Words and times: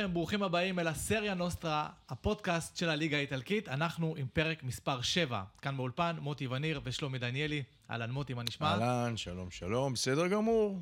לכם, 0.00 0.14
ברוכים 0.14 0.42
הבאים 0.42 0.78
אל 0.78 0.88
הסריה 0.88 1.34
נוסטרה, 1.34 1.88
הפודקאסט 2.08 2.76
של 2.76 2.88
הליגה 2.88 3.16
האיטלקית. 3.16 3.68
אנחנו 3.68 4.14
עם 4.16 4.26
פרק 4.32 4.62
מספר 4.62 5.02
7. 5.02 5.42
כאן 5.62 5.76
באולפן, 5.76 6.16
מוטי 6.20 6.46
וניר 6.46 6.80
ושלומי 6.84 7.18
דניאלי. 7.18 7.62
אהלן 7.90 8.10
מוטי, 8.10 8.34
מה 8.34 8.42
נשמע? 8.42 8.66
אהלן, 8.66 9.16
שלום, 9.16 9.50
שלום, 9.50 9.92
בסדר 9.92 10.26
גמור. 10.26 10.80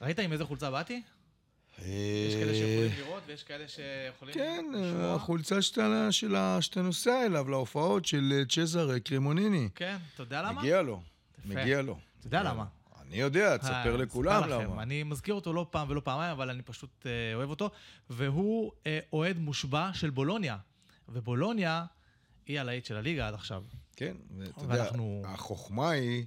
ראית 0.00 0.18
עם 0.18 0.32
איזה 0.32 0.44
חולצה 0.44 0.70
באתי? 0.70 1.02
יש 1.78 2.34
כאלה 2.34 2.54
שיכולים 2.54 2.92
לראות 2.98 3.22
ויש 3.26 3.42
כאלה 3.42 3.64
שיכולים 3.68 4.34
כן, 4.34 4.64
לשמוע. 4.74 5.14
החולצה 5.14 5.62
שאתה, 5.62 6.12
שלה, 6.12 6.62
שאתה 6.62 6.82
נוסע 6.82 7.26
אליו, 7.26 7.48
להופעות 7.48 8.04
של 8.04 8.32
אה, 8.32 8.44
צ'זר 8.44 8.98
קרימוניני. 8.98 9.68
כן, 9.74 9.96
אתה 10.14 10.22
יודע 10.22 10.42
למה? 10.42 10.60
מגיע 10.60 10.82
לו. 10.82 11.02
מגיע 11.44 11.82
לו. 11.82 11.98
אתה 12.18 12.26
יודע 12.26 12.42
למה? 12.42 12.64
אני 13.10 13.18
יודע, 13.18 13.52
אה, 13.52 13.58
תספר 13.58 13.96
לכולם. 13.96 14.48
למה. 14.48 14.82
אני 14.82 15.02
מזכיר 15.02 15.34
אותו 15.34 15.52
לא 15.52 15.66
פעם 15.70 15.90
ולא 15.90 16.00
פעמיים, 16.04 16.30
אבל 16.30 16.50
אני 16.50 16.62
פשוט 16.62 17.06
אה, 17.06 17.34
אוהב 17.34 17.50
אותו. 17.50 17.70
והוא 18.10 18.72
אה, 18.86 18.98
אוהד 19.12 19.38
מושבע 19.38 19.90
של 19.94 20.10
בולוניה. 20.10 20.56
ובולוניה 21.08 21.84
היא 22.46 22.60
הלהיט 22.60 22.84
של 22.84 22.96
הליגה 22.96 23.28
עד 23.28 23.34
עכשיו. 23.34 23.64
כן, 23.96 24.16
ואתה 24.38 24.62
יודע, 24.62 24.74
ואנחנו- 24.74 25.22
החוכמה 25.26 25.90
היא 25.90 26.24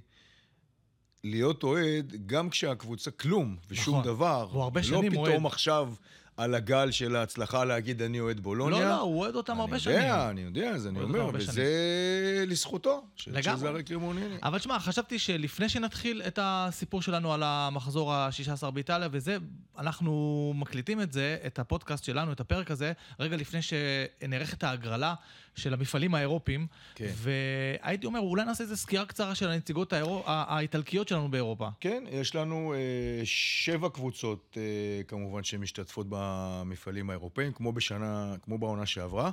להיות 1.24 1.62
אוהד 1.62 2.14
גם 2.26 2.50
כשהקבוצה 2.50 3.10
כלום 3.10 3.56
ושום 3.68 3.94
נכון. 4.00 4.06
דבר. 4.14 4.48
הוא 4.52 4.62
הרבה 4.62 4.80
לא 4.80 4.86
שנים 4.86 5.16
אוהד. 5.16 5.30
פתאום 5.30 5.46
עכשיו 5.46 5.94
על 6.36 6.54
הגל 6.54 6.90
של 6.90 7.16
ההצלחה 7.16 7.64
להגיד 7.64 8.02
אני 8.02 8.20
אוהד 8.20 8.40
בולוניה. 8.40 8.80
לא, 8.80 8.88
לא, 8.88 9.00
הוא 9.00 9.20
אוהד 9.20 9.34
אותם 9.34 9.60
הרבה 9.60 9.78
שנים. 9.78 9.96
אני 9.96 10.04
יודע, 10.06 10.30
אני 10.30 10.40
יודע, 10.40 10.70
אז 10.70 10.86
אני 10.86 11.00
אומר, 11.00 11.30
וזה 11.34 12.44
לזכותו, 12.46 13.04
לגמרי. 13.26 13.82
קרימוניני. 13.82 14.36
אבל 14.42 14.58
שמע, 14.58 14.78
חשבתי 14.78 15.18
שלפני 15.18 15.68
שנתחיל 15.68 16.22
את 16.26 16.38
הסיפור 16.42 17.02
שלנו 17.02 17.32
על 17.32 17.42
המחזור 17.42 18.14
ה-16 18.14 18.70
באיטליה, 18.70 19.08
וזה, 19.12 19.36
אנחנו 19.78 20.52
מקליטים 20.56 21.00
את 21.00 21.12
זה, 21.12 21.36
את 21.46 21.58
הפודקאסט 21.58 22.04
שלנו, 22.04 22.32
את 22.32 22.40
הפרק 22.40 22.70
הזה, 22.70 22.92
רגע 23.20 23.36
לפני 23.36 23.60
שנערכת 23.62 24.64
ההגרלה 24.64 25.14
של 25.54 25.74
המפעלים 25.74 26.14
האירופיים. 26.14 26.66
כן. 26.94 27.12
והייתי 27.14 28.06
אומר, 28.06 28.20
אולי 28.20 28.44
נעשה 28.44 28.64
איזה 28.64 28.76
סקירה 28.76 29.06
קצרה 29.06 29.34
של 29.34 29.48
הנציגות 29.48 29.92
האירו... 29.92 30.22
האיטלקיות 30.26 31.08
שלנו 31.08 31.30
באירופה. 31.30 31.68
כן, 31.80 32.04
יש 32.10 32.34
לנו 32.34 32.74
אה, 32.74 32.78
שבע 33.24 33.88
קבוצות, 33.88 34.56
אה, 34.56 35.02
כמובן, 35.08 35.44
שמשתתפות 35.44 36.06
במפעלים 36.08 37.10
האירופאים, 37.10 37.52
כמו 37.52 37.72
בשנה, 37.72 38.34
כמו 38.42 38.58
בעונה 38.58 38.86
שעברה. 38.86 39.30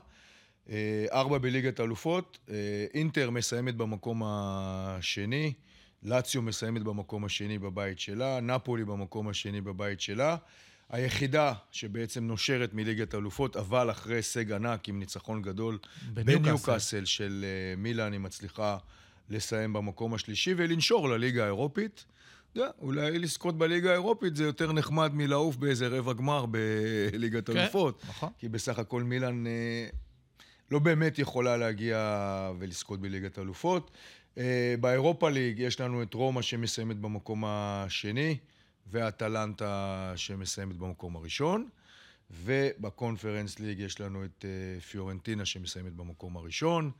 אה, 0.69 1.05
ארבע 1.11 1.37
בליגת 1.37 1.79
האלופות, 1.79 2.37
אה, 2.49 2.55
אינטר 2.93 3.29
מסיימת 3.29 3.75
במקום 3.75 4.21
השני, 4.25 5.53
לאציו 6.03 6.41
מסיימת 6.41 6.81
במקום 6.83 7.25
השני 7.25 7.59
בבית 7.59 7.99
שלה, 7.99 8.39
נפולי 8.39 8.85
במקום 8.85 9.27
השני 9.27 9.61
בבית 9.61 10.01
שלה. 10.01 10.35
היחידה 10.91 11.53
שבעצם 11.71 12.23
נושרת 12.23 12.73
מליגת 12.73 13.13
האלופות, 13.13 13.57
אבל 13.57 13.91
אחרי 13.91 14.15
הישג 14.15 14.51
ענק 14.51 14.89
עם 14.89 14.99
ניצחון 14.99 15.41
גדול 15.41 15.79
בניוקאסל. 16.13 17.05
של 17.05 17.45
אה, 17.47 17.75
מילאן, 17.77 18.11
היא 18.11 18.19
מצליחה 18.19 18.77
לסיים 19.29 19.73
במקום 19.73 20.13
השלישי 20.13 20.53
ולנשור 20.57 21.09
לליגה 21.09 21.43
האירופית. 21.43 22.05
יודע, 22.55 22.69
אולי 22.81 23.19
לזכות 23.19 23.57
בליגה 23.57 23.89
האירופית 23.89 24.35
זה 24.35 24.43
יותר 24.43 24.71
נחמד 24.71 25.13
מלעוף 25.13 25.55
באיזה 25.55 25.87
רבע 25.87 26.13
גמר 26.13 26.45
בליגת 26.45 27.49
כן, 27.49 27.57
האלופות. 27.57 28.03
נכון. 28.09 28.29
כי 28.37 28.49
בסך 28.49 28.79
הכל 28.79 29.03
מילאן 29.03 29.47
אה, 29.47 29.87
לא 30.71 30.79
באמת 30.79 31.19
יכולה 31.19 31.57
להגיע 31.57 32.51
ולזכות 32.59 33.01
בליגת 33.01 33.37
האלופות. 33.37 33.91
אה, 34.37 34.75
באירופה 34.79 35.29
ליג 35.29 35.59
יש 35.59 35.81
לנו 35.81 36.03
את 36.03 36.13
רומא 36.13 36.41
שמסיימת 36.41 36.97
במקום 36.97 37.43
השני, 37.47 38.37
ואטלנטה 38.87 40.13
שמסיימת 40.15 40.77
במקום 40.77 41.15
הראשון. 41.15 41.69
ובקונפרנס 42.31 43.59
ליג 43.59 43.79
יש 43.79 44.01
לנו 44.01 44.25
את 44.25 44.45
אה, 44.45 44.81
פיורנטינה 44.81 45.45
שמסיימת 45.45 45.93
במקום 45.93 46.37
הראשון. 46.37 46.91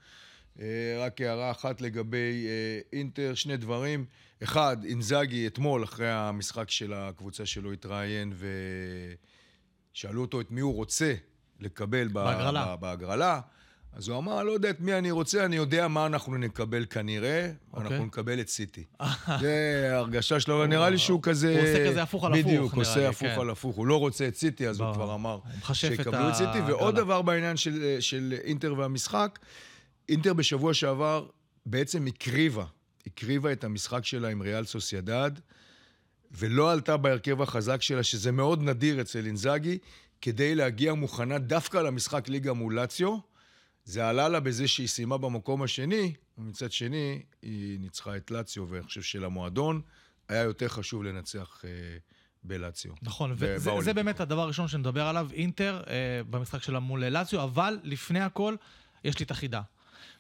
אה, 0.59 0.65
רק 1.05 1.21
הערה 1.21 1.51
אחת 1.51 1.81
לגבי 1.81 2.47
אה, 2.47 2.79
אינטר, 2.93 3.33
שני 3.33 3.57
דברים. 3.57 4.05
אחד, 4.43 4.77
אינזאגי 4.85 5.47
אתמול, 5.47 5.83
אחרי 5.83 6.11
המשחק 6.11 6.69
של 6.69 6.93
הקבוצה 6.93 7.45
שלו, 7.45 7.71
התראיין 7.71 8.33
ושאלו 9.93 10.21
אותו 10.21 10.41
את 10.41 10.51
מי 10.51 10.61
הוא 10.61 10.75
רוצה 10.75 11.13
לקבל 11.59 12.07
בהגרלה. 12.07 12.75
בהגרלה. 12.75 13.41
אז 13.93 14.07
הוא 14.07 14.17
אמר, 14.17 14.43
לא 14.43 14.51
יודע 14.51 14.69
את 14.69 14.79
מי 14.79 14.93
אני 14.93 15.11
רוצה, 15.11 15.45
אני 15.45 15.55
יודע 15.55 15.87
מה 15.87 16.05
אנחנו 16.05 16.37
נקבל 16.37 16.85
כנראה, 16.89 17.51
אוקיי. 17.73 17.87
אנחנו 17.87 18.05
נקבל 18.05 18.39
את 18.39 18.49
סיטי. 18.49 18.83
זה 19.41 19.89
הרגשה 19.93 20.39
שלו, 20.39 20.65
נראה 20.65 20.89
לי 20.89 20.97
שהוא 20.97 21.19
כזה... 21.23 21.51
הוא 21.51 21.59
עושה 21.59 21.89
כזה 21.89 22.03
הפוך 22.03 22.23
על 22.23 22.33
הפוך, 22.33 22.45
בדיוק, 22.45 22.73
עושה 22.73 23.09
הפוך 23.09 23.27
כן. 23.27 23.39
על 23.39 23.49
הפוך. 23.49 23.75
הוא 23.75 23.87
לא 23.87 23.99
רוצה 23.99 24.27
את 24.27 24.35
סיטי, 24.35 24.67
אז 24.67 24.79
הוא. 24.79 24.93
כבר 24.93 25.15
אמר 25.15 25.39
שיקבלו 25.73 26.29
את 26.29 26.35
סיטי. 26.35 26.61
ועוד 26.67 26.95
דבר 26.95 27.21
בעניין 27.21 27.57
של, 27.57 27.97
של 27.99 28.35
אינטר 28.43 28.73
והמשחק, 28.77 29.39
אינטר 30.09 30.33
בשבוע 30.33 30.73
שעבר 30.73 31.25
בעצם 31.65 32.07
הקריבה, 32.07 32.65
הקריבה 33.07 33.51
את 33.51 33.63
המשחק 33.63 34.05
שלה 34.05 34.29
עם 34.29 34.41
ריאל 34.41 34.65
סוסיידד, 34.65 35.31
ולא 36.31 36.71
עלתה 36.71 36.97
בהרכב 36.97 37.41
החזק 37.41 37.81
שלה, 37.81 38.03
שזה 38.03 38.31
מאוד 38.31 38.63
נדיר 38.63 39.01
אצל 39.01 39.25
אינזאגי, 39.25 39.77
כדי 40.21 40.55
להגיע 40.55 40.93
מוכנה 40.93 41.37
דווקא 41.37 41.77
למשחק 41.77 42.29
ליגה 42.29 42.53
מול 42.53 42.75
לאציו. 42.75 43.30
זה 43.85 44.09
עלה 44.09 44.29
לה 44.29 44.39
בזה 44.39 44.67
שהיא 44.67 44.87
סיימה 44.87 45.17
במקום 45.17 45.63
השני, 45.63 46.13
ומצד 46.37 46.71
שני, 46.71 47.21
היא 47.41 47.79
ניצחה 47.79 48.17
את 48.17 48.31
לאציו, 48.31 48.65
ואני 48.69 48.83
חושב 48.83 49.01
שלמועדון 49.01 49.81
היה 50.29 50.41
יותר 50.41 50.67
חשוב 50.67 51.03
לנצח 51.03 51.61
אה, 51.65 51.69
בלאציו. 52.43 52.91
נכון, 53.01 53.33
וזה 53.37 53.71
זה. 53.81 53.93
באמת 53.93 54.19
הדבר 54.19 54.41
הראשון 54.41 54.67
שנדבר 54.67 55.07
עליו, 55.07 55.27
אינטר 55.33 55.83
אה, 55.87 56.21
במשחק 56.29 56.63
שלה 56.63 56.79
מול 56.79 57.05
לאציו, 57.05 57.43
אבל 57.43 57.79
לפני 57.83 58.19
הכל, 58.19 58.55
יש 59.03 59.19
לי 59.19 59.25
את 59.25 59.31
החידה. 59.31 59.61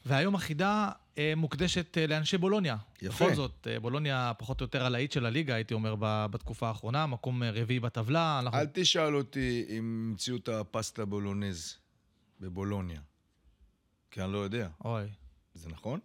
והיום 0.05 0.35
החידה 0.35 0.89
אה, 1.17 1.33
מוקדשת 1.37 1.97
אה, 1.97 2.07
לאנשי 2.07 2.37
בולוניה. 2.37 2.77
יפה. 3.01 3.25
בכל 3.25 3.35
זאת, 3.35 3.67
אה, 3.71 3.79
בולוניה 3.79 4.31
פחות 4.37 4.61
או 4.61 4.63
יותר 4.63 4.85
הלהיט 4.85 5.11
של 5.11 5.25
הליגה, 5.25 5.55
הייתי 5.55 5.73
אומר, 5.73 5.95
ב- 5.99 6.25
בתקופה 6.31 6.67
האחרונה, 6.67 7.05
מקום 7.07 7.43
אה, 7.43 7.51
רביעי 7.51 7.79
בטבלה. 7.79 8.39
אנחנו... 8.39 8.59
אל 8.59 8.65
תשאל 8.73 9.15
אותי 9.15 9.65
אם 9.69 10.07
המציאו 10.09 10.35
את 10.35 10.49
הפסטה 10.49 11.05
בולונז 11.05 11.77
בבולוניה, 12.39 13.01
כי 14.11 14.21
אני 14.21 14.33
לא 14.33 14.37
יודע. 14.37 14.67
אוי. 14.85 15.09
זה 15.53 15.69
נכון? 15.69 15.99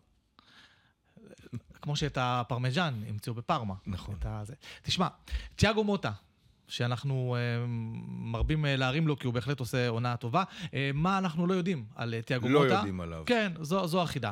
כמו 1.82 1.96
שאת 1.96 2.18
הפרמיז'ן 2.20 2.94
המציאו 3.08 3.34
בפארמה. 3.34 3.74
נכון. 3.86 4.14
הזה. 4.24 4.54
תשמע, 4.82 5.08
תיאגו 5.56 5.84
מוטה, 5.84 6.12
שאנחנו 6.68 7.36
אה, 7.38 7.64
מרבים 8.08 8.66
אה, 8.66 8.76
להרים 8.76 9.06
לו, 9.08 9.18
כי 9.18 9.26
הוא 9.26 9.34
בהחלט 9.34 9.60
עושה 9.60 9.88
עונה 9.88 10.16
טובה. 10.16 10.44
אה, 10.74 10.90
מה 10.94 11.18
אנחנו 11.18 11.46
לא 11.46 11.54
יודעים 11.54 11.84
על 11.94 12.14
אה, 12.14 12.22
תיאגו 12.22 12.48
לא 12.48 12.62
מוטה? 12.62 12.74
יודעים 12.74 13.00
עליו. 13.00 13.22
כן, 13.26 13.52
זו, 13.60 13.86
זו 13.86 14.02
החידה. 14.02 14.30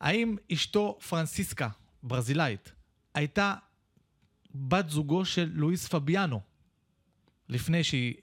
האם 0.00 0.36
אשתו 0.52 0.98
פרנסיסקה, 1.08 1.68
ברזילאית, 2.02 2.72
הייתה 3.14 3.54
בת 4.54 4.88
זוגו 4.88 5.24
של 5.24 5.50
לואיס 5.54 5.88
פביאנו? 5.88 6.40
לפני 7.48 7.84
שהיא 7.84 8.14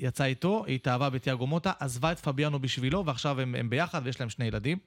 יצאה 0.00 0.26
איתו, 0.26 0.64
היא 0.66 0.74
התאהבה 0.74 1.10
בתיאגו 1.10 1.46
מוטה, 1.46 1.72
עזבה 1.80 2.12
את 2.12 2.18
פביאנו 2.18 2.58
בשבילו, 2.58 3.06
ועכשיו 3.06 3.40
הם, 3.40 3.54
הם 3.54 3.70
ביחד 3.70 4.00
ויש 4.04 4.20
להם 4.20 4.30
שני 4.30 4.44
ילדים. 4.44 4.78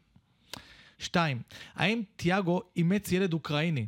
שתיים, 1.00 1.41
האם 1.75 2.01
תיאגו 2.16 2.62
אימץ 2.75 3.12
ילד 3.12 3.34
אוקראיני 3.34 3.88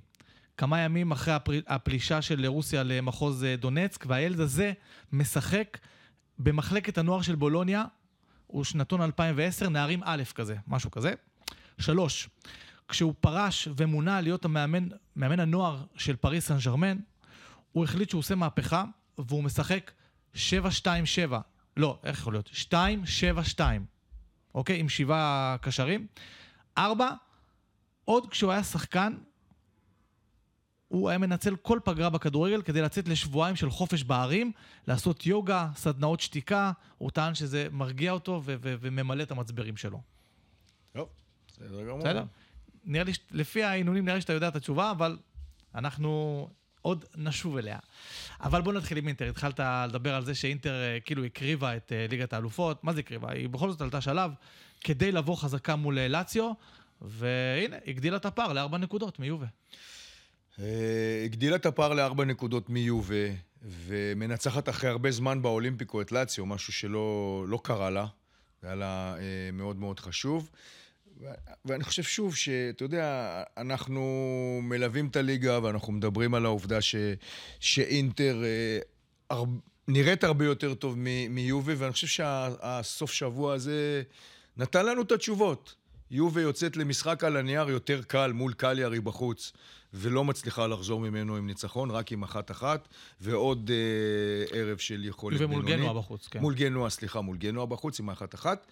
כמה 0.57 0.79
ימים 0.79 1.11
אחרי. 1.11 1.33
הפלישה 1.67 2.21
של 2.21 2.45
רוסיה 2.45 2.83
למחוז 2.83 3.43
אה, 3.43 3.55
דונצק, 3.55 4.05
והילד 4.07 4.39
הזה 4.39 4.73
משחק 5.11 5.77
במחלקת 6.39 6.97
הנוער 6.97 7.21
של 7.21 7.35
בולוניה, 7.35 7.83
הוא 8.47 8.63
שנתון 8.63 9.01
2010, 9.01 9.69
נערים 9.69 10.01
א' 10.03 10.23
כזה, 10.35 10.55
משהו 10.67 10.91
כזה. 10.91 11.13
שלוש, 11.79 12.29
כשהוא 12.87 13.13
פרש 13.19 13.67
ומונה 13.77 14.21
להיות 14.21 14.45
המאמן, 14.45 14.87
מאמן 15.15 15.39
הנוער 15.39 15.83
של 15.95 16.15
פריס 16.15 16.47
סן 16.47 16.57
ג'רמן, 16.65 16.97
הוא 17.71 17.83
החליט 17.83 18.09
שהוא 18.09 18.19
עושה 18.19 18.35
מהפכה, 18.35 18.83
והוא 19.17 19.43
משחק 19.43 19.91
7-2-7. 20.35 20.87
לא, 21.77 21.99
איך 22.03 22.19
יכול 22.19 22.33
להיות? 22.33 22.49
2-7-2. 23.57 23.59
אוקיי? 24.55 24.79
עם 24.79 24.89
שבעה 24.89 25.55
קשרים. 25.61 26.07
ארבע, 26.77 27.09
עוד 28.05 28.29
כשהוא 28.29 28.51
היה 28.51 28.63
שחקן, 28.63 29.13
הוא 30.87 31.09
היה 31.09 31.17
מנצל 31.17 31.55
כל 31.55 31.79
פגרה 31.83 32.09
בכדורגל 32.09 32.61
כדי 32.61 32.81
לצאת 32.81 33.07
לשבועיים 33.07 33.55
של 33.55 33.69
חופש 33.69 34.03
בערים, 34.03 34.51
לעשות 34.87 35.25
יוגה, 35.25 35.69
סדנאות 35.75 36.19
שתיקה, 36.19 36.71
הוא 36.97 37.11
טען 37.11 37.35
שזה 37.35 37.67
מרגיע 37.71 38.11
אותו 38.11 38.41
ו- 38.45 38.55
ו- 38.61 38.75
וממלא 38.81 39.23
את 39.23 39.31
המצברים 39.31 39.77
שלו. 39.77 40.01
טוב, 40.93 41.09
בסדר 41.47 41.83
גמור. 41.83 41.99
בסדר? 41.99 42.23
נראה 42.83 43.03
לי, 43.03 43.11
לפי 43.31 43.63
ההנהונים 43.63 44.05
נראה 44.05 44.15
לי 44.15 44.21
שאתה 44.21 44.33
יודע 44.33 44.47
את 44.47 44.55
התשובה, 44.55 44.91
אבל 44.91 45.17
אנחנו 45.75 46.49
עוד 46.85 47.05
נשוב 47.15 47.57
אליה. 47.57 47.77
אבל 48.41 48.61
בוא 48.61 48.73
נתחיל 48.73 48.97
עם 48.97 49.07
אינטר. 49.07 49.29
התחלת 49.29 49.59
לדבר 49.89 50.15
על 50.15 50.25
זה 50.25 50.35
שאינטר 50.35 50.73
אה, 50.73 50.99
כאילו 50.99 51.23
הקריבה 51.23 51.75
את 51.75 51.91
אה, 51.91 52.05
ליגת 52.09 52.33
האלופות. 52.33 52.83
מה 52.83 52.93
זה 52.93 52.99
הקריבה? 52.99 53.31
היא 53.31 53.49
בכל 53.49 53.71
זאת 53.71 53.81
עלתה 53.81 54.01
שלב 54.01 54.31
כדי 54.81 55.11
לבוא 55.11 55.35
חזקה 55.35 55.75
מול 55.75 55.99
אה, 55.99 56.07
לאציו, 56.07 56.51
והנה, 57.01 57.75
הגדילה 57.87 58.17
את 58.17 58.25
הפער 58.25 58.53
לארבע 58.53 58.77
נקודות 58.77 59.19
מיובה. 59.19 59.45
הגדילה 61.25 61.55
את 61.55 61.65
הפער 61.65 61.93
לארבע 61.93 62.25
נקודות 62.25 62.69
מיובה, 62.69 63.25
ומנצחת 63.61 64.69
אחרי 64.69 64.89
הרבה 64.89 65.11
זמן 65.11 65.41
באולימפיקו 65.41 66.01
את 66.01 66.11
לאציו, 66.11 66.45
משהו 66.45 66.73
שלא 66.73 67.45
לא 67.47 67.59
קרה 67.63 67.89
לה. 67.89 68.05
זה 68.61 68.67
היה 68.67 68.75
לה 68.75 69.15
מאוד 69.53 69.75
מאוד 69.75 69.99
חשוב. 69.99 70.49
ואני 71.65 71.83
חושב 71.83 72.03
שוב 72.03 72.35
שאתה 72.35 72.83
יודע, 72.83 73.33
אנחנו 73.57 74.01
מלווים 74.63 75.07
את 75.07 75.15
הליגה 75.15 75.59
ואנחנו 75.63 75.93
מדברים 75.93 76.33
על 76.33 76.45
העובדה 76.45 76.81
ש- 76.81 76.95
שאינטר 77.59 78.43
אה, 78.43 78.79
הר- 79.29 79.43
נראית 79.87 80.23
הרבה 80.23 80.45
יותר 80.45 80.73
טוב 80.73 80.95
מ- 80.97 81.35
מיובה, 81.35 81.73
ואני 81.77 81.91
חושב 81.91 82.07
שהסוף 82.07 83.11
שבוע 83.11 83.53
הזה 83.53 84.03
נתן 84.57 84.85
לנו 84.85 85.01
את 85.01 85.11
התשובות. 85.11 85.75
יובה 86.11 86.41
יוצאת 86.41 86.77
למשחק 86.77 87.23
על 87.23 87.37
הנייר 87.37 87.69
יותר 87.69 88.01
קל 88.03 88.31
מול 88.31 88.53
קליארי 88.53 88.99
בחוץ, 88.99 89.53
ולא 89.93 90.23
מצליחה 90.23 90.67
לחזור 90.67 90.99
ממנו 90.99 91.35
עם 91.35 91.47
ניצחון, 91.47 91.91
רק 91.91 92.11
עם 92.11 92.23
אחת-אחת, 92.23 92.87
ועוד 93.21 93.71
אה, 93.73 94.57
ערב 94.59 94.77
של 94.77 95.05
יכולת 95.05 95.41
ומול 95.41 95.61
בינונית. 95.61 95.79
גנואה 95.79 95.93
בחוץ, 95.93 96.27
כן. 96.27 96.39
מול 96.39 96.53
גנואה, 96.55 96.89
סליחה, 96.89 97.21
מול 97.21 97.37
גנואה 97.37 97.65
בחוץ 97.65 97.99
עם 97.99 98.09
האחת-אחת. 98.09 98.67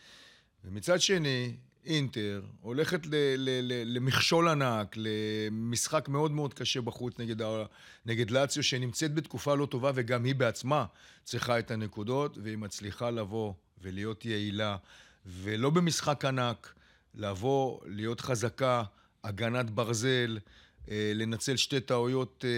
ומצד 0.65 1.01
שני, 1.01 1.55
אינטר 1.85 2.41
הולכת 2.61 3.05
ל- 3.05 3.09
ל- 3.37 3.59
ל- 3.61 3.95
למכשול 3.97 4.47
ענק, 4.47 4.95
למשחק 4.97 6.07
מאוד 6.09 6.31
מאוד 6.31 6.53
קשה 6.53 6.81
בחוץ 6.81 7.19
נגד, 7.19 7.41
ה- 7.41 7.65
נגד 8.05 8.31
לאציו, 8.31 8.63
שנמצאת 8.63 9.13
בתקופה 9.13 9.55
לא 9.55 9.65
טובה, 9.65 9.91
וגם 9.95 10.23
היא 10.23 10.35
בעצמה 10.35 10.85
צריכה 11.23 11.59
את 11.59 11.71
הנקודות, 11.71 12.37
והיא 12.43 12.57
מצליחה 12.57 13.09
לבוא 13.11 13.53
ולהיות 13.81 14.25
יעילה, 14.25 14.77
ולא 15.25 15.69
במשחק 15.69 16.25
ענק, 16.25 16.73
לבוא, 17.15 17.79
להיות 17.85 18.21
חזקה, 18.21 18.83
הגנת 19.23 19.69
ברזל, 19.69 20.37
לנצל 20.87 21.55
שתי 21.55 21.79
טעויות, 21.79 22.45
אה, 22.47 22.49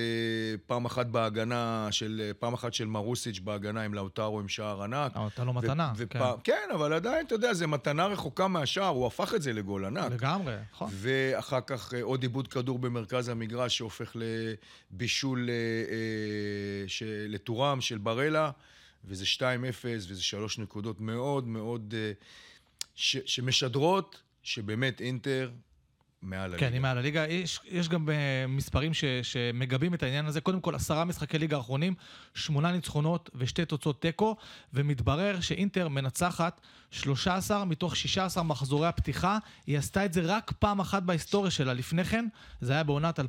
פעם 0.68 0.86
אחת 0.86 1.06
בהגנה 1.06 1.88
של, 1.92 2.32
פעם 2.40 2.54
אחת 2.54 2.74
של 2.74 2.86
מרוסיץ' 2.86 3.40
בהגנה 3.40 3.82
עם 3.82 3.94
לאוטרו 3.94 4.40
עם 4.40 4.48
שער 4.48 4.84
ענק. 4.84 5.18
נתן 5.18 5.46
לו 5.46 5.54
מתנה, 5.54 5.94
כן. 6.10 6.20
כן, 6.44 6.70
אבל 6.74 6.94
עדיין, 6.94 7.26
אתה 7.26 7.36
יודע, 7.36 7.54
זו 7.54 7.68
מתנה 7.68 8.06
רחוקה 8.06 8.48
מהשער, 8.48 8.88
הוא 8.88 9.08
הפך 9.08 9.34
את 9.36 9.42
זה 9.42 9.54
לגול 9.54 9.86
ענק. 9.86 10.12
לגמרי, 10.12 10.56
נכון. 10.72 10.90
ואחר 10.94 11.60
כך 11.68 11.94
אה, 11.94 12.04
עוד 12.04 12.22
עיבוד 12.22 12.48
כדור 12.48 12.80
במרכז 12.80 13.30
המגרש 13.30 13.78
שהופך 13.78 14.16
לבישול 14.92 15.50
אה, 15.50 15.54
אה, 15.56 16.86
לטורם 17.28 17.82
של 17.82 17.98
ברלה, 17.98 18.52
וזה 19.06 19.26
2-0, 19.38 19.42
וזה 19.84 20.24
שלוש 20.24 20.60
נקודות 20.60 21.02
מאוד 21.02 21.48
מאוד 21.48 21.94
אה, 21.98 22.12
ש- 22.96 23.18
שמשדרות 23.26 24.22
שבאמת 24.44 25.02
אינטר 25.02 25.52
מעל 26.26 26.42
הליגה. 26.42 26.58
כן, 26.58 26.74
היא 26.74 26.82
מעל 26.82 26.98
הליגה. 26.98 27.28
יש, 27.28 27.60
יש 27.66 27.90
גם 27.90 28.10
uh, 28.10 28.12
מספרים 28.48 28.94
ש, 28.94 29.06
שמגבים 29.24 29.94
את 29.94 30.04
העניין 30.04 30.26
הזה. 30.26 30.42
קודם 30.42 30.62
כל, 30.62 30.76
עשרה 30.76 31.06
משחקי 31.06 31.40
ליגה 31.40 31.58
האחרונים, 31.58 31.94
שמונה 32.34 32.72
ניצחונות 32.72 33.30
ושתי 33.36 33.66
תוצאות 33.66 34.02
תיקו, 34.02 34.36
ומתברר 34.74 35.42
שאינטר 35.42 35.88
מנצחת 35.88 36.62
13 36.92 37.66
מתוך 37.66 37.96
16 37.96 38.44
מחזורי 38.44 38.88
הפתיחה. 38.88 39.38
היא 39.68 39.78
עשתה 39.78 40.06
את 40.06 40.14
זה 40.14 40.22
רק 40.24 40.52
פעם 40.60 40.80
אחת 40.80 41.04
בהיסטוריה 41.04 41.52
שלה 41.52 41.74
לפני 41.74 42.04
כן, 42.04 42.28
זה 42.62 42.74
היה 42.74 42.84
בעונת 42.84 43.20
2006-2007, 43.20 43.24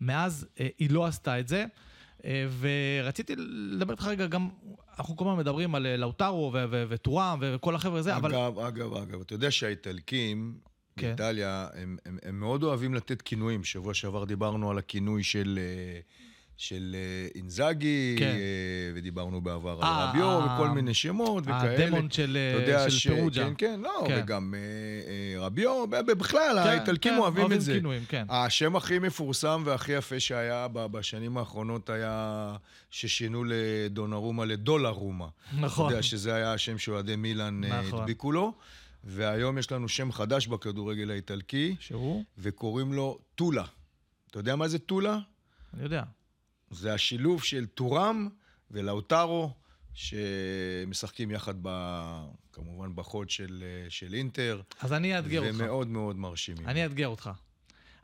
מאז 0.00 0.46
uh, 0.56 0.62
היא 0.78 0.90
לא 0.90 1.06
עשתה 1.06 1.40
את 1.40 1.48
זה. 1.48 1.64
Uh, 2.18 2.24
ורציתי 2.60 3.34
לדבר 3.36 3.92
איתך 3.92 4.04
רגע 4.04 4.26
גם, 4.26 4.48
אנחנו 4.98 5.16
כל 5.16 5.24
הזמן 5.24 5.38
מדברים 5.38 5.74
על 5.74 5.86
אה, 5.86 5.96
לאוטרו 5.96 6.50
ו- 6.54 6.64
ו- 6.70 6.84
וטורם 6.88 7.38
וכל 7.40 7.74
החבר'ה 7.74 7.98
הזה, 7.98 8.16
אבל... 8.16 8.34
אגב, 8.34 8.58
אגב, 8.58 8.94
אגב, 8.94 9.20
אתה 9.20 9.34
יודע 9.34 9.50
שהאיטלקים 9.50 10.58
כן. 10.96 11.06
באיטליה, 11.06 11.68
הם, 11.74 11.96
הם, 12.06 12.18
הם 12.22 12.40
מאוד 12.40 12.62
אוהבים 12.62 12.94
לתת 12.94 13.22
כינויים. 13.22 13.64
שבוע 13.64 13.94
שעבר 13.94 14.24
דיברנו 14.24 14.70
על 14.70 14.78
הכינוי 14.78 15.22
של, 15.22 15.58
אה, 15.62 16.00
של 16.56 16.96
אה, 16.98 17.28
אינזאגי, 17.34 18.16
כן. 18.18 18.24
אה, 18.26 18.34
ודיברנו 18.94 19.40
בעבר 19.40 19.82
אה, 19.82 19.88
על 20.04 20.08
רביו, 20.08 20.40
אה, 20.40 20.54
וכל 20.54 20.68
מיני 20.68 20.94
שמות 20.94 21.44
וכאלה. 21.44 21.84
הדמון 21.84 22.10
של, 22.10 22.38
של 22.84 22.90
ש- 22.90 23.06
פירוג'ה. 23.08 23.44
כן, 23.44 23.52
כן, 23.58 23.80
לא, 23.80 24.04
כן. 24.06 24.20
וגם 24.24 24.54
רביו, 25.38 25.86
בכלל, 26.18 26.60
כן, 26.64 26.68
האיטלקים 26.70 27.12
כן, 27.12 27.18
אוהבים 27.18 27.52
את 27.52 27.60
זה. 27.60 27.72
כינויים, 27.74 28.04
כן. 28.08 28.26
השם 28.28 28.76
הכי 28.76 28.98
מפורסם 28.98 29.62
והכי 29.64 29.92
יפה 29.92 30.20
שהיה 30.20 30.66
בשנים 30.72 31.38
האחרונות 31.38 31.90
היה 31.90 32.56
ששינו 32.90 33.44
לדונרומה 33.48 34.44
לדולרומה. 34.44 35.26
נכון. 35.60 35.86
אתה 35.86 35.94
יודע 35.94 36.02
שזה 36.02 36.34
היה 36.34 36.52
השם 36.52 36.78
שאוהדי 36.78 37.16
מילאן 37.16 37.60
נכון. 37.64 38.00
הדביקו 38.00 38.32
לו. 38.32 38.52
והיום 39.04 39.58
יש 39.58 39.72
לנו 39.72 39.88
שם 39.88 40.12
חדש 40.12 40.46
בכדורגל 40.46 41.10
האיטלקי, 41.10 41.76
שהוא? 41.80 42.24
וקוראים 42.38 42.92
לו 42.92 43.18
טולה. 43.34 43.64
אתה 44.30 44.38
יודע 44.38 44.56
מה 44.56 44.68
זה 44.68 44.78
טולה? 44.78 45.18
אני 45.74 45.82
יודע. 45.82 46.02
זה 46.70 46.94
השילוב 46.94 47.42
של 47.44 47.66
טורם 47.66 48.28
ולאוטרו, 48.70 49.50
שמשחקים 49.94 51.30
יחד, 51.30 51.54
ב, 51.62 51.68
כמובן, 52.52 52.96
בחוד 52.96 53.30
של, 53.30 53.64
של 53.88 54.14
אינטר, 54.14 54.60
אז 54.80 54.92
אני 54.92 55.16
אאתגר 55.16 55.40
אותך. 55.40 55.60
ומאוד 55.60 55.88
מאוד 55.88 56.16
מרשימים. 56.16 56.68
אני 56.68 56.84
אאתגר 56.84 57.08
אותך. 57.08 57.30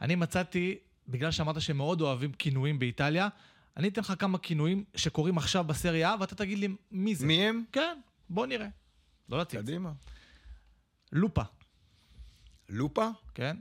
אני 0.01 0.15
מצאתי, 0.15 0.79
בגלל 1.09 1.31
שאמרת 1.31 1.61
שהם 1.61 1.77
מאוד 1.77 2.01
אוהבים 2.01 2.33
כינויים 2.33 2.79
באיטליה, 2.79 3.29
אני 3.77 3.89
אתן 3.89 4.01
לך 4.01 4.13
כמה 4.19 4.39
כינויים 4.39 4.85
שקורים 4.95 5.39
עכשיו 5.39 5.65
בסריה, 5.65 6.15
ואתה 6.21 6.35
תגיד 6.35 6.59
לי 6.59 6.69
מי 6.91 7.15
זה. 7.15 7.27
מי 7.27 7.43
הם? 7.43 7.65
כן, 7.73 7.99
בוא 8.31 8.47
נראה. 8.47 8.69
לא 9.29 9.39
להציץ. 9.39 9.61
קדימה. 9.61 9.93
לופה, 11.13 11.43
לופה? 12.69 13.09
כן? 13.35 13.57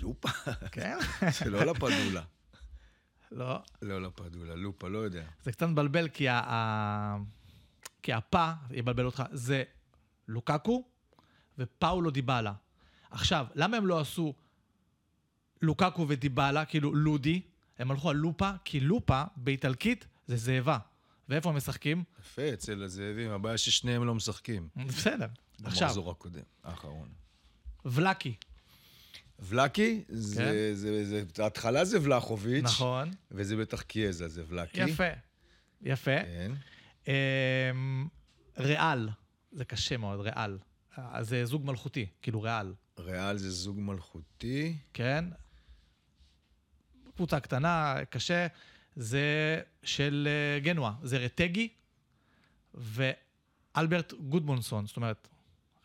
לופה? 0.00 0.28
כן? 0.72 0.98
זה 1.44 1.50
לא 1.50 1.64
לפדולה. 1.64 2.22
לא. 3.32 3.58
לא 3.82 4.02
לפדולה, 4.02 4.54
לופה, 4.54 4.88
לא 4.88 4.98
יודע. 4.98 5.24
זה 5.42 5.52
קצת 5.52 5.66
מבלבל, 5.66 6.08
כי, 6.08 6.28
ה... 6.28 7.16
כי 8.02 8.12
הפה 8.12 8.52
יבלבל 8.70 9.04
אותך. 9.04 9.22
זה 9.32 9.64
לוקקו 10.28 10.84
ופאולו 11.58 12.10
דיבלה. 12.10 12.52
עכשיו, 13.10 13.46
למה 13.54 13.76
הם 13.76 13.86
לא 13.86 14.00
עשו 14.00 14.34
לוקקו 15.62 16.06
ודיבלה, 16.08 16.64
כאילו 16.64 16.94
לודי? 16.94 17.42
הם 17.78 17.90
הלכו 17.90 18.10
על 18.10 18.16
לופה, 18.16 18.50
כי 18.64 18.80
לופה 18.80 19.22
באיטלקית 19.36 20.06
זה 20.26 20.36
זאבה. 20.36 20.78
ואיפה 21.28 21.50
הם 21.50 21.56
משחקים? 21.56 22.04
יפה, 22.20 22.52
אצל 22.52 22.82
הזאבים, 22.82 23.30
הבעיה 23.30 23.58
ששניהם 23.58 24.04
לא 24.04 24.14
משחקים. 24.14 24.68
בסדר. 24.76 25.26
עכשיו, 25.64 25.86
במחזור 25.86 26.10
הקודם, 26.10 26.42
האחרון. 26.64 27.08
ולקי, 27.84 28.34
ולקי, 29.38 30.04
כן. 30.08 30.14
זה, 30.14 30.74
זה, 30.74 31.04
זה, 31.04 31.24
ההתחלה 31.42 31.84
זה 31.84 31.98
ולחוביץ', 32.02 32.64
נכון? 32.64 33.10
וזה 33.30 33.56
בטח 33.56 33.82
קיאזה, 33.82 34.28
זה 34.28 34.42
ולקי. 34.48 34.80
יפה. 34.80 35.04
יפה. 35.82 36.22
כן. 36.22 36.52
אמ, 37.08 38.08
ריאל, 38.58 39.08
זה 39.52 39.64
קשה 39.64 39.96
מאוד, 39.96 40.20
ריאל. 40.20 40.58
אה, 40.98 41.22
זה 41.22 41.44
זוג 41.44 41.64
מלכותי, 41.64 42.06
כאילו 42.22 42.42
ריאל, 42.42 42.74
ריאל 42.98 43.38
זה 43.38 43.50
זוג 43.50 43.80
מלכותי. 43.80 44.76
כן? 44.94 45.24
קבוצה 47.14 47.40
קטנה, 47.40 47.94
קשה. 48.10 48.46
זה 48.96 49.60
של 49.82 50.28
אה, 50.30 50.60
גנואה, 50.60 50.92
זה 51.02 51.18
רטגי 51.18 51.68
ואלברט 52.74 54.12
גודמונסון, 54.12 54.86
זאת 54.86 54.96
אומרת, 54.96 55.28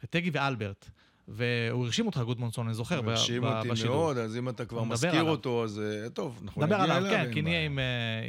רטגי 0.04 0.30
ואלברט. 0.34 0.90
והוא 1.28 1.86
הרשים 1.86 2.06
אותך, 2.06 2.18
גודמונסון, 2.18 2.66
אני 2.66 2.74
זוכר, 2.74 3.02
ב- 3.02 3.06
מרשים 3.06 3.42
ב- 3.42 3.46
אותי 3.46 3.70
בשידור. 3.70 3.96
מאוד, 3.96 4.18
אז 4.18 4.38
אם 4.38 4.50
אתה 4.50 4.66
כבר 4.66 4.84
מזכיר 4.84 5.10
עליו. 5.10 5.28
אותו, 5.30 5.64
אז 5.64 5.80
אה, 5.80 6.10
טוב, 6.10 6.40
אנחנו 6.44 6.62
נגיע 6.66 6.84
עליו, 6.84 6.98
אליו. 6.98 7.12
כן, 7.12 7.34
כי 7.34 7.42
נהיה. 7.42 7.66
עם, 7.66 7.80
אה, 7.80 7.84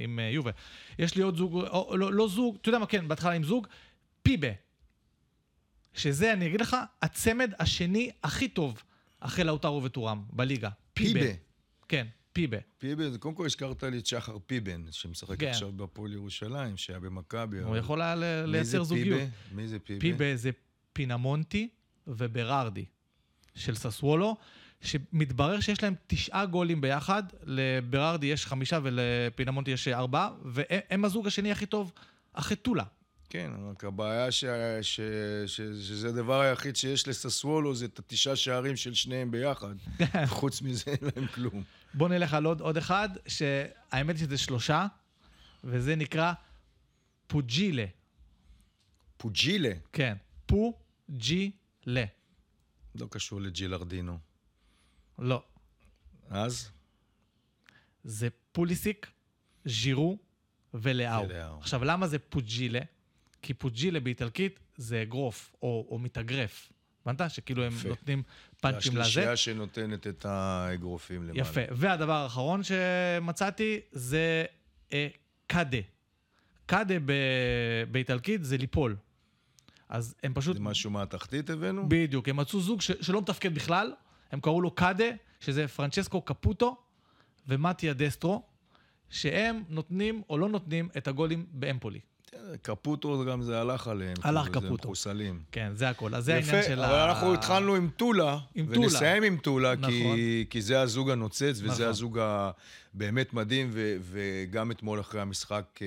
עם 0.04 0.18
יובל. 0.18 0.50
יש 0.98 1.16
לי 1.16 1.22
עוד 1.22 1.36
זוג, 1.36 1.54
או, 1.66 1.96
לא, 1.96 2.12
לא 2.12 2.28
זוג, 2.28 2.56
אתה 2.60 2.68
יודע 2.68 2.78
מה, 2.78 2.86
כן, 2.86 3.08
בהתחלה 3.08 3.32
עם 3.32 3.44
זוג, 3.44 3.66
פיבה. 4.22 4.48
שזה, 5.94 6.32
אני 6.32 6.46
אגיד 6.46 6.60
לך, 6.60 6.76
הצמד 7.02 7.52
השני 7.58 8.10
הכי 8.22 8.48
טוב 8.48 8.82
אחרי 9.20 9.44
לאוטרו 9.44 9.82
וטורם 9.82 10.24
בליגה. 10.32 10.70
פיבה. 10.94 11.20
פיבה. 11.20 11.32
כן, 11.88 12.06
פיבה. 12.32 12.58
פיבן, 12.78 13.10
זה 13.10 13.18
קודם 13.18 13.34
כל 13.34 13.44
הזכרת 13.46 13.82
לי 13.82 13.98
את 13.98 14.06
שחר 14.06 14.38
פיבן, 14.46 14.82
שמשחק 14.90 15.40
כן. 15.40 15.48
עכשיו 15.48 15.72
בהפועל 15.72 16.12
ירושלים, 16.12 16.76
שהיה 16.76 17.00
במכבי. 17.00 17.58
הוא 17.58 17.76
יכול 17.76 18.02
היה 18.02 18.14
ל- 18.14 18.44
לייצר 18.46 18.82
זוגיות. 18.82 19.18
פיבה? 19.20 19.30
מי 19.52 19.68
זה 19.68 19.78
פיבה? 19.78 20.00
פיבה 20.00 20.36
זה 20.36 20.50
פינמונטי 20.92 21.68
וברארדי 22.06 22.84
של 23.54 23.74
ססוולו, 23.74 24.36
שמתברר 24.80 25.60
שיש 25.60 25.82
להם 25.82 25.94
תשעה 26.06 26.46
גולים 26.46 26.80
ביחד, 26.80 27.22
לברארדי 27.44 28.26
יש 28.26 28.46
חמישה 28.46 28.78
ולפינמונטי 28.82 29.70
יש 29.70 29.88
ארבעה, 29.88 30.30
והם 30.44 31.04
הזוג 31.04 31.26
השני 31.26 31.52
הכי 31.52 31.66
טוב 31.66 31.92
אחרי 32.32 32.56
טולה. 32.56 32.84
כן, 33.30 33.50
רק 33.70 33.84
הבעיה 33.84 34.30
ש... 34.30 34.44
ש... 34.82 35.00
ש... 35.46 35.60
שזה 35.60 36.08
הדבר 36.08 36.40
היחיד 36.40 36.76
שיש 36.76 37.08
לססוולו, 37.08 37.74
זה 37.74 37.84
את 37.84 37.98
התשעה 37.98 38.36
שערים 38.36 38.76
של 38.76 38.94
שניהם 38.94 39.30
ביחד. 39.30 39.74
חוץ 40.26 40.62
מזה 40.62 40.84
אין 40.86 41.10
להם 41.16 41.26
כלום. 41.26 41.62
בואו 41.94 42.08
נלך 42.08 42.34
על 42.34 42.44
עוד, 42.44 42.60
עוד 42.60 42.76
אחד, 42.76 43.08
שהאמת 43.28 44.16
היא 44.16 44.24
שזה 44.24 44.38
שלושה, 44.38 44.86
וזה 45.64 45.96
נקרא 45.96 46.32
פוג'ילה. 47.26 47.86
פוג'ילה, 49.16 49.72
כן, 49.92 50.16
פוג'ילה. 50.46 52.04
לא 52.94 53.06
קשור 53.10 53.40
לג'ילרדינו. 53.40 54.18
לא. 55.18 55.42
אז? 56.28 56.70
זה 58.04 58.28
פוליסיק, 58.52 59.10
ז'ירו 59.64 60.18
ולאו. 60.74 61.58
עכשיו, 61.58 61.84
למה 61.84 62.08
זה 62.08 62.18
פוג'ילה? 62.18 62.80
כי 63.42 63.54
פוג'ילה 63.54 64.00
באיטלקית 64.00 64.60
זה 64.76 65.02
אגרוף, 65.02 65.54
או, 65.62 65.86
או 65.90 65.98
מתאגרף. 65.98 66.72
הבנת? 67.06 67.30
שכאילו 67.30 67.64
הם 67.64 67.72
יפה. 67.72 67.88
נותנים 67.88 68.22
פאנצ'ים 68.62 68.92
לזה. 68.92 69.00
השלישייה 69.02 69.36
שנותנת 69.36 70.06
את 70.06 70.24
האגרופים 70.24 71.22
למעלה. 71.22 71.40
יפה. 71.40 71.60
והדבר 71.70 72.12
האחרון 72.12 72.60
שמצאתי 72.62 73.80
זה 73.92 74.44
אה, 74.92 75.08
cade. 75.46 75.78
cade 76.66 76.94
ב- 77.04 77.12
באיטלקית 77.90 78.44
זה 78.44 78.56
ליפול. 78.56 78.96
אז 79.88 80.14
הם 80.22 80.34
פשוט... 80.34 80.56
זה 80.56 80.62
משהו 80.62 80.90
מהתחתית 80.90 81.50
הבאנו? 81.50 81.88
בדיוק, 81.88 82.28
הם 82.28 82.36
מצאו 82.36 82.60
זוג 82.60 82.80
ש- 82.80 82.90
שלא 83.00 83.20
מתפקד 83.20 83.54
בכלל, 83.54 83.92
הם 84.32 84.40
קראו 84.40 84.60
לו 84.60 84.70
cade, 84.70 85.04
שזה 85.40 85.68
פרנצ'סקו 85.68 86.20
קפוטו 86.22 86.76
ומטיה 87.48 87.92
דסטרו, 87.92 88.42
שהם 89.10 89.62
נותנים 89.68 90.22
או 90.30 90.38
לא 90.38 90.48
נותנים 90.48 90.88
את 90.96 91.08
הגולים 91.08 91.46
באמפולי. 91.52 92.00
קפוטו 92.62 93.24
גם 93.24 93.42
זה 93.42 93.60
הלך 93.60 93.88
עליהם. 93.88 94.14
הלך 94.22 94.44
כאילו, 94.44 94.60
קפוטו. 94.60 94.88
מחוסלים. 94.88 95.42
כן, 95.52 95.72
זה 95.74 95.88
הכל. 95.88 96.14
אז 96.14 96.24
זה 96.24 96.32
יפה, 96.32 96.46
העניין 96.46 96.64
של 96.64 96.82
אבל 96.84 96.94
ה... 96.94 97.08
אנחנו 97.08 97.34
התחלנו 97.34 97.74
עם 97.74 97.90
טולה, 97.96 98.38
עם 98.54 98.66
טולה. 98.66 98.78
ונסיים 98.78 99.22
עם 99.22 99.36
טולה, 99.36 99.74
נכון. 99.74 99.90
כי, 99.90 100.46
כי 100.50 100.62
זה 100.62 100.80
הזוג 100.80 101.10
הנוצץ, 101.10 101.42
וזה 101.42 101.66
נכון. 101.66 101.84
הזוג 101.84 102.18
הבאמת 102.18 103.34
מדהים, 103.34 103.70
ו, 103.72 103.96
וגם 104.02 104.70
אתמול 104.70 105.00
אחרי 105.00 105.20
המשחק 105.20 105.78
אה, 105.82 105.86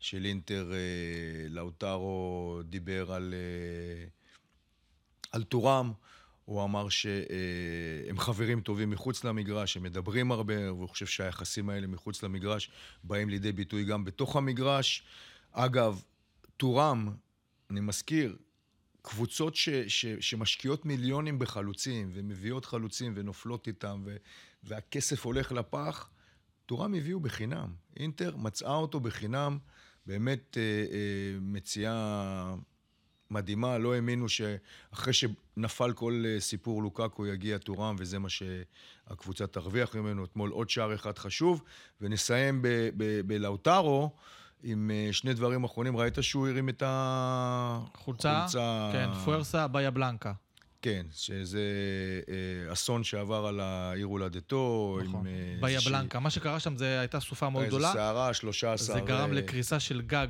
של 0.00 0.24
אינטר, 0.24 0.72
אה, 0.72 1.48
לאוטרו 1.48 2.60
דיבר 2.64 3.12
על, 3.12 3.34
אה, 3.34 4.06
על 5.32 5.42
טורם. 5.42 5.92
הוא 6.44 6.64
אמר 6.64 6.88
שהם 6.88 8.18
חברים 8.18 8.60
טובים 8.60 8.90
מחוץ 8.90 9.24
למגרש, 9.24 9.76
הם 9.76 9.82
מדברים 9.82 10.32
הרבה, 10.32 10.72
והוא 10.72 10.88
חושב 10.88 11.06
שהיחסים 11.06 11.70
האלה 11.70 11.86
מחוץ 11.86 12.22
למגרש 12.22 12.70
באים 13.04 13.28
לידי 13.28 13.52
ביטוי 13.52 13.84
גם 13.84 14.04
בתוך 14.04 14.36
המגרש. 14.36 15.04
אגב, 15.54 16.02
טורם, 16.56 17.14
אני 17.70 17.80
מזכיר, 17.80 18.36
קבוצות 19.02 19.56
ש, 19.56 19.68
ש, 19.68 20.06
שמשקיעות 20.06 20.86
מיליונים 20.86 21.38
בחלוצים, 21.38 22.10
ומביאות 22.14 22.64
חלוצים 22.64 23.12
ונופלות 23.16 23.66
איתם, 23.66 24.02
ו, 24.04 24.16
והכסף 24.62 25.24
הולך 25.24 25.52
לפח, 25.52 26.10
טורם 26.66 26.94
הביאו 26.94 27.20
בחינם. 27.20 27.74
אינטר 27.96 28.36
מצאה 28.36 28.74
אותו 28.74 29.00
בחינם, 29.00 29.58
באמת 30.06 30.58
אה, 30.58 30.62
אה, 30.62 31.38
מציאה 31.40 32.54
מדהימה, 33.30 33.78
לא 33.78 33.94
האמינו 33.94 34.28
שאחרי 34.28 35.12
שנפל 35.12 35.92
כל 35.92 36.22
אה, 36.26 36.40
סיפור 36.40 36.82
לוקקו 36.82 37.26
יגיע 37.26 37.58
טורם, 37.58 37.96
וזה 37.98 38.18
מה 38.18 38.28
שהקבוצה 38.28 39.46
תרוויח 39.46 39.94
ממנו. 39.96 40.24
אתמול 40.24 40.50
עוד 40.50 40.70
שער 40.70 40.94
אחד 40.94 41.18
חשוב, 41.18 41.62
ונסיים 42.00 42.62
ב- 42.62 42.88
ב- 42.96 43.20
בלאוטרו. 43.26 44.10
עם 44.64 44.90
אה, 44.90 45.08
שני 45.12 45.34
דברים 45.34 45.64
אחרונים, 45.64 45.96
ראית 45.96 46.14
שהוא 46.20 46.48
הרים 46.48 46.68
את 46.68 46.82
חולצה, 47.96 48.32
החולצה... 48.38 48.90
כן, 48.92 49.08
פוארסה 49.24 49.68
באיה 49.68 49.90
בלנקה. 49.90 50.32
כן, 50.82 51.06
שזה 51.12 51.60
אה, 52.28 52.72
אסון 52.72 53.04
שעבר 53.04 53.46
על 53.46 53.60
העיר 53.60 54.06
הולדתו. 54.06 54.98
נכון, 55.04 55.26
אה, 55.26 55.68
איזושהי- 55.68 55.92
בלנקה. 55.92 56.20
מה 56.20 56.30
שקרה 56.30 56.60
שם 56.60 56.76
זה 56.76 57.00
הייתה 57.00 57.20
סופה 57.20 57.50
מאוד 57.50 57.64
איזה 57.64 57.76
גדולה. 57.76 57.92
סערה, 57.92 58.34
13... 58.34 58.94
זה 58.96 59.00
גרם 59.00 59.32
לקריסה 59.32 59.80
של 59.80 60.02
גג 60.02 60.26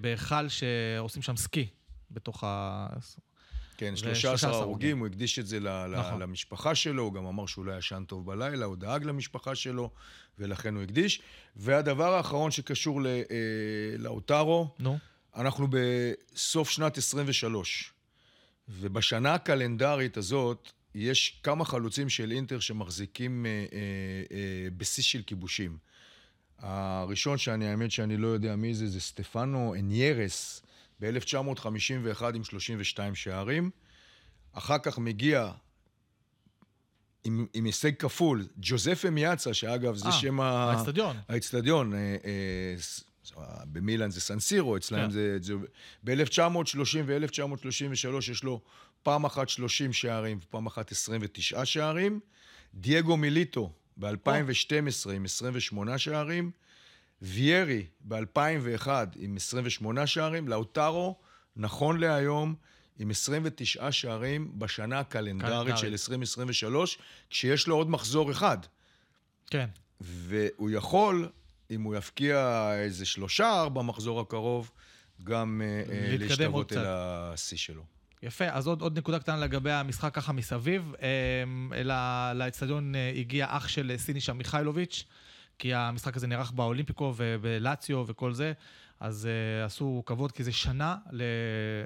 בהיכל 0.00 0.48
שעושים 0.48 1.22
שם 1.22 1.36
סקי 1.36 1.66
בתוך 2.10 2.44
ה... 2.44 2.86
כן, 3.76 3.92
ו- 3.94 3.96
13 3.96 4.20
13 4.20 4.50
הרוגים, 4.60 4.98
הוא 4.98 5.06
הקדיש 5.06 5.38
את 5.38 5.46
זה 5.46 5.60
נכון. 5.60 6.22
למשפחה 6.22 6.74
שלו, 6.74 7.02
הוא 7.02 7.12
גם 7.12 7.26
אמר 7.26 7.46
שהוא 7.46 7.64
לא 7.64 7.78
ישן 7.78 8.04
טוב 8.06 8.26
בלילה, 8.26 8.64
הוא 8.64 8.76
דאג 8.76 9.04
למשפחה 9.04 9.54
שלו, 9.54 9.90
ולכן 10.38 10.74
הוא 10.74 10.82
הקדיש. 10.82 11.20
והדבר 11.56 12.14
האחרון 12.14 12.50
שקשור 12.50 13.06
אה, 13.06 13.12
לאוטרו, 13.98 14.74
נו, 14.78 14.98
אנחנו 15.36 15.68
בסוף 15.70 16.70
שנת 16.70 16.98
23, 16.98 17.92
ובשנה 18.68 19.34
הקלנדרית 19.34 20.16
הזאת 20.16 20.72
יש 20.94 21.40
כמה 21.42 21.64
חלוצים 21.64 22.08
של 22.08 22.32
אינטר 22.32 22.60
שמחזיקים 22.60 23.46
אה, 23.46 23.50
אה, 23.50 23.78
אה, 24.36 24.68
בשיא 24.76 25.02
של 25.02 25.22
כיבושים. 25.22 25.76
הראשון 26.58 27.38
שאני, 27.38 27.68
האמת 27.68 27.90
שאני 27.90 28.16
לא 28.16 28.28
יודע 28.28 28.56
מי 28.56 28.74
זה, 28.74 28.86
זה 28.86 29.00
סטפנו 29.00 29.74
אניירס 29.78 30.62
ב-1951 31.00 32.24
עם 32.34 32.44
32 32.44 33.14
שערים. 33.14 33.70
אחר 34.52 34.78
כך 34.78 34.98
מגיע 34.98 35.52
עם, 37.24 37.46
עם 37.54 37.64
הישג 37.64 37.96
כפול, 37.96 38.46
ג'וזפה 38.56 39.10
מיאצה, 39.10 39.54
שאגב 39.54 39.94
זה 39.94 40.06
אה, 40.06 40.12
שם 40.12 40.40
ה... 40.40 40.44
האצטדיון. 40.44 41.16
האצטדיון, 41.28 41.94
אה, 41.94 42.16
אה, 42.24 42.74
במילאן 43.72 44.10
זה 44.10 44.20
סנסירו, 44.20 44.76
אצלם 44.76 45.04
כן. 45.04 45.10
זה... 45.10 45.38
זה 45.40 45.54
ב-1930 46.04 46.98
ו-1933 47.06 48.30
יש 48.30 48.44
לו 48.44 48.60
פעם 49.02 49.24
אחת 49.24 49.48
30 49.48 49.92
שערים 49.92 50.38
ופעם 50.42 50.66
אחת 50.66 50.92
29 50.92 51.64
שערים. 51.64 52.20
דייגו 52.74 53.16
מיליטו 53.16 53.72
ב-2012 53.96 55.10
עם 55.14 55.24
28 55.24 55.98
שערים. 55.98 56.50
ויירי 57.22 57.86
ב-2001 58.00 58.88
עם 59.16 59.36
28 59.36 60.06
שערים. 60.06 60.48
לאוטרו, 60.48 61.16
נכון 61.56 61.98
להיום, 62.00 62.54
עם 62.98 63.10
29 63.10 63.92
שערים 63.92 64.58
בשנה 64.58 64.98
הקלנדרית 65.00 65.52
קלנדרית. 65.52 65.78
של 65.78 65.86
2023, 65.92 66.98
כשיש 67.30 67.66
לו 67.66 67.76
עוד 67.76 67.90
מחזור 67.90 68.30
אחד. 68.30 68.58
כן. 69.50 69.66
והוא 70.00 70.70
יכול, 70.70 71.28
אם 71.70 71.82
הוא 71.82 71.94
יפקיע 71.96 72.68
איזה 72.74 73.06
שלושה, 73.06 73.60
ארבע 73.60 73.82
מחזור 73.82 74.20
הקרוב, 74.20 74.70
גם 75.24 75.62
אה, 75.64 75.92
אה, 75.94 76.16
להשתוות. 76.18 76.72
אל 76.72 76.84
השיא 76.86 77.56
שלו. 77.56 77.82
יפה, 78.22 78.44
אז 78.48 78.66
עוד, 78.66 78.82
עוד 78.82 78.98
נקודה 78.98 79.18
קטנה 79.18 79.36
לגבי 79.36 79.72
המשחק 79.72 80.14
ככה 80.14 80.32
מסביב. 80.32 80.92
אמ, 81.44 81.72
ל- 81.84 82.32
לאצטדיון 82.34 82.94
אה, 82.94 83.12
הגיע 83.16 83.46
אח 83.50 83.68
של 83.68 83.90
אה, 83.90 83.98
סינישה 83.98 84.32
מיכאילוביץ', 84.32 85.04
כי 85.58 85.74
המשחק 85.74 86.16
הזה 86.16 86.26
נערך 86.26 86.50
באולימפיקו 86.50 87.12
ובלציו 87.16 88.04
וכל 88.06 88.32
זה, 88.32 88.52
אז 89.00 89.28
uh, 89.28 89.66
עשו 89.66 90.02
כבוד, 90.06 90.32
כי 90.32 90.44
זה 90.44 90.52
שנה 90.52 90.96
ל- 91.10 91.22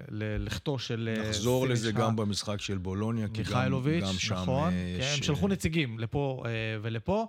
ללכתו 0.09 0.79
של 0.79 1.15
אה, 1.17 1.29
נחזור 1.29 1.69
לזה 1.69 1.93
גם 1.93 2.17
במשחק 2.17 2.61
של 2.61 2.79
בולוניה, 2.79 3.29
כי 3.35 3.43
גם, 3.43 3.73
גם 4.01 4.13
שם 4.13 4.35
נכון. 4.35 4.73
אה, 4.73 4.97
כן, 4.99 5.05
יש... 5.05 5.17
הם 5.17 5.23
שלחו 5.23 5.49
נציגים 5.49 5.99
לפה 5.99 6.43
אה, 6.47 6.51
ולפה. 6.83 7.27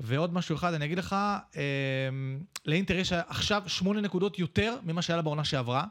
ועוד 0.00 0.34
משהו 0.34 0.56
אחד, 0.56 0.74
אני 0.74 0.84
אגיד 0.84 0.98
לך, 0.98 1.16
אה, 1.56 1.62
לאינטר 2.66 2.96
יש 2.96 3.12
עכשיו 3.12 3.62
שמונה 3.66 4.00
נקודות 4.00 4.38
יותר 4.38 4.76
ממה 4.82 5.02
שהיה 5.02 5.16
לה 5.16 5.22
בעונה 5.22 5.44
שעברה, 5.44 5.84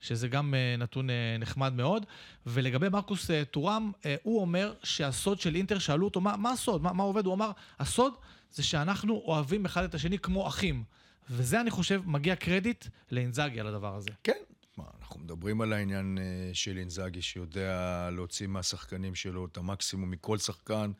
שזה 0.00 0.28
גם 0.28 0.54
נתון 0.78 1.08
נחמד 1.38 1.72
מאוד. 1.72 2.06
ולגבי 2.46 2.88
מרקוס 2.88 3.30
טורם, 3.50 3.92
הוא 4.22 4.40
אומר 4.40 4.74
שהסוד 4.82 5.40
של 5.40 5.54
אינטר, 5.54 5.78
שאלו 5.78 6.04
אותו, 6.04 6.20
מה, 6.20 6.36
מה 6.36 6.50
הסוד? 6.50 6.82
מה, 6.82 6.92
מה 6.92 7.02
עובד? 7.02 7.26
הוא 7.26 7.34
אמר, 7.34 7.50
הסוד 7.78 8.12
זה 8.52 8.62
שאנחנו 8.62 9.14
אוהבים 9.14 9.64
אחד 9.64 9.84
את 9.84 9.94
השני 9.94 10.18
כמו 10.18 10.48
אחים. 10.48 10.84
וזה, 11.30 11.60
אני 11.60 11.70
חושב, 11.70 12.02
מגיע 12.04 12.36
קרדיט 12.36 12.86
לאינזאגי 13.10 13.60
על 13.60 13.66
הדבר 13.66 13.96
הזה. 13.96 14.10
כן. 14.24 14.32
מה, 14.76 14.84
אנחנו 15.00 15.20
מדברים 15.20 15.60
על 15.60 15.72
העניין 15.72 16.18
אה, 16.18 16.50
של 16.52 16.78
אינזאגי, 16.78 17.22
שיודע 17.22 18.08
להוציא 18.12 18.46
מהשחקנים 18.46 19.14
שלו 19.14 19.46
את 19.46 19.56
המקסימום 19.56 20.10
מכל 20.10 20.38
שחקן. 20.38 20.90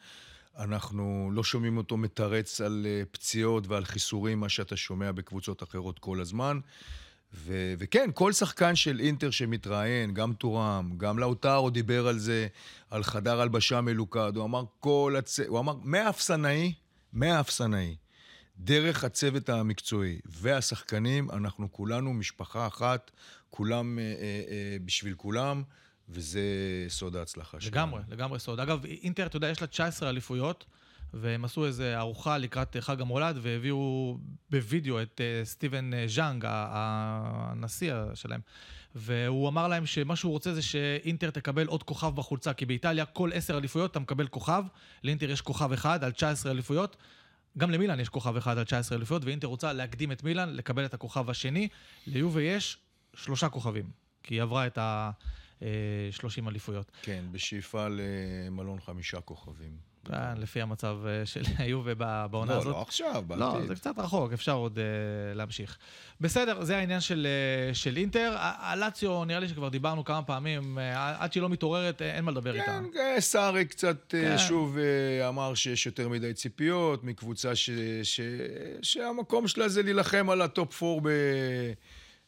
אנחנו 0.59 1.31
לא 1.33 1.45
שומעים 1.45 1.77
אותו 1.77 1.97
מתרץ 1.97 2.61
על 2.61 2.87
אה, 2.89 3.03
פציעות 3.11 3.67
ועל 3.67 3.85
חיסורים, 3.85 4.41
מה 4.41 4.49
שאתה 4.49 4.77
שומע 4.77 5.13
בקבוצות 5.13 5.63
אחרות 5.63 5.99
כל 5.99 6.21
הזמן. 6.21 6.61
ו- 7.35 7.75
וכן, 7.79 8.11
כל 8.15 8.33
שחקן 8.33 8.77
של 8.77 9.01
אינטר 9.01 9.31
שמתראיין, 9.31 10.15
גם 10.15 10.33
טורם, 10.33 10.93
גם 10.97 11.19
לאוטרו 11.19 11.71
דיבר 11.71 12.09
על 12.09 12.19
זה, 12.19 12.47
על 12.91 13.03
חדר 13.03 13.41
הלבשה 13.41 13.81
מלוכד, 13.81 14.37
הוא 14.37 14.45
אמר 14.45 14.65
כל 14.81 15.15
הצ... 15.19 15.41
הוא 15.41 15.59
אמר, 15.59 15.75
מהאפסנאי, 15.83 16.73
מהאפסנאי, 17.13 17.97
דרך 18.59 19.05
הצוות 19.05 19.49
המקצועי 19.49 20.21
והשחקנים, 20.25 21.31
אנחנו 21.31 21.73
כולנו 21.73 22.13
משפחה 22.15 22.67
אחת, 22.67 23.11
כולם 23.51 23.99
אה, 23.99 24.05
אה, 24.05 24.11
אה, 24.49 24.77
בשביל 24.85 25.15
כולם, 25.15 25.63
וזה 26.09 26.41
סוד 26.89 27.17
ההצלחה 27.17 27.61
שלנו. 27.61 27.77
לגמרי, 27.77 28.03
לגמרי 28.09 28.39
סוד. 28.39 28.61
אגב, 28.61 28.85
אינטר, 28.85 29.27
אתה 29.27 29.37
יודע, 29.37 29.49
יש 29.49 29.61
לה 29.61 29.67
19 29.67 30.11
אליפויות, 30.11 30.65
והם 31.15 31.45
עשו 31.45 31.67
איזו 31.67 31.85
ארוחה 31.95 32.39
לקראת 32.39 32.77
חג 32.81 33.01
המולד, 33.01 33.39
והביאו 33.43 34.17
בווידאו 34.51 35.03
את 35.03 35.21
אה, 35.21 35.45
סטיבן 35.45 35.95
אה, 35.95 36.05
ז'אנג, 36.09 36.45
ה- 36.45 36.49
ה- 36.51 37.51
הנשיא 37.53 37.95
שלהם. 38.15 38.41
והוא 38.95 39.49
אמר 39.49 39.69
להם 39.69 39.87
שמה 39.87 40.17
שהוא 40.17 40.33
רוצה 40.33 40.55
זה 40.55 40.63
שאינטר 40.63 41.31
תקבל 41.31 41.67
עוד 41.67 41.83
כוכב 41.83 42.13
בחולצה, 42.15 42.53
כי 42.53 42.67
באיטליה 42.67 43.05
כל 43.05 43.31
10 43.35 43.59
אליפויות 43.59 43.91
אתה 43.91 44.01
מקבל 44.01 44.29
כוכב, 44.29 44.63
לאינטר 45.05 45.31
יש 45.31 45.41
כוכב 45.41 45.73
אחד 45.73 46.05
על 46.05 46.13
19 46.13 46.53
אליפויות. 46.53 46.97
גם 47.59 47.71
למילאן 47.71 48.01
יש 48.01 48.09
כוכב 48.09 48.37
אחד 48.37 48.59
על 48.59 48.65
19 48.65 48.99
אליפויות, 48.99 49.25
ואינטר 49.25 49.47
רוצה 49.47 49.73
להקדים 49.73 50.13
את 50.13 50.25
מילאן, 50.25 50.49
לקבל 50.55 50.85
את 50.85 50.95
הכוכב 50.95 51.31
השני. 51.31 51.69
ליובה 52.07 52.43
יש 52.43 52.79
שלושה 53.15 53.49
כוכבים, 53.49 53.91
כי 54.23 54.35
היא 54.35 54.43
עברה 54.43 54.67
את 54.67 54.79
ה-30 54.79 56.49
אליפויות. 56.49 56.91
כן, 57.03 57.25
בשאיפה 57.33 57.87
למלון 57.91 58.81
חמישה 58.81 59.21
כוכבים. 59.21 59.88
כן, 60.05 60.39
לפי 60.41 60.61
המצב 60.61 60.97
אה, 61.07 61.27
של 61.27 61.43
יובה 61.73 62.27
בעונה 62.31 62.53
לא, 62.53 62.59
הזאת. 62.59 62.73
לא 62.73 62.83
עכשיו, 62.83 63.25
בעתיד. 63.27 63.41
לא, 63.41 63.67
זה 63.67 63.75
קצת 63.75 63.99
רחוק, 63.99 64.33
אפשר 64.33 64.53
עוד 64.53 64.79
uh, 64.79 65.37
להמשיך. 65.37 65.79
בסדר, 66.21 66.65
זה 66.65 66.77
העניין 66.77 67.01
של, 67.01 67.27
uh, 67.73 67.75
של 67.75 67.97
אינטר. 67.97 68.35
הלציו, 68.39 69.25
נראה 69.25 69.41
לי 69.41 69.49
שכבר 69.49 69.69
דיברנו 69.69 70.05
כמה 70.05 70.23
פעמים, 70.23 70.79
uh, 70.79 70.81
עד 71.19 71.33
שהיא 71.33 71.43
לא 71.43 71.49
מתעוררת, 71.49 72.03
אין 72.03 72.25
מה 72.25 72.31
לדבר 72.31 72.53
כן, 72.53 72.59
איתה. 72.59 72.81
כן, 72.93 73.17
סארי 73.21 73.65
קצת 73.65 73.97
כן. 74.09 74.23
כן. 74.23 74.39
שוב 74.39 74.77
אמר 75.29 75.55
שיש 75.55 75.87
יותר 75.87 76.09
מדי 76.09 76.35
ציפיות 76.35 77.05
מקבוצה 77.05 77.55
ש, 77.55 77.71
ש, 78.03 78.21
שהמקום 78.83 79.49
שלה 79.49 79.69
זה 79.69 79.83
להילחם 79.83 80.31
על 80.31 80.43
ה 80.43 80.53
top 80.53 80.83
4 80.83 81.01
ב... 81.03 81.09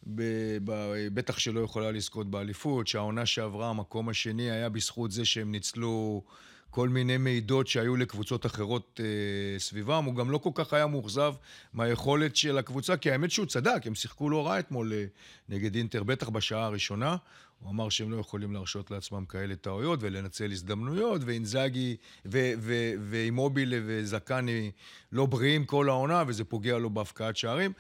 ב, 0.07 0.23
ב, 0.65 0.73
בטח 1.15 1.39
שלא 1.39 1.61
יכולה 1.61 1.91
לזכות 1.91 2.31
באליפות, 2.31 2.87
שהעונה 2.87 3.27
שעברה, 3.27 3.69
המקום 3.71 4.09
השני 4.09 4.50
היה 4.50 4.69
בזכות 4.69 5.11
זה 5.11 5.25
שהם 5.25 5.53
ניצלו 5.53 6.23
כל 6.71 6.89
מיני 6.89 7.17
מעידות 7.16 7.66
שהיו 7.67 7.97
לקבוצות 7.97 8.47
אחרות 8.47 9.00
אה, 9.03 9.59
סביבם. 9.59 10.05
הוא 10.05 10.15
גם 10.15 10.31
לא 10.31 10.39
כל 10.39 10.50
כך 10.55 10.73
היה 10.73 10.87
מאוכזב 10.87 11.35
מהיכולת 11.73 12.37
של 12.37 12.59
הקבוצה, 12.59 12.97
כי 12.97 13.11
האמת 13.11 13.31
שהוא 13.31 13.47
צדק, 13.47 13.87
הם 13.87 13.95
שיחקו 13.95 14.31
לא 14.31 14.47
רע 14.47 14.59
אתמול 14.59 14.93
אה, 14.93 15.05
נגד 15.49 15.75
אינטר, 15.75 16.03
בטח 16.03 16.29
בשעה 16.29 16.65
הראשונה. 16.65 17.17
הוא 17.61 17.71
אמר 17.71 17.89
שהם 17.89 18.11
לא 18.11 18.17
יכולים 18.17 18.53
להרשות 18.53 18.91
לעצמם 18.91 19.25
כאלה 19.25 19.57
טעויות 19.57 19.99
ולנצל 20.03 20.53
הזדמנויות, 20.53 21.21
ואינזאגי 21.25 21.97
ואימובילה 23.00 23.77
וזקני 23.87 24.71
לא 25.12 25.27
בריאים 25.27 25.65
כל 25.65 25.89
העונה, 25.89 26.25
וזה 26.27 26.45
פוגע 26.45 26.79
לו 26.79 26.91
בהפקעת 26.91 27.37
שערים. 27.37 27.73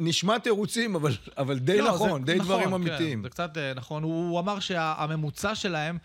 נשמע 0.00 0.38
תירוצים, 0.38 0.94
אבל, 0.94 1.12
אבל 1.38 1.58
די 1.58 1.78
לא, 1.78 1.94
נכון, 1.94 2.20
זה, 2.20 2.26
די 2.26 2.34
נכון, 2.34 2.46
דברים 2.46 2.68
כן, 2.68 2.74
אמיתיים. 2.74 3.22
זה 3.22 3.28
קצת 3.28 3.58
אה, 3.58 3.74
נכון. 3.74 4.02
הוא, 4.02 4.30
הוא 4.30 4.40
אמר 4.40 4.60
שהממוצע 4.60 5.54
שלהם, 5.54 5.98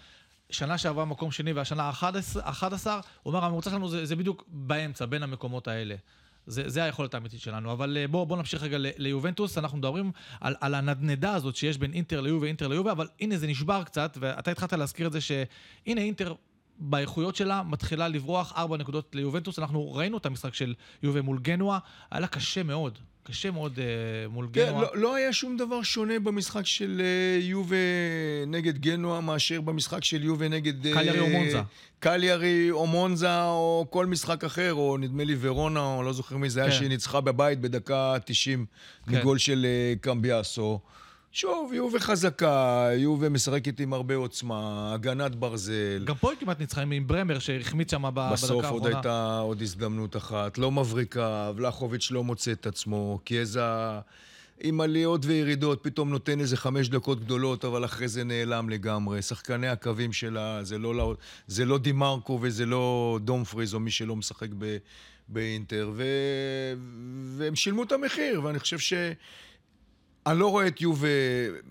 שנה 0.49 0.77
שעברה 0.77 1.05
מקום 1.05 1.31
שני 1.31 1.53
והשנה 1.53 1.89
11, 1.89 2.99
הוא 3.23 3.33
אמר, 3.33 3.45
הממוצע 3.45 3.69
שלנו 3.69 3.89
זה, 3.89 4.05
זה 4.05 4.15
בדיוק 4.15 4.43
באמצע, 4.47 5.05
בין 5.05 5.23
המקומות 5.23 5.67
האלה. 5.67 5.95
זה, 6.47 6.69
זה 6.69 6.83
היכולת 6.83 7.13
האמיתית 7.13 7.41
שלנו. 7.41 7.71
אבל 7.71 7.97
בואו 8.11 8.25
בוא 8.25 8.37
נמשיך 8.37 8.63
רגע 8.63 8.77
ליובנטוס, 8.79 9.57
אנחנו 9.57 9.77
מדברים 9.77 10.11
על, 10.39 10.55
על 10.61 10.75
הנדנדה 10.75 11.33
הזאת 11.33 11.55
שיש 11.55 11.77
בין 11.77 11.93
אינטר 11.93 12.21
ליובה, 12.21 12.47
אינטר 12.47 12.67
ליובה, 12.67 12.91
אבל 12.91 13.07
הנה 13.19 13.37
זה 13.37 13.47
נשבר 13.47 13.83
קצת, 13.83 14.17
ואתה 14.19 14.51
התחלת 14.51 14.73
להזכיר 14.73 15.07
את 15.07 15.11
זה 15.11 15.21
שהנה 15.21 16.01
אינטר 16.01 16.33
באיכויות 16.79 17.35
שלה 17.35 17.63
מתחילה 17.63 18.07
לברוח 18.07 18.53
ארבע 18.57 18.77
נקודות 18.77 19.15
ליובנטוס. 19.15 19.59
אנחנו 19.59 19.93
ראינו 19.93 20.17
את 20.17 20.25
המשחק 20.25 20.53
של 20.53 20.73
יובה 21.03 21.21
מול 21.21 21.39
גנואה, 21.39 21.79
היה 22.11 22.19
לה 22.19 22.27
קשה 22.27 22.63
מאוד. 22.63 22.99
קשה 23.27 23.51
מאוד 23.51 23.75
uh, 23.75 23.79
מול 24.29 24.47
כן, 24.53 24.65
גנואה. 24.65 24.81
לא, 24.81 24.97
לא 24.97 25.15
היה 25.15 25.33
שום 25.33 25.57
דבר 25.57 25.83
שונה 25.83 26.19
במשחק 26.19 26.65
של 26.65 27.01
uh, 27.01 27.43
יובה 27.43 27.75
נגד 28.47 28.77
גנואה 28.77 29.21
מאשר 29.21 29.61
במשחק 29.61 30.03
של 30.03 30.23
יובה 30.23 30.47
נגד... 30.47 30.85
Uh, 30.85 30.93
קליארי 30.93 31.19
או 31.19 31.27
מונזה. 31.27 31.61
קליארי 31.99 32.71
או 32.71 32.87
מונזה 32.87 33.43
או 33.43 33.85
כל 33.89 34.05
משחק 34.05 34.43
אחר, 34.43 34.73
או 34.73 34.97
נדמה 34.97 35.23
לי 35.23 35.35
ורונה, 35.39 35.79
או 35.79 36.03
לא 36.03 36.13
זוכר 36.13 36.37
מי 36.37 36.49
זה 36.49 36.59
כן. 36.59 36.65
היה, 36.65 36.77
שהיא 36.77 36.89
ניצחה 36.89 37.21
בבית 37.21 37.59
בדקה 37.59 38.15
90 38.25 38.65
כן. 39.05 39.17
מגול 39.17 39.37
של 39.37 39.65
uh, 39.65 39.99
קמביאסו. 39.99 40.79
שוב, 41.37 41.73
יובה 41.73 41.99
חזקה, 41.99 42.89
יובה 42.95 43.29
משחקת 43.29 43.79
עם 43.79 43.93
הרבה 43.93 44.15
עוצמה, 44.15 44.91
הגנת 44.93 45.35
ברזל. 45.35 46.03
גם 46.05 46.15
פה 46.15 46.31
היא 46.31 46.39
כמעט 46.39 46.59
ניצחה 46.59 46.81
עם 46.81 47.07
ברמר 47.07 47.39
שהחמיץ 47.39 47.91
שם 47.91 48.01
בדקה 48.01 48.21
האחרונה. 48.21 48.33
בסוף 48.33 48.65
עוד 48.65 48.85
הייתה 48.85 49.39
עוד 49.39 49.61
הזדמנות 49.61 50.15
אחת, 50.15 50.57
לא 50.57 50.71
מבריקה, 50.71 51.51
ולחוביץ' 51.55 52.11
לא 52.11 52.23
מוצא 52.23 52.51
את 52.51 52.67
עצמו, 52.67 53.19
קיאזה 53.23 53.61
עם 54.59 54.81
עליות 54.81 55.25
וירידות, 55.25 55.83
פתאום 55.83 56.09
נותן 56.09 56.39
איזה 56.39 56.57
חמש 56.57 56.89
דקות 56.89 57.19
גדולות, 57.19 57.65
אבל 57.65 57.85
אחרי 57.85 58.07
זה 58.07 58.23
נעלם 58.23 58.69
לגמרי. 58.69 59.21
שחקני 59.21 59.67
הקווים 59.67 60.13
שלה, 60.13 60.63
זה 60.63 60.77
לא, 60.77 61.15
זה 61.47 61.65
לא 61.65 61.77
דימרקו 61.77 62.39
וזה 62.41 62.65
לא 62.65 63.19
דומפריז 63.23 63.73
או 63.73 63.79
מי 63.79 63.91
שלא 63.91 64.15
משחק 64.15 64.49
ב, 64.57 64.77
באינטר, 65.27 65.91
ו, 65.93 66.03
והם 67.37 67.55
שילמו 67.55 67.83
את 67.83 67.91
המחיר, 67.91 68.43
ואני 68.43 68.59
חושב 68.59 68.79
ש... 68.79 68.93
אני 70.27 70.39
לא 70.39 70.51
רואה 70.51 70.67
את 70.67 70.81
יובה 70.81 71.07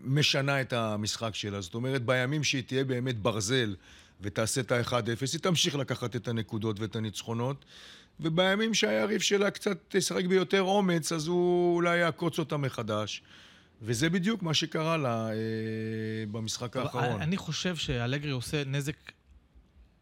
משנה 0.05 0.61
את 0.61 0.73
המשחק 0.73 1.35
שלה. 1.35 1.61
זאת 1.61 1.75
אומרת, 1.75 2.03
בימים 2.03 2.45
שהיא 2.45 2.63
תהיה 2.63 2.85
באמת 2.85 3.19
ברזל 3.19 3.77
ותעשה 4.21 4.61
את 4.61 4.73
ה-1-0, 4.73 4.93
היא 5.33 5.41
תמשיך 5.41 5.75
לקחת 5.75 6.17
את 6.17 6.29
הנקודות 6.29 6.81
ואת 6.81 6.97
הניצחונות. 6.97 7.65
ובימים 8.21 8.75
שהיריב 8.75 9.21
שלה 9.21 9.51
קצת 9.51 9.79
תשחק 9.89 10.25
ביותר 10.25 10.63
אומץ, 10.63 11.13
אז 11.13 11.27
הוא 11.27 11.75
אולי 11.75 11.99
יעקוץ 11.99 12.39
אותה 12.39 12.57
מחדש. 12.57 13.23
וזה 13.83 14.11
בדיוק 14.11 14.43
מה 14.43 14.55
שקרה 14.55 14.97
לה 14.97 15.29
אה, 15.29 15.35
במשחק 16.31 16.77
האחרון. 16.77 17.23
אני 17.23 17.37
חושב 17.37 17.77
שאלגרי 17.77 18.31
עושה 18.31 18.63
נזק 18.67 18.97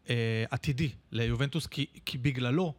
אה, 0.09 0.43
עתידי 0.51 0.89
ליובנטוס, 1.11 1.67
כי, 1.67 1.85
כי 2.05 2.17
בגללו 2.17 2.73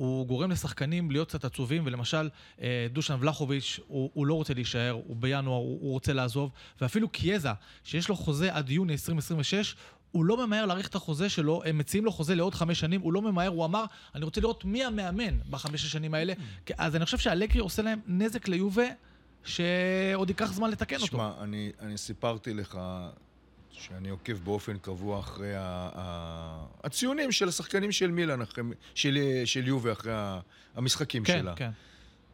הוא 0.00 0.26
גורם 0.26 0.50
לשחקנים 0.50 1.10
להיות 1.10 1.28
קצת 1.28 1.44
עצובים, 1.44 1.82
ולמשל 1.86 2.28
אה, 2.60 2.86
דושן 2.92 3.16
ולחוביץ', 3.20 3.80
הוא, 3.86 4.10
הוא 4.14 4.26
לא 4.26 4.34
רוצה 4.34 4.54
להישאר, 4.54 4.90
הוא 4.90 5.16
בינואר, 5.16 5.56
הוא, 5.56 5.78
הוא 5.80 5.92
רוצה 5.92 6.12
לעזוב, 6.12 6.50
ואפילו 6.80 7.08
קיאזה, 7.08 7.48
שיש 7.84 8.08
לו 8.08 8.16
חוזה 8.16 8.54
עד 8.54 8.70
יוני 8.70 8.92
2026, 8.92 9.76
הוא 10.10 10.24
לא 10.24 10.46
ממהר 10.46 10.66
להאריך 10.66 10.88
את 10.88 10.94
החוזה 10.94 11.28
שלו, 11.28 11.62
הם 11.64 11.78
מציעים 11.78 12.04
לו 12.04 12.12
חוזה 12.12 12.34
לעוד 12.34 12.54
חמש 12.54 12.80
שנים, 12.80 13.00
הוא 13.00 13.12
לא 13.12 13.22
ממהר, 13.22 13.48
הוא 13.48 13.64
אמר, 13.64 13.84
אני 14.14 14.24
רוצה 14.24 14.40
לראות 14.40 14.64
מי 14.64 14.84
המאמן 14.84 15.38
בחמש 15.50 15.84
השנים 15.84 16.14
האלה. 16.14 16.32
Mm. 16.32 16.72
אז 16.78 16.96
אני 16.96 17.04
חושב 17.04 17.18
שהלקרי 17.18 17.60
עושה 17.60 17.82
להם 17.82 18.00
נזק 18.06 18.48
ליובה, 18.48 18.86
שעוד 19.44 20.28
ייקח 20.28 20.52
זמן 20.52 20.70
לתקן 20.70 20.98
שמה, 20.98 21.04
אותו. 21.04 21.16
תשמע, 21.16 21.44
אני, 21.44 21.72
אני 21.80 21.98
סיפרתי 21.98 22.54
לך 22.54 22.78
שאני 23.80 24.08
עוקב 24.08 24.32
באופן 24.32 24.78
קבוע 24.78 25.20
אחרי 25.20 25.54
ה, 25.54 25.88
ה, 25.94 26.66
הציונים 26.84 27.32
של 27.32 27.48
השחקנים 27.48 27.92
של 27.92 28.10
מילאן, 28.10 28.42
אחרי, 28.42 28.64
של, 28.94 29.18
של 29.44 29.68
יובה, 29.68 29.92
אחרי 29.92 30.12
המשחקים 30.74 31.24
כן, 31.24 31.38
שלה. 31.40 31.54
כן, 31.56 31.64
כן. 31.64 31.70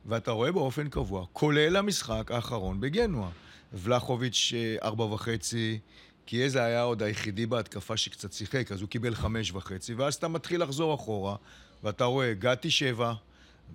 ואתה 0.07 0.31
רואה 0.31 0.53
באופן 0.53 0.89
קבוע, 0.89 1.27
כולל 1.33 1.77
המשחק 1.77 2.31
האחרון 2.31 2.81
בגנואה. 2.81 3.31
ולחוביץ' 3.73 4.53
ארבע 4.83 5.05
וחצי, 5.05 5.79
כי 6.27 6.43
איזה 6.43 6.65
היה 6.65 6.83
עוד 6.83 7.03
היחידי 7.03 7.47
בהתקפה 7.47 7.97
שקצת 7.97 8.33
שיחק, 8.33 8.73
אז 8.73 8.81
הוא 8.81 8.89
קיבל 8.89 9.15
חמש 9.15 9.53
וחצי, 9.53 9.95
ואז 9.95 10.15
אתה 10.15 10.29
מתחיל 10.29 10.63
לחזור 10.63 10.95
אחורה, 10.95 11.37
ואתה 11.85 12.05
רואה 12.05 12.35
גתי 12.35 12.71
שבע, 12.71 13.13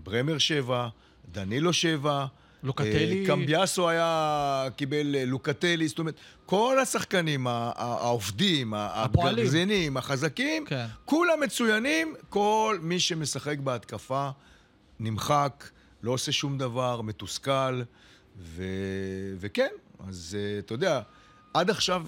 ברמר 0.03 0.37
שבע, 0.37 0.87
דנילו 1.31 1.73
שבע, 1.73 2.25
לוקטלי... 2.63 3.21
אה, 3.21 3.27
קמביאסו 3.27 3.89
היה, 3.89 4.67
קיבל 4.75 5.15
אה, 5.15 5.25
לוקטלי, 5.25 5.87
זאת 5.87 5.99
אומרת, 5.99 6.15
כל 6.45 6.79
השחקנים, 6.81 7.47
העובדים, 7.47 8.73
הגרזינים, 8.73 9.97
החזקים, 9.97 10.65
כן. 10.65 10.85
כולם 11.05 11.39
מצוינים, 11.43 12.15
כל 12.29 12.79
מי 12.81 12.99
שמשחק 12.99 13.57
בהתקפה 13.57 14.29
נמחק, 14.99 15.69
לא 16.03 16.11
עושה 16.11 16.31
שום 16.31 16.57
דבר, 16.57 17.01
מתוסכל, 17.01 17.81
ו... 18.39 18.63
וכן, 19.39 19.71
אז 20.07 20.37
אה, 20.39 20.59
אתה 20.59 20.73
יודע, 20.73 21.01
עד 21.53 21.69
עכשיו 21.69 22.05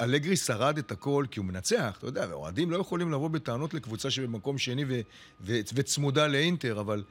אלגרי 0.00 0.36
שרד 0.36 0.78
את 0.78 0.92
הכל 0.92 1.24
כי 1.30 1.38
הוא 1.38 1.46
מנצח, 1.46 1.94
אתה 1.98 2.06
יודע, 2.06 2.26
ואוהדים 2.30 2.70
לא 2.70 2.76
יכולים 2.76 3.12
לבוא 3.12 3.28
בטענות 3.28 3.74
לקבוצה 3.74 4.10
שבמקום 4.10 4.58
שני 4.58 4.84
ו- 4.84 5.00
ו- 5.40 5.60
וצמודה 5.74 6.26
לאינטר, 6.26 6.80
אבל 6.80 7.02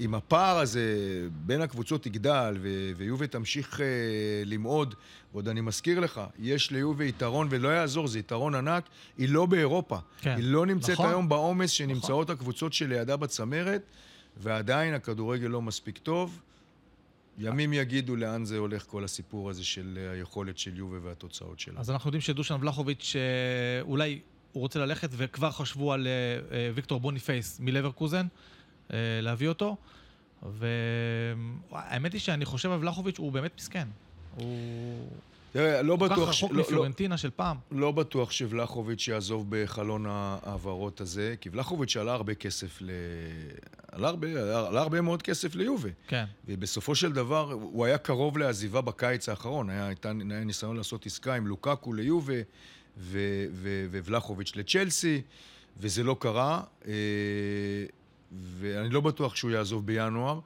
אם 0.00 0.14
הפער 0.14 0.58
הזה 0.58 0.96
בין 1.32 1.60
הקבוצות 1.60 2.06
יגדל 2.06 2.56
ו- 2.60 2.90
ויובה 2.96 3.26
תמשיך 3.26 3.74
uh, 3.74 3.82
למעוד, 4.46 4.94
ועוד 5.32 5.48
אני 5.48 5.60
מזכיר 5.60 6.00
לך, 6.00 6.20
יש 6.38 6.70
ליובה 6.70 7.04
יתרון 7.04 7.46
ולא 7.50 7.68
יעזור, 7.68 8.08
זה 8.08 8.18
יתרון 8.18 8.54
ענק, 8.54 8.84
היא 9.18 9.28
לא 9.28 9.46
באירופה. 9.46 9.98
כן. 10.20 10.34
היא 10.36 10.44
לא 10.44 10.66
נמצאת 10.66 10.90
נכון. 10.90 11.08
היום 11.08 11.28
בעומס 11.28 11.70
שנמצאות 11.70 12.24
נכון. 12.26 12.36
הקבוצות 12.36 12.72
שלידה 12.72 13.16
בצמרת, 13.16 13.82
ועדיין 14.36 14.94
הכדורגל 14.94 15.46
לא 15.46 15.62
מספיק 15.62 15.98
טוב. 15.98 16.40
ימים 17.38 17.72
יגידו 17.72 18.16
לאן 18.16 18.44
זה 18.44 18.58
הולך 18.58 18.84
כל 18.86 19.04
הסיפור 19.04 19.50
הזה 19.50 19.64
של 19.64 19.98
אה, 20.00 20.12
היכולת 20.12 20.58
של 20.58 20.76
יובה 20.76 20.96
והתוצאות 21.02 21.60
שלה. 21.60 21.80
אז 21.80 21.90
אנחנו 21.90 22.08
יודעים 22.08 22.20
שדושן 22.20 22.56
ולחוביץ' 22.60 23.16
אה, 23.16 23.82
אולי 23.82 24.20
הוא 24.52 24.60
רוצה 24.60 24.78
ללכת, 24.78 25.08
וכבר 25.12 25.50
חשבו 25.50 25.92
על 25.92 26.06
ויקטור 26.74 27.00
בוניפייס 27.00 27.60
מלברקוזן, 27.60 28.26
להביא 29.22 29.48
אותו. 29.48 29.76
והאמת 30.42 32.12
היא 32.12 32.20
שאני 32.20 32.44
חושב 32.44 32.70
על 32.70 32.78
ולחוביץ' 32.78 33.18
הוא 33.18 33.32
באמת 33.32 33.52
מסכן. 33.58 33.88
הוא... 34.36 35.08
תראה, 35.52 35.82
לא 35.82 35.96
בטוח... 35.96 36.18
כל 36.18 36.22
כך 36.22 36.28
רחוק 36.28 36.52
לא, 36.52 36.60
מפיורנטינה 36.60 37.14
לא, 37.14 37.16
של 37.16 37.30
פעם. 37.30 37.56
לא 37.70 37.92
בטוח 37.92 38.30
שוולחוביץ' 38.30 39.08
יעזוב 39.08 39.46
בחלון 39.48 40.06
ההעברות 40.08 41.00
הזה, 41.00 41.34
כי 41.40 41.48
ולחוביץ' 41.52 41.96
עלה 41.96 42.12
הרבה 42.12 42.34
כסף 42.34 42.78
ל... 42.82 42.90
עלה 43.92 44.08
הרבה, 44.08 44.28
עלה 44.68 44.80
הרבה 44.80 45.00
מאוד 45.00 45.22
כסף 45.22 45.54
ליובה. 45.54 45.88
כן. 46.08 46.24
ובסופו 46.48 46.94
של 46.94 47.12
דבר, 47.12 47.52
הוא 47.52 47.84
היה 47.84 47.98
קרוב 47.98 48.38
לעזיבה 48.38 48.80
בקיץ 48.80 49.28
האחרון. 49.28 49.70
היה, 49.70 49.90
היה 50.04 50.44
ניסיון 50.44 50.76
לעשות 50.76 51.06
עסקה 51.06 51.34
עם 51.34 51.46
לוקקו 51.46 51.92
ליובה 51.92 52.34
וולחוביץ' 54.06 54.52
לצ'לסי, 54.56 55.22
וזה 55.78 56.02
לא 56.02 56.16
קרה. 56.20 56.62
ואני 58.32 58.88
לא 58.88 59.00
בטוח 59.00 59.36
שהוא 59.36 59.50
יעזוב 59.50 59.86
בינואר, 59.86 60.40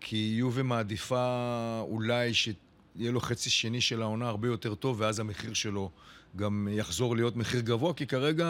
כי 0.00 0.34
יובה 0.38 0.62
מעדיפה 0.62 1.80
אולי 1.88 2.34
ש... 2.34 2.48
יהיה 2.96 3.12
לו 3.12 3.20
חצי 3.20 3.50
שני 3.50 3.80
של 3.80 4.02
העונה 4.02 4.28
הרבה 4.28 4.48
יותר 4.48 4.74
טוב, 4.74 5.00
ואז 5.00 5.20
המחיר 5.20 5.54
שלו 5.54 5.90
גם 6.36 6.68
יחזור 6.70 7.16
להיות 7.16 7.36
מחיר 7.36 7.60
גבוה, 7.60 7.94
כי 7.94 8.06
כרגע 8.06 8.46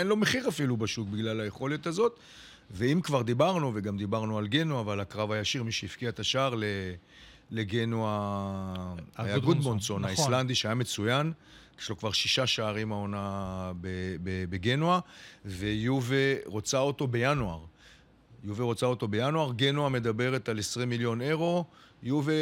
אין 0.00 0.06
לו 0.06 0.16
מחיר 0.16 0.48
אפילו 0.48 0.76
בשוק 0.76 1.08
בגלל 1.08 1.40
היכולת 1.40 1.86
הזאת. 1.86 2.18
ואם 2.70 3.00
כבר 3.02 3.22
דיברנו, 3.22 3.72
וגם 3.74 3.96
דיברנו 3.96 4.38
על 4.38 4.46
גנוע 4.46 4.82
ועל 4.86 5.00
הקרב 5.00 5.30
הישיר, 5.32 5.62
מי 5.62 5.72
שהבקיע 5.72 6.08
את 6.08 6.20
השער 6.20 6.54
לגנוע 7.50 8.94
היה 9.16 9.38
גודמונסון, 9.38 10.02
נכון. 10.02 10.04
האיסלנדי 10.04 10.54
שהיה 10.54 10.74
מצוין. 10.74 11.32
יש 11.80 11.88
לו 11.88 11.98
כבר 11.98 12.12
שישה 12.12 12.46
שערים 12.46 12.92
העונה 12.92 13.72
בגנוע, 14.22 15.00
ויובה 15.44 16.16
רוצה 16.46 16.78
אותו 16.78 17.06
בינואר. 17.06 17.60
יובה 18.44 18.64
רוצה 18.64 18.86
אותו 18.86 19.08
בינואר, 19.08 19.52
גנוע 19.52 19.88
מדברת 19.88 20.48
על 20.48 20.58
20 20.58 20.88
מיליון 20.88 21.20
אירו, 21.20 21.64
יובה 22.02 22.32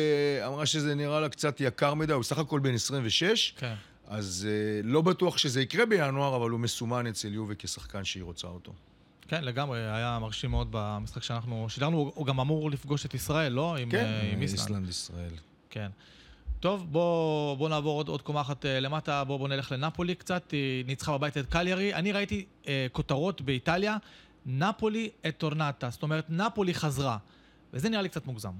אמרה 0.47 0.67
שזה 0.67 0.95
נראה 0.95 1.21
לה 1.21 1.29
קצת 1.29 1.61
יקר 1.61 1.95
מדי, 1.95 2.12
הוא 2.12 2.23
סך 2.23 2.38
הכל 2.38 2.61
בן 2.61 2.75
26, 2.75 3.55
כן. 3.57 3.75
אז 4.07 4.49
uh, 4.49 4.87
לא 4.87 5.01
בטוח 5.03 5.38
שזה 5.38 5.62
יקרה 5.62 5.87
בינואר, 5.87 6.37
אבל 6.37 6.51
הוא 6.51 6.61
מסומן 6.61 7.07
אצל 7.07 7.35
יובה 7.35 7.55
כשחקן 7.59 8.05
שהיא 8.05 8.23
רוצה 8.23 8.49
אותו. 8.49 8.73
כן, 9.29 9.45
לגמרי, 9.45 9.79
היה 9.79 10.19
מרשים 10.21 10.51
מאוד 10.51 10.69
במשחק 10.71 11.23
שאנחנו 11.23 11.67
שידרנו, 11.69 12.12
הוא 12.15 12.27
גם 12.27 12.41
אמור 12.41 12.71
לפגוש 12.71 13.07
את 13.07 13.15
ישראל, 13.15 13.53
לא? 13.53 13.77
עם, 13.77 13.91
כן, 13.91 14.05
uh, 14.05 14.35
עם 14.35 14.43
איסלנד. 14.43 14.61
איסלנד 14.61 14.88
ישראל. 14.88 15.35
כן. 15.71 15.88
טוב, 16.62 16.87
בואו 16.91 17.57
בוא 17.59 17.69
נעבור 17.69 17.97
עוד, 17.97 18.09
עוד 18.09 18.23
קומה 18.23 18.41
אחת 18.41 18.67
אה, 18.67 18.81
למטה, 18.81 19.25
בואו 19.25 19.38
בוא 19.38 19.49
נלך 19.49 19.73
לנפולי 19.73 20.15
קצת, 20.15 20.51
היא 20.51 20.85
ניצחה 20.87 21.19
בבית 21.19 21.38
את 21.38 21.47
קליירי. 21.47 21.95
אני 21.95 22.12
ראיתי 22.12 22.45
אה, 22.69 22.87
כותרות 22.93 23.41
באיטליה, 23.41 23.97
נפולי 24.46 25.11
את 25.28 25.37
טורנטה, 25.38 25.90
זאת 25.90 26.02
אומרת, 26.02 26.26
נפולי 26.28 26.74
חזרה, 26.74 27.16
וזה 27.72 27.88
נראה 27.88 28.02
לי 28.02 28.09
קצת 28.09 28.26
מוגזם. 28.26 28.52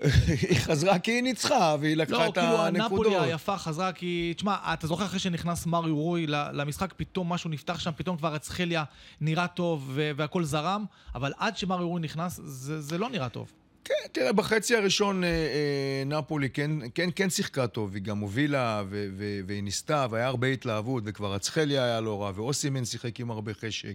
היא 0.50 0.58
חזרה 0.58 0.98
כי 0.98 1.10
היא 1.10 1.22
ניצחה, 1.22 1.76
והיא 1.80 1.96
לקחה 1.96 2.12
לא, 2.12 2.26
את 2.28 2.34
כאילו 2.34 2.66
הנקודות. 2.66 2.74
לא, 2.80 2.88
כאילו 2.88 3.16
הנפולי 3.16 3.30
היפה 3.32 3.58
חזרה 3.58 3.92
כי... 3.92 4.32
תשמע, 4.36 4.56
אתה 4.72 4.86
זוכר 4.86 5.04
אחרי 5.04 5.18
שנכנס 5.18 5.66
מריו 5.66 5.96
רוי 5.96 6.26
למשחק, 6.26 6.94
פתאום 6.96 7.32
משהו 7.32 7.50
נפתח 7.50 7.78
שם, 7.78 7.90
פתאום 7.96 8.16
כבר 8.16 8.36
אצחליה 8.36 8.84
נראה 9.20 9.48
טוב 9.48 9.90
והכל 10.16 10.44
זרם, 10.44 10.84
אבל 11.14 11.32
עד 11.38 11.56
שמריו 11.56 11.88
רוי 11.88 12.00
נכנס, 12.00 12.40
זה, 12.44 12.80
זה 12.80 12.98
לא 12.98 13.08
נראה 13.08 13.28
טוב. 13.28 13.52
כן, 13.84 13.94
תראה, 14.12 14.32
בחצי 14.32 14.76
הראשון 14.76 15.24
אה, 15.24 15.28
אה, 15.28 16.02
נפולי 16.06 16.50
כן, 16.50 16.70
כן, 16.94 17.08
כן 17.16 17.30
שיחקה 17.30 17.66
טוב, 17.66 17.94
היא 17.94 18.02
גם 18.02 18.18
הובילה 18.18 18.82
ו- 18.88 19.08
ו- 19.16 19.40
והיא 19.46 19.62
ניסתה, 19.62 20.06
והיה 20.10 20.26
הרבה 20.26 20.46
התלהבות, 20.46 21.02
וכבר 21.06 21.36
אצחליה 21.36 21.84
היה 21.84 22.00
לא 22.00 22.22
רע, 22.22 22.32
ואוסימן 22.34 22.84
שיחק 22.84 23.20
עם 23.20 23.30
הרבה 23.30 23.54
חשק. 23.54 23.94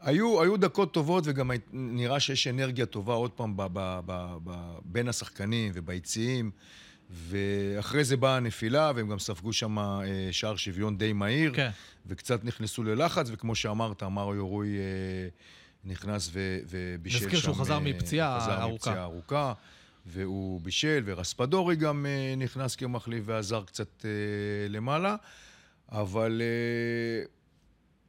היו, 0.00 0.42
היו 0.42 0.56
דקות 0.56 0.94
טובות, 0.94 1.24
וגם 1.26 1.50
נראה 1.72 2.20
שיש 2.20 2.46
אנרגיה 2.46 2.86
טובה 2.86 3.14
עוד 3.14 3.30
פעם 3.30 3.56
ב- 3.56 3.62
ב- 3.72 4.00
ב- 4.06 4.36
ב- 4.44 4.78
בין 4.84 5.08
השחקנים 5.08 5.72
וביציעים. 5.74 6.50
ואחרי 7.10 8.04
זה 8.04 8.16
באה 8.16 8.36
הנפילה, 8.36 8.92
והם 8.94 9.08
גם 9.08 9.18
ספגו 9.18 9.52
שם 9.52 9.78
אה, 9.78 10.02
שער 10.30 10.56
שוויון 10.56 10.98
די 10.98 11.12
מהיר, 11.12 11.52
כן. 11.54 11.70
וקצת 12.06 12.44
נכנסו 12.44 12.82
ללחץ, 12.82 13.28
וכמו 13.32 13.54
שאמרת, 13.54 14.02
מריו 14.02 14.48
רוי... 14.48 14.68
אה, 14.68 15.28
נכנס 15.84 16.30
ו, 16.32 16.58
ובישל 16.68 17.18
שם... 17.18 17.24
נזכיר 17.24 17.40
שהוא 17.40 17.56
חזר 17.56 17.74
אה, 17.74 17.80
מפציעה 17.80 18.36
ארוכה. 18.36 18.50
חזר 18.54 18.74
מפציעה 18.74 19.02
ארוכה, 19.02 19.52
והוא 20.06 20.60
בישל, 20.60 21.02
ורספדורי 21.06 21.76
גם 21.76 22.06
אה, 22.06 22.34
נכנס 22.36 22.76
כמחליף 22.76 23.24
ועזר 23.26 23.62
קצת 23.64 24.04
אה, 24.04 24.10
למעלה. 24.68 25.16
אבל 25.92 26.42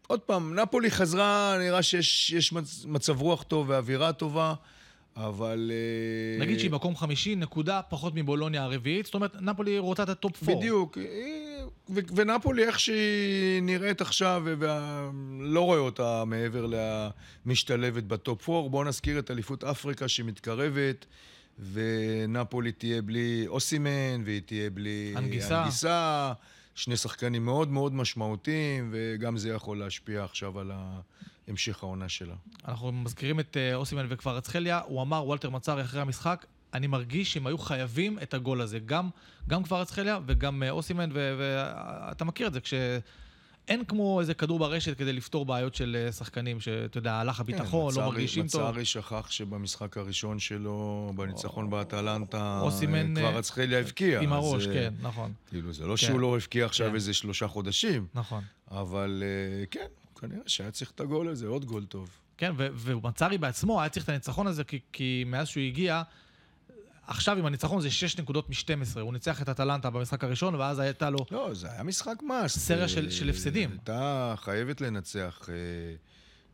עוד 0.08 0.20
פעם, 0.20 0.60
נפולי 0.60 0.92
חזרה, 0.92 1.56
נראה 1.60 1.84
שיש 1.84 2.54
מצב 2.86 3.22
רוח 3.22 3.44
טוב 3.44 3.70
ואווירה 3.70 4.14
טובה. 4.14 4.54
אבל... 5.18 5.72
נגיד 6.40 6.60
שהיא 6.60 6.72
מקום 6.72 6.96
חמישי, 6.96 7.36
נקודה 7.36 7.82
פחות 7.90 8.14
מבולוניה 8.16 8.64
הרביעית, 8.64 9.06
זאת 9.06 9.14
אומרת, 9.14 9.42
נפולי 9.42 9.80
רוצה 9.80 10.04
את 10.04 10.10
ה 10.10 10.18
top 10.18 10.44
4. 10.50 10.56
בדיוק. 10.56 10.98
ונפולי, 11.90 12.64
איך 12.64 12.80
שהיא 12.80 13.62
נראית 13.62 14.02
עכשיו, 14.02 14.44
ולא 14.46 15.62
רואה 15.62 15.80
אותה 15.80 16.24
מעבר 16.26 16.66
למשתלבת 17.46 18.04
בטופ 18.04 18.50
4. 18.50 18.70
בואו 18.70 18.84
נזכיר 18.84 19.20
את 19.20 19.32
אליפות 19.32 19.64
אפריקה 19.64 20.08
שמתקרבת, 20.08 21.06
ונפולי 21.72 22.72
תהיה 22.72 23.02
בלי 23.02 23.44
אוסימן, 23.48 24.22
והיא 24.26 24.42
תהיה 24.46 24.70
בלי 24.70 25.14
אנגיסה. 25.18 25.62
אנגיסה. 25.62 26.34
שני 26.76 26.98
שחקנים 26.98 27.46
מאוד 27.46 27.72
מאוד 27.72 27.94
משמעותיים, 27.94 28.90
וגם 28.92 29.38
זה 29.38 29.50
יכול 29.50 29.80
להשפיע 29.80 30.24
עכשיו 30.24 30.60
על 30.60 30.72
המשך 31.48 31.84
העונה 31.84 32.10
שלה. 32.10 32.36
אנחנו 32.68 32.92
מזכירים 32.92 33.40
את 33.40 33.58
אה, 33.58 33.76
אוסימן 33.76 34.06
וכפר 34.10 34.38
אצחליה, 34.38 34.82
הוא 34.86 35.02
אמר, 35.02 35.26
וולטר 35.26 35.50
מצרי 35.50 35.82
אחרי 35.82 36.02
המשחק, 36.02 36.46
אני 36.74 36.88
מרגיש 36.88 37.34
שהם 37.34 37.48
היו 37.48 37.58
חייבים 37.58 38.20
את 38.24 38.34
הגול 38.34 38.62
הזה. 38.62 38.80
גם, 38.80 39.10
גם 39.48 39.64
כבר 39.64 39.82
אצחליה 39.82 40.20
וגם 40.26 40.64
אה, 40.64 40.70
אוסימן, 40.70 41.10
ואתה 41.14 42.26
מכיר 42.26 42.48
את 42.48 42.54
זה, 42.54 42.60
כשאין 42.62 43.86
כמו 43.88 44.20
איזה 44.20 44.34
כדור 44.34 44.60
ברשת 44.60 44.98
כדי 44.98 45.14
לפתור 45.14 45.46
בעיות 45.46 45.76
של 45.76 45.98
אה, 46.06 46.12
שחקנים, 46.12 46.60
שאתה 46.60 46.98
יודע, 46.98 47.14
הלך 47.14 47.40
הביטחון, 47.40 47.94
כן, 47.94 48.00
לא 48.00 48.06
מרגישים 48.06 48.48
טוב. 48.48 48.70
מצרי 48.70 48.86
שכח 48.86 49.32
שבמשחק 49.32 49.98
הראשון 49.98 50.40
שלו, 50.40 51.12
בניצחון 51.16 51.70
באטלנטה, 51.70 52.60
אוסימן... 52.62 53.16
כבר 53.16 53.40
אצחליה 53.40 53.80
הבקיע. 53.80 54.22
עם 54.22 54.34
הראש, 54.34 54.64
זה, 54.64 54.74
כן, 54.74 54.94
נכון. 55.02 55.34
כאילו, 55.50 55.74
זה 55.74 55.86
לא 55.86 55.92
כן. 55.92 55.98
שהוא 55.98 56.20
לא 56.20 56.36
הבקיע 56.36 56.66
עכשיו 56.66 56.90
כן. 56.90 56.96
איזה 56.96 57.14
שלושה 57.14 57.48
חודשים. 57.48 58.08
נכון. 58.14 58.44
אבל 58.72 59.24
כן, 59.72 59.88
כנראה 60.30 60.44
שהיה 60.48 60.72
צריך 60.72 60.92
את 60.92 61.00
הגול 61.00 61.28
הזה, 61.28 61.48
עוד 61.48 61.66
גול 61.66 61.86
טוב. 61.86 62.10
כן, 62.38 62.52
ומצרי 62.58 63.38
בעצמו 63.38 63.82
היה 63.82 63.90
צריך 63.90 64.04
את 64.04 64.10
הניצחון 64.10 64.48
הזה, 64.48 64.64
כי, 64.64 64.80
כי 64.92 65.24
מאז 65.28 65.48
שהוא 65.48 65.64
הגיע, 65.64 66.04
עכשיו 67.08 67.38
עם 67.38 67.46
הניצחון 67.46 67.82
זה 67.82 67.92
6 67.92 68.20
נקודות 68.20 68.50
מ-12. 68.50 69.00
הוא 69.00 69.14
ניצח 69.14 69.42
את 69.42 69.50
אטלנטה 69.50 69.90
במשחק 69.90 70.24
הראשון, 70.24 70.56
ואז 70.56 70.80
הייתה 70.80 71.10
לו... 71.10 71.20
לא, 71.32 71.54
זה 71.54 71.72
היה 71.72 71.84
משחק 71.84 72.16
מס. 72.24 72.58
סריה 72.58 72.88
של, 72.88 73.10
של 73.12 73.30
הפסדים. 73.30 73.70
הייתה 73.70 74.34
חייבת 74.38 74.82
לנצח 74.82 75.50
אה, 75.50 75.56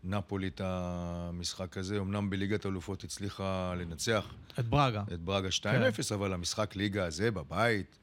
נפולי 0.04 0.48
את 0.48 0.62
המשחק 0.64 1.78
הזה. 1.78 1.98
אמנם 1.98 2.30
בליגת 2.30 2.66
אלופות 2.66 3.04
הצליחה 3.04 3.74
לנצח... 3.78 4.26
את 4.60 4.66
ברגה. 4.66 5.04
את 5.14 5.20
ברגה 5.20 5.50
2-0, 5.50 5.62
כן. 5.62 6.14
אבל 6.14 6.34
המשחק 6.34 6.76
ליגה 6.76 7.06
הזה 7.06 7.32
בבית... 7.32 7.98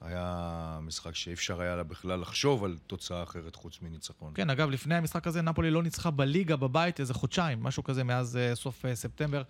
היה 0.00 0.78
משחק 0.82 1.14
שאי 1.14 1.32
אפשר 1.32 1.60
היה 1.60 1.76
לה 1.76 1.82
בכלל 1.82 2.20
לחשוב 2.20 2.64
על 2.64 2.78
תוצאה 2.86 3.22
אחרת 3.22 3.56
חוץ 3.56 3.78
מניצחון. 3.82 4.32
כן, 4.34 4.50
אגב, 4.50 4.70
לפני 4.70 4.94
המשחק 4.94 5.26
הזה 5.26 5.42
נפולי 5.42 5.70
לא 5.70 5.82
ניצחה 5.82 6.10
בליגה 6.10 6.56
בבית 6.56 7.00
איזה 7.00 7.14
חודשיים, 7.14 7.62
משהו 7.62 7.84
כזה 7.84 8.04
מאז 8.04 8.38
uh, 8.52 8.54
סוף 8.54 8.84
uh, 8.84 8.94
ספטמבר. 8.94 9.42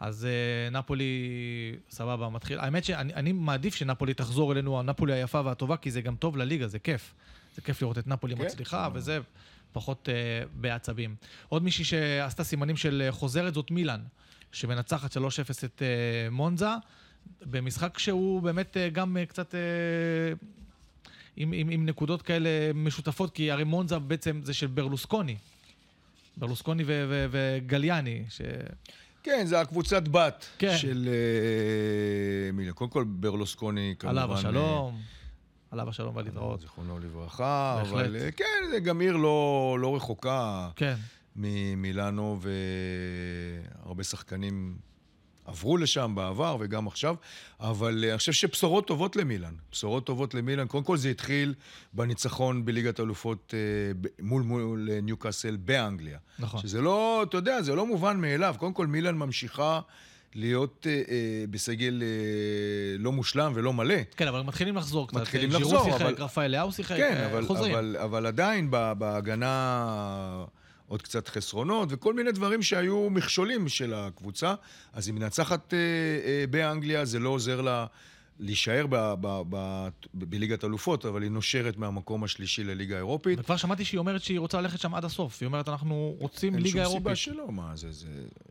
אז 0.00 0.26
uh, 0.70 0.74
נפולי, 0.74 1.12
סבבה, 1.90 2.28
מתחיל. 2.28 2.58
האמת 2.58 2.84
שאני 2.84 3.32
מעדיף 3.32 3.74
שנפולי 3.74 4.14
תחזור 4.14 4.52
אלינו, 4.52 4.80
הנפולי 4.80 5.12
היפה 5.12 5.40
והטובה, 5.44 5.76
כי 5.76 5.90
זה 5.90 6.00
גם 6.00 6.16
טוב 6.16 6.36
לליגה, 6.36 6.68
זה 6.68 6.78
כיף. 6.78 7.14
זה 7.54 7.62
כיף 7.62 7.82
לראות 7.82 7.98
את 7.98 8.06
נפולי 8.06 8.36
כן, 8.36 8.44
מצליחה, 8.44 8.88
כן. 8.90 8.98
וזה 8.98 9.18
פחות 9.72 10.08
uh, 10.08 10.48
בעצבים. 10.54 11.14
עוד 11.48 11.62
מישהי 11.62 11.84
שעשתה 11.84 12.44
סימנים 12.44 12.76
של 12.76 13.08
חוזרת 13.10 13.54
זאת 13.54 13.70
מילאן, 13.70 14.00
שמנצחת 14.52 15.16
3-0 15.16 15.20
את 15.64 15.82
uh, 15.82 16.30
מונזה. 16.30 16.70
במשחק 17.42 17.98
שהוא 17.98 18.42
באמת 18.42 18.76
אה, 18.76 18.88
גם 18.88 19.16
אה, 19.16 19.26
קצת... 19.26 19.54
אה, 19.54 19.60
עם, 21.36 21.52
עם, 21.52 21.68
עם 21.68 21.86
נקודות 21.86 22.22
כאלה 22.22 22.48
משותפות, 22.74 23.34
כי 23.34 23.50
הרי 23.50 23.64
מונזה 23.64 23.98
בעצם 23.98 24.40
זה 24.44 24.54
של 24.54 24.66
ברלוסקוני. 24.66 25.36
ברלוסקוני 26.36 26.82
ו- 26.86 27.06
ו- 27.08 27.26
וגליאני, 27.30 28.24
ש... 28.28 28.40
כן, 29.22 29.46
זה 29.46 29.60
הקבוצת 29.60 30.08
בת 30.08 30.46
כן. 30.58 30.76
של... 30.76 31.08
מילה. 32.52 32.72
קודם 32.72 32.90
כל, 32.90 33.04
ברלוסקוני 33.04 33.94
כמובן... 33.98 34.18
עליו 34.18 34.34
השלום. 34.34 35.00
עליו 35.70 35.88
השלום 35.88 36.16
ולהתראות. 36.16 36.60
זיכרונו 36.60 36.98
לברכה. 36.98 37.76
בהחלט. 37.78 37.92
אבל 37.92 38.16
כן, 38.36 38.70
זה 38.70 38.80
גם 38.80 39.00
עיר 39.00 39.16
לא, 39.16 39.76
לא 39.80 39.96
רחוקה. 39.96 40.68
כן. 40.76 40.94
ממילאנו, 41.36 42.40
והרבה 43.84 44.04
שחקנים 44.04 44.76
עברו 45.44 45.76
לשם 45.76 46.12
בעבר 46.14 46.56
וגם 46.60 46.86
עכשיו, 46.86 47.14
אבל 47.60 48.04
אה, 48.04 48.10
אני 48.10 48.18
חושב 48.18 48.32
שבשורות 48.32 48.86
טובות 48.86 49.16
למילאן. 49.16 49.54
בשורות 49.72 50.06
טובות 50.06 50.34
למילאן. 50.34 50.66
קודם 50.66 50.84
כל 50.84 50.96
זה 50.96 51.08
התחיל 51.08 51.54
בניצחון 51.92 52.64
בליגת 52.64 53.00
אלופות 53.00 53.54
אה, 53.56 54.08
מול, 54.20 54.42
מול 54.42 54.88
אה, 54.92 55.00
ניוקאסל 55.00 55.56
באנגליה. 55.56 56.18
נכון. 56.38 56.60
שזה 56.60 56.80
לא, 56.80 57.22
אתה 57.28 57.36
יודע, 57.36 57.62
זה 57.62 57.74
לא 57.74 57.86
מובן 57.86 58.20
מאליו. 58.20 58.54
קודם 58.58 58.72
כל 58.72 58.86
מילאן 58.86 59.14
ממשיכה... 59.14 59.80
להיות 60.34 60.86
אה, 60.90 60.92
אה, 60.92 61.44
בסגל 61.50 62.02
אה, 62.02 62.08
לא 62.98 63.12
מושלם 63.12 63.52
ולא 63.54 63.72
מלא. 63.72 63.94
כן, 64.16 64.28
אבל 64.28 64.42
מתחילים 64.42 64.76
לחזור 64.76 65.08
קצת. 65.08 65.20
מתחילים 65.20 65.50
לחזור, 65.50 65.80
אבל... 65.80 65.98
שיחק, 65.98 66.20
רפאל 66.20 66.56
לאו 66.60 66.72
שיחק, 66.72 66.96
כן, 66.96 67.28
אבל, 67.30 67.46
חוזרים. 67.46 67.74
אבל, 67.74 67.96
אבל 67.96 68.26
עדיין 68.26 68.70
בהגנה... 68.98 70.44
עוד 70.86 71.02
קצת 71.02 71.28
חסרונות, 71.28 71.88
וכל 71.92 72.14
מיני 72.14 72.32
דברים 72.32 72.62
שהיו 72.62 73.10
מכשולים 73.10 73.68
של 73.68 73.94
הקבוצה. 73.94 74.54
אז 74.92 75.06
היא 75.06 75.14
מנצחת 75.14 75.74
אה, 75.74 75.78
אה, 75.78 76.44
באנגליה, 76.50 77.04
זה 77.04 77.18
לא 77.18 77.28
עוזר 77.28 77.60
לה 77.60 77.86
להישאר 78.38 78.86
ב, 78.90 78.96
ב, 78.96 79.14
ב, 79.20 79.42
ב, 79.50 79.88
בליגת 80.14 80.64
אלופות, 80.64 81.06
אבל 81.06 81.22
היא 81.22 81.30
נושרת 81.30 81.76
מהמקום 81.76 82.24
השלישי 82.24 82.64
לליגה 82.64 82.94
האירופית. 82.94 83.38
וכבר 83.38 83.56
שמעתי 83.56 83.84
שהיא 83.84 83.98
אומרת 83.98 84.22
שהיא 84.22 84.38
רוצה 84.38 84.60
ללכת 84.60 84.80
שם 84.80 84.94
עד 84.94 85.04
הסוף. 85.04 85.38
היא 85.40 85.46
אומרת, 85.46 85.68
אנחנו 85.68 86.16
רוצים 86.18 86.54
ליגה 86.54 86.64
אין 86.64 86.72
שום 86.72 86.80
אירופית. 86.80 87.02
סיבה 87.02 87.16
שלא, 87.16 87.52
מה, 87.52 87.76
זה, 87.76 87.92
זה, 87.92 88.06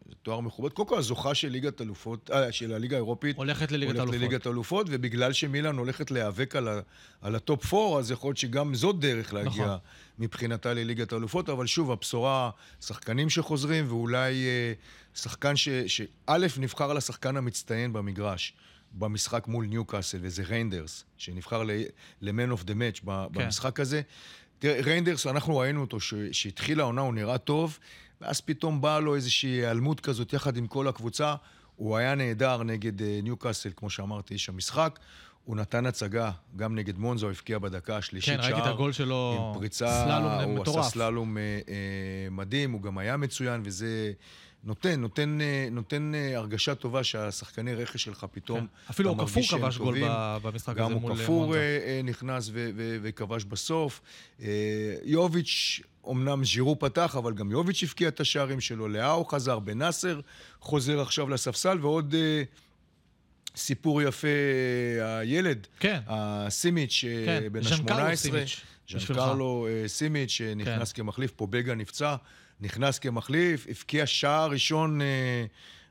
זה 0.10 0.16
תואר 0.22 0.40
מכובד. 0.40 0.72
קודם 0.72 0.88
כל, 0.90 0.98
הזוכה 0.98 1.36
של 1.36 1.48
ליגת 1.48 1.82
אלופות, 1.82 2.32
אה, 2.34 2.52
של 2.52 2.74
הליגה 2.74 2.96
האירופית, 2.96 3.38
הולכת 3.38 3.72
לליגת 3.72 3.90
הולכת 3.90 4.00
האלופות. 4.00 4.22
לליגת 4.22 4.48
אלופות, 4.48 4.88
ובגלל 4.90 5.34
שמילאן 5.34 5.78
הולכת 5.78 6.12
להיאבק 6.12 6.56
על, 6.56 6.68
ה, 6.68 6.80
על 7.22 7.36
ה 7.36 7.45
top 7.45 7.74
4, 7.74 8.00
אז 8.00 8.12
יכול 8.12 8.28
להיות 8.28 8.38
שגם 8.38 8.76
זאת 8.76 9.00
דרך 9.00 9.34
להגיע 9.34 9.66
נכון. 9.66 9.78
מבחינתה 10.20 10.74
לליגת 10.74 11.14
האלופות, 11.14 11.50
אבל 11.50 11.66
שוב, 11.66 11.92
הבשורה, 11.92 12.50
שחקנים 12.82 13.30
שחוזרים, 13.30 13.86
ואולי 13.88 14.34
אה, 14.34 14.74
שחקן 15.16 15.56
ש... 15.56 15.70
שא', 15.70 16.38
נבחר 16.60 16.94
לשחקן 16.94 17.38
המצטיין 17.38 17.94
במגרש. 17.94 18.54
במשחק 18.94 19.48
מול 19.48 19.66
ניוקאסל, 19.66 20.18
וזה 20.22 20.44
ריינדרס, 20.44 21.04
שנבחר 21.18 21.64
ל-Man 22.22 22.30
of 22.60 22.64
the 22.64 22.70
Match 22.72 23.02
ב- 23.06 23.28
כן. 23.34 23.44
במשחק 23.46 23.80
הזה. 23.80 24.02
תראה, 24.60 24.82
ריינדרס, 24.82 25.28
אנחנו 25.28 25.58
ראינו 25.58 25.82
אותו, 25.82 26.00
ש- 26.00 26.14
שהתחילה 26.32 26.84
העונה, 26.84 27.02
הוא 27.02 27.14
נראה 27.14 27.38
טוב, 27.38 27.80
ואז 28.22 28.42
פתאום 28.42 28.82
באה 28.82 29.00
לו 29.00 29.16
איזושהי 29.16 29.50
היעלמות 29.50 30.00
כזאת 30.00 30.34
יחד 30.34 30.58
עם 30.58 30.68
כל 30.68 30.88
הקבוצה. 30.88 31.36
הוא 31.76 31.98
היה 31.98 32.16
נהדר 32.16 32.64
נגד 32.64 33.02
אה, 33.02 33.20
ניוקאסל, 33.24 33.70
כמו 33.76 33.90
שאמרתי, 33.90 34.34
איש 34.34 34.50
המשחק. 34.50 35.00
הוא 35.44 35.56
נתן 35.58 35.86
הצגה, 35.86 36.32
גם 36.56 36.76
נגד 36.76 36.98
מונצה, 36.98 37.30
הבקיע 37.30 37.60
בדקה 37.60 37.98
השלישית 37.98 38.40
כן, 38.40 38.46
ראיתי 38.46 38.60
את 38.60 38.74
הגול 38.74 38.92
שלו, 38.92 39.48
עם 39.54 39.60
פריצה, 39.60 40.04
סללום 40.06 40.32
הוא 40.44 40.60
מטורף. 40.60 40.78
עשה 40.80 40.90
סללום 40.90 41.38
אה, 41.38 41.44
אה, 41.44 41.74
מדהים, 42.32 42.72
הוא 42.72 42.82
גם 42.82 42.98
היה 42.98 43.18
מצוין, 43.18 43.62
וזה 43.66 44.12
נותן, 44.64 45.02
נותן, 45.02 45.42
אה, 45.42 45.68
נותן 45.72 46.12
אה, 46.16 46.38
הרגשה 46.38 46.76
טובה 46.76 47.04
שהשחקני 47.04 47.74
רכש 47.76 48.04
שלך 48.04 48.26
פתאום, 48.32 48.60
כן. 48.60 48.66
אפילו 48.90 49.16
שהם 49.28 49.60
כבש 49.60 49.78
גול 49.78 49.98
במשחק 50.42 50.76
גם 50.76 50.86
הזה 50.86 50.96
מול 50.96 51.16
כפור 51.16 51.46
מונזה. 51.46 51.60
אה, 51.60 51.96
אה, 51.96 52.02
נכנס 52.04 52.50
ו- 52.54 52.70
ו- 52.76 52.98
וכבש 53.02 53.44
בסוף. 53.44 54.02
אה, 54.42 54.48
יוביץ', 55.04 55.82
אמנם 56.10 56.46
ז'ירו 56.46 56.80
פתח, 56.80 57.16
אבל 57.18 57.34
גם 57.34 57.52
יוביץ' 57.52 57.84
הבקיע 57.84 58.08
את 58.08 58.20
השערים 58.20 58.62
שלו. 58.62 58.88
לאהו 58.88 59.26
חזר, 59.26 59.60
בנאסר 59.60 60.20
חוזר 60.60 61.02
עכשיו 61.02 61.30
לספסל, 61.30 61.78
ועוד 61.82 62.16
סיפור 63.56 64.02
יפה, 64.02 64.28
הילד, 65.02 65.68
כן, 65.80 66.00
הסימיץ', 66.08 67.06
כן, 67.26 67.44
בן 67.52 67.64
ז'אנקרלו 67.64 68.00
ה-18. 68.00 68.16
סימיץ', 68.16 68.62
בשבילך. 68.86 69.08
ז'אנקרלו 69.08 69.68
אה, 69.70 69.88
סימיץ', 69.88 70.30
שנכנס 70.30 70.94
כמחליף, 70.94 71.32
פובגה 71.32 71.76
נפצע, 71.76 72.16
נכנס 72.62 73.00
כמחליף, 73.00 73.68
הבקיע 73.70 74.06
שער 74.06 74.50
ראשון 74.50 75.02
אה, 75.02 75.46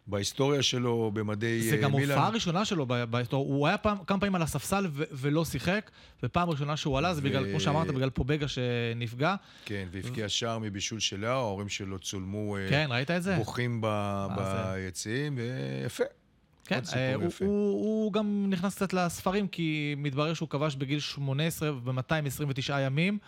בהיסטוריה 0.06 0.62
שלו 0.62 1.10
במדי 1.14 1.62
זה 1.70 1.76
אה, 1.76 1.80
גם 1.80 1.92
מילאן. 1.92 2.10
הופעה 2.10 2.30
ראשונה 2.30 2.64
שלו 2.64 2.86
בהיסטוריה. 2.86 3.48
הוא 3.54 3.66
היה 3.66 3.78
פעם, 3.78 3.98
כמה 4.06 4.20
פעמים 4.20 4.34
על 4.34 4.42
הספסל 4.42 4.86
ו- 4.90 5.04
ולא 5.12 5.44
שיחק, 5.44 5.90
ופעם 6.22 6.50
ראשונה 6.50 6.76
שהוא 6.76 6.98
עלה, 6.98 7.14
זה 7.14 7.20
בגלל, 7.20 7.46
ו- 7.46 7.50
כמו 7.50 7.60
שאמרת, 7.60 7.86
בגלל 7.86 8.10
פובגה 8.10 8.48
שנפגע. 8.48 9.34
כן, 9.64 9.88
והבקיע 9.92 10.28
שער 10.28 10.58
מבישול 10.58 11.00
של 11.00 11.20
לאו, 11.20 11.28
ההורים 11.30 11.68
שלו 11.68 11.98
צולמו 11.98 12.56
אה, 12.56 12.66
כן, 12.70 12.86
ראית 12.90 13.10
את 13.10 13.22
זה? 13.22 13.36
בוכים 13.36 13.80
ב- 13.82 14.34
זה? 14.38 14.72
ביציעים, 14.74 15.38
ויפה. 15.82 16.04
כן, 16.64 16.80
אה, 16.96 17.14
הוא. 17.14 17.24
הוא, 17.40 17.46
הוא 17.84 18.12
גם 18.12 18.46
נכנס 18.48 18.74
קצת 18.74 18.92
לספרים, 18.92 19.48
כי 19.48 19.94
מתברר 19.98 20.34
שהוא 20.34 20.48
כבש 20.48 20.74
בגיל 20.74 21.00
18 21.00 21.72
ב-229 21.72 22.72
ימים, 22.80 23.18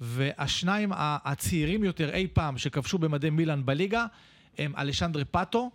והשניים 0.00 0.92
הצעירים 0.96 1.84
יותר 1.84 2.14
אי 2.14 2.26
פעם 2.32 2.58
שכבשו 2.58 2.98
במדי 2.98 3.30
מילאן 3.30 3.66
בליגה, 3.66 4.06
הם 4.58 4.72
אלשנדרי 4.78 5.24
פאטו 5.24 5.70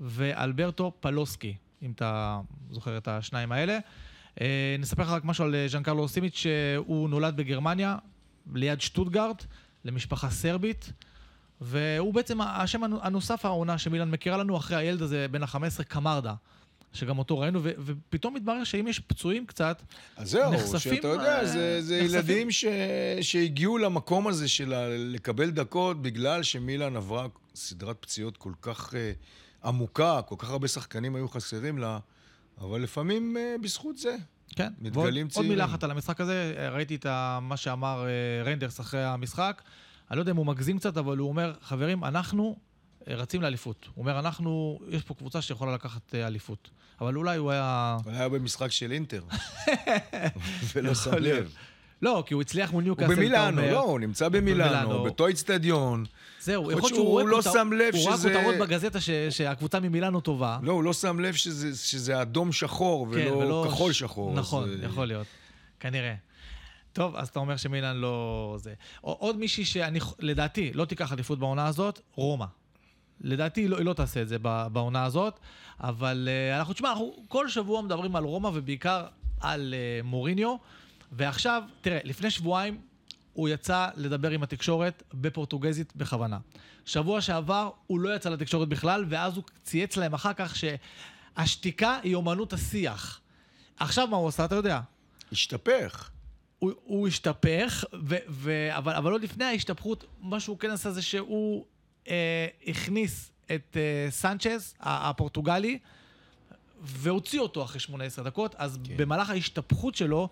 ואלברטו 0.00 0.92
פלוסקי, 1.00 1.54
אם 1.82 1.90
אתה 1.90 2.40
זוכר 2.70 2.98
את 2.98 3.08
השניים 3.08 3.52
האלה. 3.52 3.78
אה, 4.40 4.76
נספר 4.78 5.02
לך 5.02 5.08
רק 5.08 5.24
משהו 5.24 5.44
על 5.44 5.54
אה, 5.54 5.68
ז'אנקרלו 5.68 6.08
סימיץ', 6.08 6.36
שהוא 6.36 7.08
נולד 7.08 7.36
בגרמניה, 7.36 7.96
ליד 8.54 8.80
שטוטגרד, 8.80 9.36
למשפחה 9.84 10.30
סרבית. 10.30 10.92
והוא 11.60 12.14
בעצם 12.14 12.40
השם 12.40 12.84
הנו- 12.84 13.02
הנוסף 13.02 13.44
העונה 13.44 13.78
שמילן 13.78 14.10
מכירה 14.10 14.36
לנו 14.36 14.56
אחרי 14.56 14.76
הילד 14.76 15.02
הזה 15.02 15.26
בן 15.30 15.42
ה-15, 15.42 15.84
קמרדה, 15.88 16.34
שגם 16.96 17.18
אותו 17.18 17.38
ראינו, 17.38 17.60
ו- 17.62 17.70
ופתאום 17.78 18.34
מתברר 18.34 18.64
שאם 18.64 18.88
יש 18.88 19.00
פצועים 19.00 19.46
קצת, 19.46 19.82
אז 20.16 20.30
זהו, 20.30 20.52
נחשפים, 20.52 20.94
שאתה 20.96 21.08
יודע, 21.08 21.38
אה, 21.40 21.46
זה, 21.46 21.82
זה 21.82 22.00
נחשפים. 22.02 22.16
ילדים 22.16 22.50
ש, 22.50 22.64
שהגיעו 23.20 23.78
למקום 23.78 24.26
הזה 24.28 24.48
של 24.48 24.74
לקבל 24.96 25.50
דקות 25.50 26.02
בגלל 26.02 26.42
שמילן 26.42 26.96
עברה 26.96 27.26
סדרת 27.54 27.96
פציעות 28.00 28.36
כל 28.36 28.52
כך 28.62 28.94
אה, 28.94 29.12
עמוקה, 29.64 30.20
כל 30.26 30.34
כך 30.38 30.50
הרבה 30.50 30.68
שחקנים 30.68 31.16
היו 31.16 31.28
חסרים 31.28 31.78
לה, 31.78 31.98
אבל 32.60 32.80
לפעמים 32.82 33.36
אה, 33.36 33.54
בזכות 33.62 33.98
זה. 33.98 34.16
כן, 34.56 34.72
מתגלים 34.78 34.92
ועוד- 35.04 35.16
עוד 35.22 35.30
צעירים. 35.30 35.50
מילה 35.50 35.64
אחת 35.64 35.84
על 35.84 35.90
המשחק 35.90 36.20
הזה, 36.20 36.54
ראיתי 36.72 36.94
את 36.94 37.06
ה- 37.06 37.38
מה 37.42 37.56
שאמר 37.56 38.06
אה, 38.06 38.42
ריינדרס 38.44 38.80
אחרי 38.80 39.04
המשחק, 39.04 39.62
אני 40.10 40.16
לא 40.16 40.22
יודע 40.22 40.32
אם 40.32 40.36
הוא 40.36 40.46
מגזים 40.46 40.78
קצת, 40.78 40.96
אבל 40.96 41.16
הוא 41.18 41.28
אומר, 41.28 41.52
חברים, 41.62 42.04
אנחנו 42.04 42.56
רצים 43.08 43.42
לאליפות. 43.42 43.88
הוא 43.94 44.02
אומר, 44.02 44.18
אנחנו, 44.18 44.78
יש 44.88 45.02
פה 45.02 45.14
קבוצה 45.14 45.42
שיכולה 45.42 45.74
לקחת 45.74 46.14
אה, 46.14 46.26
אליפות. 46.26 46.70
אבל 47.00 47.16
אולי 47.16 47.36
הוא 47.36 47.50
היה... 47.50 47.96
הוא 48.04 48.12
היה 48.12 48.28
במשחק 48.28 48.70
של 48.70 48.92
אינטר, 48.92 49.22
ולא 50.74 50.94
שם. 50.94 51.14
לב. 51.14 51.52
לא, 52.02 52.22
כי 52.26 52.34
הוא 52.34 52.42
הצליח 52.42 52.72
מול 52.72 52.82
הוא 52.82 52.86
ניוקאסל, 52.86 53.12
אתה 53.12 53.20
במילאנו. 53.20 53.62
לא, 53.62 53.80
הוא 53.82 54.00
נמצא 54.00 54.28
במילאנו. 54.28 54.88
באותו 54.88 55.26
איצטדיון. 55.26 56.04
זהו, 56.40 56.62
יכול 56.62 56.74
להיות 56.82 56.88
שהוא 56.94 57.08
רואה 57.08 57.24
לא 57.24 57.42
שם 57.42 57.70
לב 57.72 57.94
הוא 57.94 58.08
ראה 58.08 58.16
שזה- 58.16 58.34
כותרות 58.34 58.54
בגזטה 58.68 58.98
שהקבוצה 59.30 59.80
ממילאנו 59.80 60.20
טובה. 60.20 60.58
לא, 60.62 60.72
הוא 60.72 60.84
לא 60.84 60.92
שם 60.92 61.20
לב 61.20 61.34
שזה, 61.34 61.88
שזה 61.88 62.22
אדום 62.22 62.52
שחור 62.52 63.08
כן, 63.14 63.32
ולא 63.32 63.66
כחול 63.70 63.92
שחור. 63.92 64.34
נכון, 64.34 64.68
אה, 64.70 64.86
יכול 64.86 65.06
להיות. 65.06 65.26
כנראה. 65.80 66.14
טוב, 66.92 67.16
אז 67.16 67.28
אתה 67.28 67.38
אומר 67.38 67.56
שמילאן 67.56 67.96
לא 67.96 68.56
זה. 68.60 68.74
עוד 69.00 69.36
מישהי 69.38 69.64
שאני, 69.64 69.98
לדעתי, 70.18 70.70
לא 70.74 70.84
תיקח 70.84 71.12
אליפות 71.12 71.38
בעונה 71.38 71.66
הזאת, 71.66 72.00
רומא. 72.14 72.46
לדעתי 73.20 73.60
היא 73.60 73.68
לא, 73.68 73.76
היא 73.76 73.84
לא 73.84 73.92
תעשה 73.92 74.22
את 74.22 74.28
זה 74.28 74.38
בעונה 74.72 75.04
הזאת, 75.04 75.40
אבל 75.80 76.28
uh, 76.28 76.58
אנחנו, 76.58 76.74
תשמע, 76.74 76.88
אנחנו 76.88 77.16
כל 77.28 77.48
שבוע 77.48 77.82
מדברים 77.82 78.16
על 78.16 78.24
רומא 78.24 78.50
ובעיקר 78.54 79.06
על 79.40 79.74
uh, 79.74 80.06
מוריניו, 80.06 80.56
ועכשיו, 81.12 81.62
תראה, 81.80 81.98
לפני 82.04 82.30
שבועיים 82.30 82.80
הוא 83.32 83.48
יצא 83.48 83.88
לדבר 83.96 84.30
עם 84.30 84.42
התקשורת 84.42 85.02
בפורטוגזית 85.14 85.96
בכוונה. 85.96 86.38
שבוע 86.84 87.20
שעבר 87.20 87.70
הוא 87.86 88.00
לא 88.00 88.16
יצא 88.16 88.30
לתקשורת 88.30 88.68
בכלל, 88.68 89.04
ואז 89.08 89.36
הוא 89.36 89.44
צייץ 89.62 89.96
להם 89.96 90.14
אחר 90.14 90.32
כך 90.36 90.56
שהשתיקה 90.56 91.98
היא 92.02 92.14
אומנות 92.14 92.52
השיח. 92.52 93.20
עכשיו 93.78 94.06
מה 94.06 94.16
הוא 94.16 94.28
עשה, 94.28 94.44
אתה 94.44 94.54
יודע? 94.54 94.80
השתפך. 95.32 96.10
הוא, 96.58 96.72
הוא 96.84 97.08
השתפך, 97.08 97.84
ו, 98.08 98.16
ו, 98.28 98.68
אבל, 98.76 98.92
אבל 98.94 99.12
עוד 99.12 99.22
לפני 99.22 99.44
ההשתפכות, 99.44 100.04
מה 100.20 100.40
שהוא 100.40 100.58
כן 100.58 100.70
עשה 100.70 100.90
זה 100.90 101.02
שהוא 101.02 101.64
אה, 102.08 102.46
הכניס 102.66 103.30
את 103.54 103.76
אה, 103.76 104.10
סנצ'ז, 104.10 104.74
הפורטוגלי, 104.80 105.78
והוציא 106.82 107.40
אותו 107.40 107.64
אחרי 107.64 107.80
18 107.80 108.24
דקות, 108.24 108.54
אז 108.58 108.78
כן. 108.84 108.96
במהלך 108.96 109.30
ההשתפכות 109.30 109.94
שלו, 109.94 110.28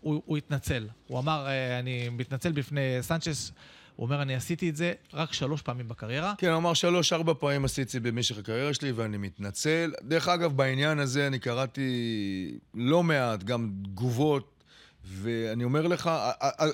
הוא, 0.00 0.22
הוא 0.26 0.36
התנצל. 0.36 0.88
הוא 1.06 1.18
אמר, 1.18 1.46
אה, 1.46 1.78
אני 1.78 2.08
מתנצל 2.08 2.52
בפני 2.52 2.98
סנצ'ז, 3.00 3.52
הוא 3.96 4.04
אומר, 4.04 4.22
אני 4.22 4.34
עשיתי 4.34 4.70
את 4.70 4.76
זה 4.76 4.92
רק 5.12 5.32
שלוש 5.32 5.62
פעמים 5.62 5.88
בקריירה. 5.88 6.34
כן, 6.38 6.48
הוא 6.48 6.56
אמר 6.56 6.74
שלוש-ארבע 6.74 7.34
פעמים 7.38 7.64
עשיתי 7.64 7.82
את 7.82 7.88
זה 7.88 8.00
במשך 8.00 8.38
הקריירה 8.38 8.74
שלי, 8.74 8.92
ואני 8.92 9.16
מתנצל. 9.16 9.92
דרך 10.02 10.28
אגב, 10.28 10.56
בעניין 10.56 10.98
הזה 10.98 11.26
אני 11.26 11.38
קראתי 11.38 12.58
לא 12.74 13.02
מעט, 13.02 13.42
גם 13.42 13.70
תגובות, 13.84 14.64
ואני 15.04 15.64
אומר 15.64 15.86
לך, 15.86 16.10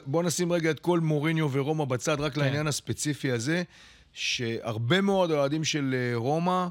בוא 0.07 0.23
נשים 0.23 0.53
רגע 0.53 0.71
את 0.71 0.81
כל 0.81 1.01
מוריניו 1.01 1.53
ורומא 1.53 1.85
בצד, 1.85 2.21
רק 2.21 2.35
כן. 2.35 2.41
לעניין 2.41 2.67
הספציפי 2.67 3.31
הזה, 3.31 3.63
שהרבה 4.15 5.01
מאוד 5.01 5.31
אוהדים 5.31 5.65
של 5.65 5.95
אה, 5.95 6.17
רומא 6.17 6.67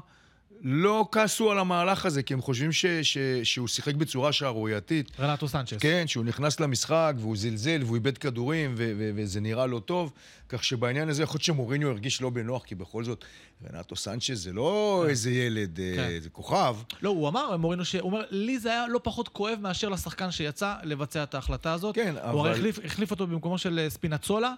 לא 0.66 1.08
כעסו 1.12 1.50
על 1.50 1.58
המהלך 1.58 2.06
הזה, 2.06 2.22
כי 2.22 2.34
הם 2.34 2.40
חושבים 2.42 2.72
ש, 2.72 2.86
ש, 2.86 3.18
שהוא 3.42 3.68
שיחק 3.68 3.94
בצורה 3.94 4.32
שערורייתית. 4.32 5.10
רנטו 5.20 5.48
סנצ'ז. 5.48 5.76
כן, 5.80 6.04
שהוא 6.06 6.24
נכנס 6.24 6.60
למשחק 6.60 7.14
והוא 7.18 7.36
זלזל 7.36 7.80
והוא 7.84 7.94
איבד 7.94 8.18
כדורים 8.18 8.74
ו- 8.76 8.92
ו- 8.98 9.10
וזה 9.14 9.40
נראה 9.40 9.66
לא 9.66 9.78
טוב. 9.78 10.12
כך 10.48 10.64
שבעניין 10.64 11.08
הזה 11.08 11.22
יכול 11.22 11.34
להיות 11.34 11.42
שמוריניו 11.44 11.88
הרגיש 11.90 12.22
לא 12.22 12.30
בנוח, 12.30 12.62
כי 12.64 12.74
בכל 12.74 13.04
זאת, 13.04 13.24
רנטו 13.72 13.96
סנצ'ז 13.96 14.42
זה 14.44 14.52
לא 14.52 15.00
כן. 15.04 15.10
איזה 15.10 15.30
ילד, 15.30 15.80
אה, 15.80 15.92
כן. 15.96 16.18
זה 16.20 16.30
כוכב. 16.30 16.76
לא, 17.02 17.08
הוא 17.08 17.28
אמר, 17.28 17.56
מורינו, 17.56 17.84
שהוא 17.84 18.00
אומר, 18.02 18.22
לי 18.30 18.58
זה 18.58 18.70
היה 18.70 18.84
לא 18.88 19.00
פחות 19.02 19.28
כואב 19.28 19.58
מאשר 19.60 19.88
לשחקן 19.88 20.30
שיצא 20.30 20.74
לבצע 20.82 21.22
את 21.22 21.34
ההחלטה 21.34 21.72
הזאת. 21.72 21.94
כן, 21.94 22.14
הוא 22.16 22.40
הרי 22.40 22.40
אבל- 22.40 22.50
החליף, 22.52 22.78
החליף 22.84 23.10
אותו 23.10 23.26
במקומו 23.26 23.58
של 23.58 23.78
אה, 23.78 23.90
ספינצולה, 23.90 24.52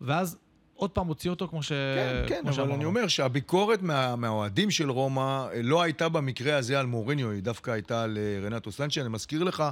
ואז 0.00 0.36
עוד 0.82 0.90
פעם 0.90 1.06
הוציא 1.06 1.30
אותו 1.30 1.48
כמו 1.48 1.62
ש... 1.62 1.68
כן, 1.68 2.24
כן, 2.28 2.40
אבל 2.44 2.52
שאמרנו. 2.52 2.74
אני 2.74 2.84
אומר 2.84 3.08
שהביקורת 3.08 3.82
מה- 3.82 4.16
מהאוהדים 4.16 4.70
של 4.70 4.90
רומא 4.90 5.20
אה, 5.52 5.62
לא 5.62 5.82
הייתה 5.82 6.08
במקרה 6.08 6.56
הזה 6.56 6.80
על 6.80 6.86
מוריניו, 6.86 7.30
היא 7.30 7.42
דווקא 7.42 7.70
הייתה 7.70 8.02
על 8.02 8.18
רנטו 8.44 8.72
סנצ'י. 8.72 9.00
אני 9.00 9.08
מזכיר 9.08 9.44
לך 9.44 9.64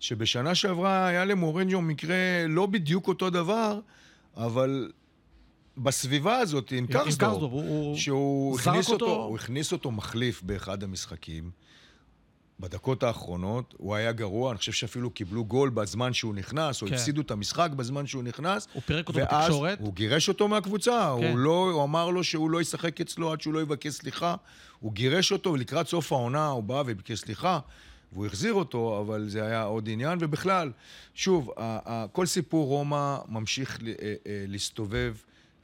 שבשנה 0.00 0.54
שעברה 0.54 1.06
היה 1.06 1.24
למוריניו 1.24 1.80
מקרה 1.80 2.16
לא 2.48 2.66
בדיוק 2.66 3.08
אותו 3.08 3.30
דבר, 3.30 3.80
אבל 4.36 4.90
בסביבה 5.76 6.38
הזאת, 6.38 6.72
עם 6.72 6.86
הוא... 7.50 7.96
שהוא 7.96 8.56
זרק 8.58 8.66
הכניס 8.68 8.90
אותו, 8.90 9.04
אותו- 9.04 9.22
הוא 9.24 9.36
הכניס 9.36 9.72
אותו 9.72 9.90
מחליף 9.90 10.42
באחד 10.42 10.82
המשחקים. 10.82 11.50
בדקות 12.60 13.02
האחרונות, 13.02 13.74
הוא 13.78 13.94
היה 13.94 14.12
גרוע, 14.12 14.50
אני 14.50 14.58
חושב 14.58 14.72
שאפילו 14.72 15.10
קיבלו 15.10 15.44
גול 15.44 15.70
בזמן 15.70 16.12
שהוא 16.12 16.34
נכנס, 16.34 16.82
או 16.82 16.86
כן. 16.86 16.94
הפסידו 16.94 17.20
את 17.20 17.30
המשחק 17.30 17.70
בזמן 17.76 18.06
שהוא 18.06 18.22
נכנס. 18.22 18.68
הוא 18.72 18.82
פירק 18.86 19.08
אותו 19.08 19.18
ואז 19.20 19.26
בתקשורת. 19.44 19.78
הוא 19.80 19.94
גירש 19.94 20.28
אותו 20.28 20.48
מהקבוצה, 20.48 21.14
כן. 21.20 21.28
הוא, 21.30 21.38
לא, 21.38 21.70
הוא 21.72 21.84
אמר 21.84 22.10
לו 22.10 22.24
שהוא 22.24 22.50
לא 22.50 22.60
ישחק 22.60 23.00
אצלו 23.00 23.32
עד 23.32 23.40
שהוא 23.40 23.54
לא 23.54 23.60
יבקש 23.62 23.92
סליחה. 23.92 24.34
הוא 24.80 24.92
גירש 24.92 25.32
אותו, 25.32 25.52
ולקראת 25.52 25.88
סוף 25.88 26.12
העונה 26.12 26.46
הוא 26.46 26.62
בא 26.62 26.82
וביקש 26.86 27.18
סליחה, 27.18 27.58
והוא 28.12 28.26
החזיר 28.26 28.54
אותו, 28.54 29.00
אבל 29.06 29.28
זה 29.28 29.44
היה 29.46 29.62
עוד 29.62 29.88
עניין. 29.88 30.18
ובכלל, 30.22 30.70
שוב, 31.14 31.50
כל 32.12 32.26
סיפור 32.26 32.66
רומא 32.66 33.16
ממשיך 33.28 33.78
ל- 33.82 33.88
אה, 33.88 33.92
אה, 34.26 34.44
להסתובב 34.48 35.14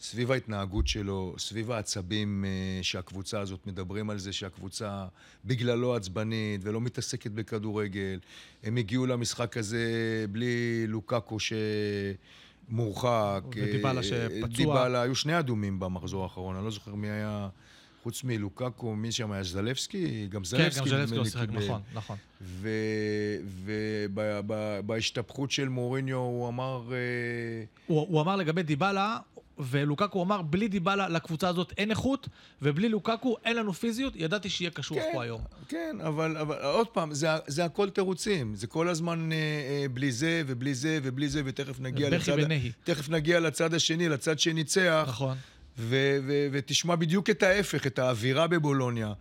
סביב 0.00 0.30
ההתנהגות 0.30 0.88
שלו, 0.88 1.34
סביב 1.38 1.70
העצבים 1.70 2.44
אה, 2.44 2.82
שהקבוצה 2.82 3.40
הזאת, 3.40 3.66
מדברים 3.66 4.10
על 4.10 4.18
זה 4.18 4.32
שהקבוצה 4.32 5.06
בגללו 5.44 5.94
עצבנית 5.94 6.60
ולא 6.64 6.80
מתעסקת 6.80 7.30
בכדורגל. 7.30 8.18
הם 8.62 8.76
הגיעו 8.76 9.06
למשחק 9.06 9.56
הזה 9.56 9.84
בלי 10.30 10.86
לוקקו 10.86 11.36
שמורחק. 12.68 13.42
ודיבאלה 13.56 13.98
אה, 13.98 14.02
שפצוע. 14.02 14.48
דיבאלה, 14.48 15.02
היו 15.02 15.14
שני 15.14 15.38
אדומים 15.38 15.80
במחזור 15.80 16.22
האחרון, 16.22 16.56
אני 16.56 16.64
לא 16.64 16.70
זוכר 16.70 16.94
מי 16.94 17.10
היה, 17.10 17.48
חוץ 18.02 18.24
מלוקקו, 18.24 18.96
מי 18.96 19.12
שם 19.12 19.32
היה 19.32 19.42
זלבסקי? 19.42 20.26
גם 20.26 20.40
כן, 20.40 20.44
זלבסקי. 20.44 20.80
גם 20.80 20.86
ז'לנסקי 20.86 21.14
נדמה 21.14 21.24
לא 21.24 21.24
שיחק. 21.24 21.48
נכון, 21.50 21.80
נכון. 21.94 22.16
ובהשתפכות 24.84 25.50
של 25.50 25.68
מוריניו 25.68 26.16
הוא 26.16 26.48
אמר... 26.48 26.92
אה, 26.92 26.98
הוא, 27.86 28.00
הוא 28.00 28.20
אמר 28.20 28.36
לגבי 28.36 28.62
דיבלה, 28.62 29.18
ולוקקו 29.58 30.22
אמר, 30.22 30.42
בלי 30.42 30.68
דיבלה 30.68 31.08
לקבוצה 31.08 31.48
הזאת 31.48 31.72
אין 31.78 31.90
איכות, 31.90 32.28
ובלי 32.62 32.88
לוקקו 32.88 33.36
אין 33.44 33.56
לנו 33.56 33.72
פיזיות, 33.72 34.12
ידעתי 34.16 34.50
שיהיה 34.50 34.70
קשוח 34.70 34.98
כן, 34.98 35.10
פה 35.12 35.22
היום. 35.22 35.40
כן, 35.68 35.96
אבל, 36.06 36.36
אבל 36.36 36.56
עוד 36.56 36.88
פעם, 36.88 37.14
זה, 37.14 37.28
זה 37.46 37.64
הכל 37.64 37.90
תירוצים. 37.90 38.54
זה 38.54 38.66
כל 38.66 38.88
הזמן 38.88 39.32
אה, 39.32 39.36
אה, 39.36 39.86
בלי 39.88 40.12
זה 40.12 40.42
ובלי 40.46 40.74
זה 40.74 40.98
ובלי 41.02 41.28
זה, 41.28 41.42
ותכף 41.44 41.80
נגיע, 41.80 42.10
לצד, 42.10 42.36
ונהי. 42.38 42.72
תכף 42.84 43.08
נגיע 43.08 43.40
לצד 43.40 43.74
השני, 43.74 44.08
לצד 44.08 44.38
שניצח. 44.38 45.04
נכון. 45.08 45.36
ו- 45.78 46.18
ו- 46.26 46.46
ותשמע 46.52 46.96
בדיוק 46.96 47.30
את 47.30 47.42
ההפך, 47.42 47.86
את 47.86 47.98
האווירה 47.98 48.46
בבולוניה. 48.46 49.12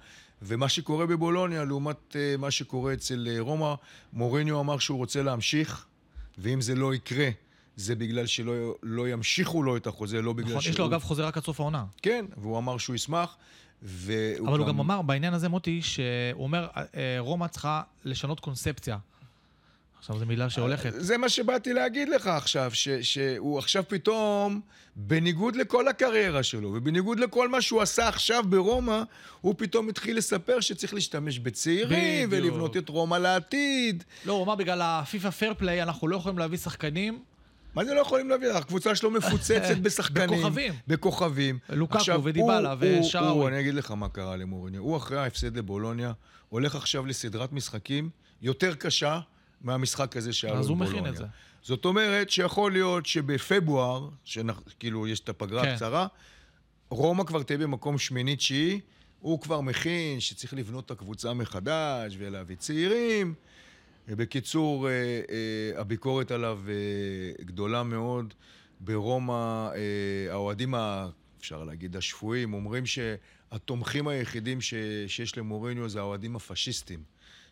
ומה 0.41 0.69
שקורה 0.69 1.05
בבולוניה 1.05 1.63
לעומת 1.63 1.97
uh, 2.11 2.37
מה 2.37 2.51
שקורה 2.51 2.93
אצל 2.93 3.27
uh, 3.37 3.41
רומא, 3.41 3.73
מוריניו 4.13 4.59
אמר 4.59 4.77
שהוא 4.77 4.97
רוצה 4.97 5.23
להמשיך, 5.23 5.85
ואם 6.37 6.61
זה 6.61 6.75
לא 6.75 6.95
יקרה, 6.95 7.29
זה 7.75 7.95
בגלל 7.95 8.25
שלא 8.25 8.75
לא 8.83 9.09
ימשיכו 9.09 9.63
לו 9.63 9.77
את 9.77 9.87
החוזה, 9.87 10.21
לא 10.21 10.33
בגלל 10.33 10.49
נכון. 10.49 10.61
שהוא... 10.61 10.73
יש 10.73 10.79
לו 10.79 10.85
אגב 10.85 11.03
חוזה 11.03 11.25
רק 11.25 11.37
עד 11.37 11.43
סוף 11.43 11.59
העונה. 11.59 11.85
כן, 12.01 12.25
והוא 12.37 12.57
אמר 12.57 12.77
שהוא 12.77 12.95
ישמח, 12.95 13.37
והוא 13.81 14.47
אבל 14.47 14.59
הוא 14.59 14.67
גם 14.67 14.79
אמר 14.79 15.01
בעניין 15.01 15.33
הזה, 15.33 15.49
מוטי, 15.49 15.81
שהוא 15.81 16.43
אומר, 16.43 16.67
אה, 16.75 17.15
רומא 17.19 17.47
צריכה 17.47 17.81
לשנות 18.05 18.39
קונספציה. 18.39 18.97
עכשיו 19.99 20.19
זו 20.19 20.25
מילה 20.25 20.49
שהולכת. 20.49 20.91
זה 20.97 21.17
מה 21.17 21.29
שבאתי 21.29 21.73
להגיד 21.73 22.09
לך 22.09 22.27
עכשיו, 22.27 22.71
ש, 22.73 22.89
שהוא 22.89 23.59
עכשיו 23.59 23.83
פתאום, 23.87 24.61
בניגוד 24.95 25.55
לכל 25.55 25.87
הקריירה 25.87 26.43
שלו, 26.43 26.73
ובניגוד 26.73 27.19
לכל 27.19 27.49
מה 27.49 27.61
שהוא 27.61 27.81
עשה 27.81 28.07
עכשיו 28.07 28.43
ברומא, 28.49 29.01
הוא 29.41 29.55
פתאום 29.57 29.89
התחיל 29.89 30.17
לספר 30.17 30.59
שצריך 30.59 30.93
להשתמש 30.93 31.39
בצעירים, 31.39 32.29
בדיוק. 32.29 32.43
ולבנות 32.53 32.77
את 32.77 32.89
רומא 32.89 33.15
לעתיד. 33.15 34.03
לא, 34.25 34.33
הוא 34.33 34.43
אמר 34.43 34.55
בגלל 34.55 34.81
הפיפא 34.81 35.29
פייר 35.29 35.53
פליי, 35.57 35.83
אנחנו 35.83 36.07
לא 36.07 36.15
יכולים 36.15 36.37
להביא 36.37 36.57
שחקנים. 36.57 37.19
מה 37.75 37.85
זה 37.85 37.93
לא 37.93 38.01
יכולים 38.01 38.29
להביא? 38.29 38.51
הקבוצה 38.51 38.95
שלו 38.95 39.11
מפוצצת 39.11 39.77
בשחקנים. 39.83 40.39
בכוכבים. 40.39 40.73
בכוכבים. 40.87 41.59
לוקקו 41.69 42.23
ודיבלה. 42.23 42.73
הוא, 43.19 43.47
אני 43.47 43.59
אגיד 43.59 43.73
לך 43.73 43.91
מה 43.91 44.09
קרה 44.09 44.35
למוריניו. 44.35 44.81
הוא 44.81 44.97
אחרי 44.97 45.17
ההפסד 45.19 45.57
לבולוניה, 45.57 46.11
הולך 46.49 46.75
עכשיו 46.75 47.05
לסדרת 47.05 47.53
משחקים 47.53 48.09
יותר 48.41 48.75
קשה 48.75 49.19
מהמשחק 49.61 50.17
הזה 50.17 50.33
שהיה 50.33 50.53
לו 50.53 50.59
אז 50.59 50.67
הוא 50.67 50.77
בבולוניה. 50.77 51.01
מכין 51.01 51.13
את 51.13 51.17
זה. 51.17 51.25
זאת 51.61 51.85
אומרת 51.85 52.29
שיכול 52.29 52.71
להיות 52.71 53.05
שבפברואר, 53.05 54.09
שכאילו 54.25 55.07
יש 55.07 55.19
את 55.19 55.29
הפגרה 55.29 55.63
כן. 55.63 55.69
הקצרה, 55.69 56.07
רומא 56.89 57.23
כבר 57.23 57.43
תהיה 57.43 57.57
במקום 57.57 57.97
שמיני-תשיעי, 57.97 58.79
הוא 59.19 59.41
כבר 59.41 59.61
מכין 59.61 60.19
שצריך 60.19 60.53
לבנות 60.53 60.85
את 60.85 60.91
הקבוצה 60.91 61.33
מחדש 61.33 62.15
ולהביא 62.17 62.55
צעירים. 62.55 63.33
בקיצור, 64.07 64.89
אה, 64.89 64.91
אה, 64.93 65.79
הביקורת 65.79 66.31
עליו 66.31 66.59
אה, 66.67 67.43
גדולה 67.45 67.83
מאוד. 67.83 68.33
ברומא, 68.79 69.69
האוהדים, 70.29 70.73
אפשר 71.39 71.63
להגיד, 71.63 71.95
השפויים, 71.95 72.53
אומרים 72.53 72.83
שהתומכים 72.85 74.07
היחידים 74.07 74.61
שיש 74.61 75.37
למוריניו 75.37 75.89
זה 75.89 75.99
האוהדים 75.99 76.35
הפשיסטים 76.35 77.03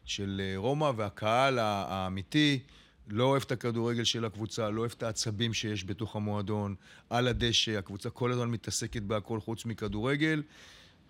של 0.05 0.41
רומא, 0.55 0.91
והקהל 0.95 1.59
האמיתי 1.59 2.59
לא 3.07 3.23
אוהב 3.23 3.43
את 3.45 3.51
הכדורגל 3.51 4.03
של 4.03 4.25
הקבוצה, 4.25 4.69
לא 4.69 4.79
אוהב 4.79 4.91
את 4.97 5.03
העצבים 5.03 5.53
שיש 5.53 5.85
בתוך 5.85 6.15
המועדון, 6.15 6.75
על 7.09 7.27
הדשא, 7.27 7.77
הקבוצה 7.77 8.09
כל 8.09 8.31
הזמן 8.31 8.49
מתעסקת 8.49 9.01
בהכל 9.01 9.39
חוץ 9.39 9.65
מכדורגל. 9.65 10.43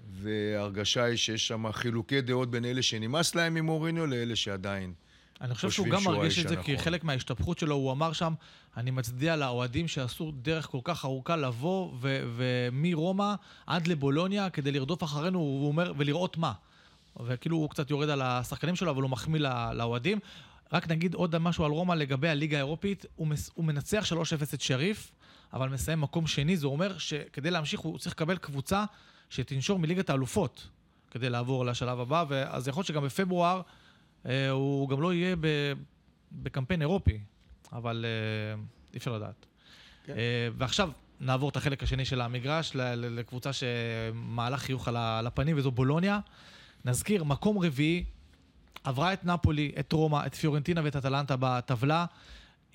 וההרגשה 0.09 1.03
היא 1.03 1.17
שיש 1.17 1.47
שם 1.47 1.71
חילוקי 1.71 2.21
דעות 2.21 2.51
בין 2.51 2.65
אלה 2.65 2.81
שנמאס 2.81 3.35
להם 3.35 3.53
ממוריניו 3.53 4.07
לאלה 4.07 4.35
שעדיין. 4.35 4.93
אני 5.41 5.55
חושב 5.55 5.71
שהוא 5.71 5.87
גם 5.87 6.03
מרגיש 6.03 6.39
את 6.39 6.49
זה, 6.49 6.55
כי. 6.55 6.77
חלק 6.77 7.03
מההשתפכות 7.03 7.59
שלו, 7.59 7.75
הוא 7.75 7.91
אמר 7.91 8.13
שם, 8.13 8.33
אני 8.77 8.91
מצדיע 8.91 9.35
לאוהדים 9.35 9.87
שעשו 9.87 10.31
דרך 10.41 10.67
כל 10.67 10.79
כך 10.83 11.05
ארוכה 11.05 11.35
לבוא, 11.35 11.91
ומרומא 12.35 13.33
עד 13.67 13.87
לבולוניה 13.87 14.49
כדי 14.49 14.71
לרדוף 14.71 15.03
אחרינו, 15.03 15.39
הוא 15.39 15.67
אומר, 15.67 15.93
ולראות 15.97 16.37
מה. 16.37 16.53
וכאילו 17.25 17.57
הוא 17.57 17.69
קצת 17.69 17.89
יורד 17.89 18.09
על 18.09 18.21
השחקנים 18.21 18.75
שלו, 18.75 18.91
אבל 18.91 19.01
הוא 19.01 19.09
מחמיא 19.09 19.39
לא- 19.39 19.73
לאוהדים. 19.73 20.19
רק 20.73 20.87
נגיד 20.87 21.13
עוד 21.13 21.37
משהו 21.37 21.65
על 21.65 21.71
רומא 21.71 21.93
לגבי 21.93 22.29
הליגה 22.29 22.57
האירופית, 22.57 23.05
הוא, 23.15 23.27
מס, 23.27 23.51
הוא 23.53 23.65
מנצח 23.65 24.05
3-0 24.05 24.53
את 24.53 24.61
שריף, 24.61 25.11
אבל 25.53 25.69
מסיים 25.69 26.01
מקום 26.01 26.27
שני, 26.27 26.57
זה 26.57 26.67
אומר 26.67 26.97
שכדי 26.97 27.51
להמשיך 27.51 27.79
הוא 27.79 27.97
צריך 27.97 28.15
לקבל 28.15 28.37
קבוצה 28.37 28.85
שתנשור 29.29 29.79
מליגת 29.79 30.09
האלופות 30.09 30.67
כדי 31.11 31.29
לעבור 31.29 31.65
לשלב 31.65 31.99
הבא, 31.99 32.25
ואז 32.27 32.67
יכול 32.67 32.79
להיות 32.79 32.87
שגם 32.87 33.03
בפברואר 33.03 33.61
הוא 34.51 34.89
גם 34.89 35.01
לא 35.01 35.13
יהיה 35.13 35.35
בקמפיין 36.31 36.81
אירופי, 36.81 37.19
אבל 37.73 38.05
אה, 38.07 38.61
אי 38.93 38.97
אפשר 38.97 39.15
לדעת. 39.15 39.45
כן. 40.05 40.13
אה, 40.13 40.47
ועכשיו 40.57 40.91
נעבור 41.19 41.49
את 41.49 41.55
החלק 41.55 41.83
השני 41.83 42.05
של 42.05 42.21
המגרש 42.21 42.71
לקבוצה 42.95 43.49
שמעלה 43.53 44.57
חיוך 44.57 44.87
על 44.87 45.27
הפנים, 45.27 45.57
וזו 45.57 45.71
בולוניה. 45.71 46.19
נזכיר, 46.85 47.23
מקום 47.23 47.57
רביעי, 47.57 48.05
עברה 48.83 49.13
את 49.13 49.25
נפולי, 49.25 49.71
את 49.79 49.91
רומא, 49.91 50.25
את 50.25 50.35
פיורנטינה 50.35 50.81
ואת 50.83 50.95
אטלנטה 50.95 51.35
בטבלה. 51.39 52.05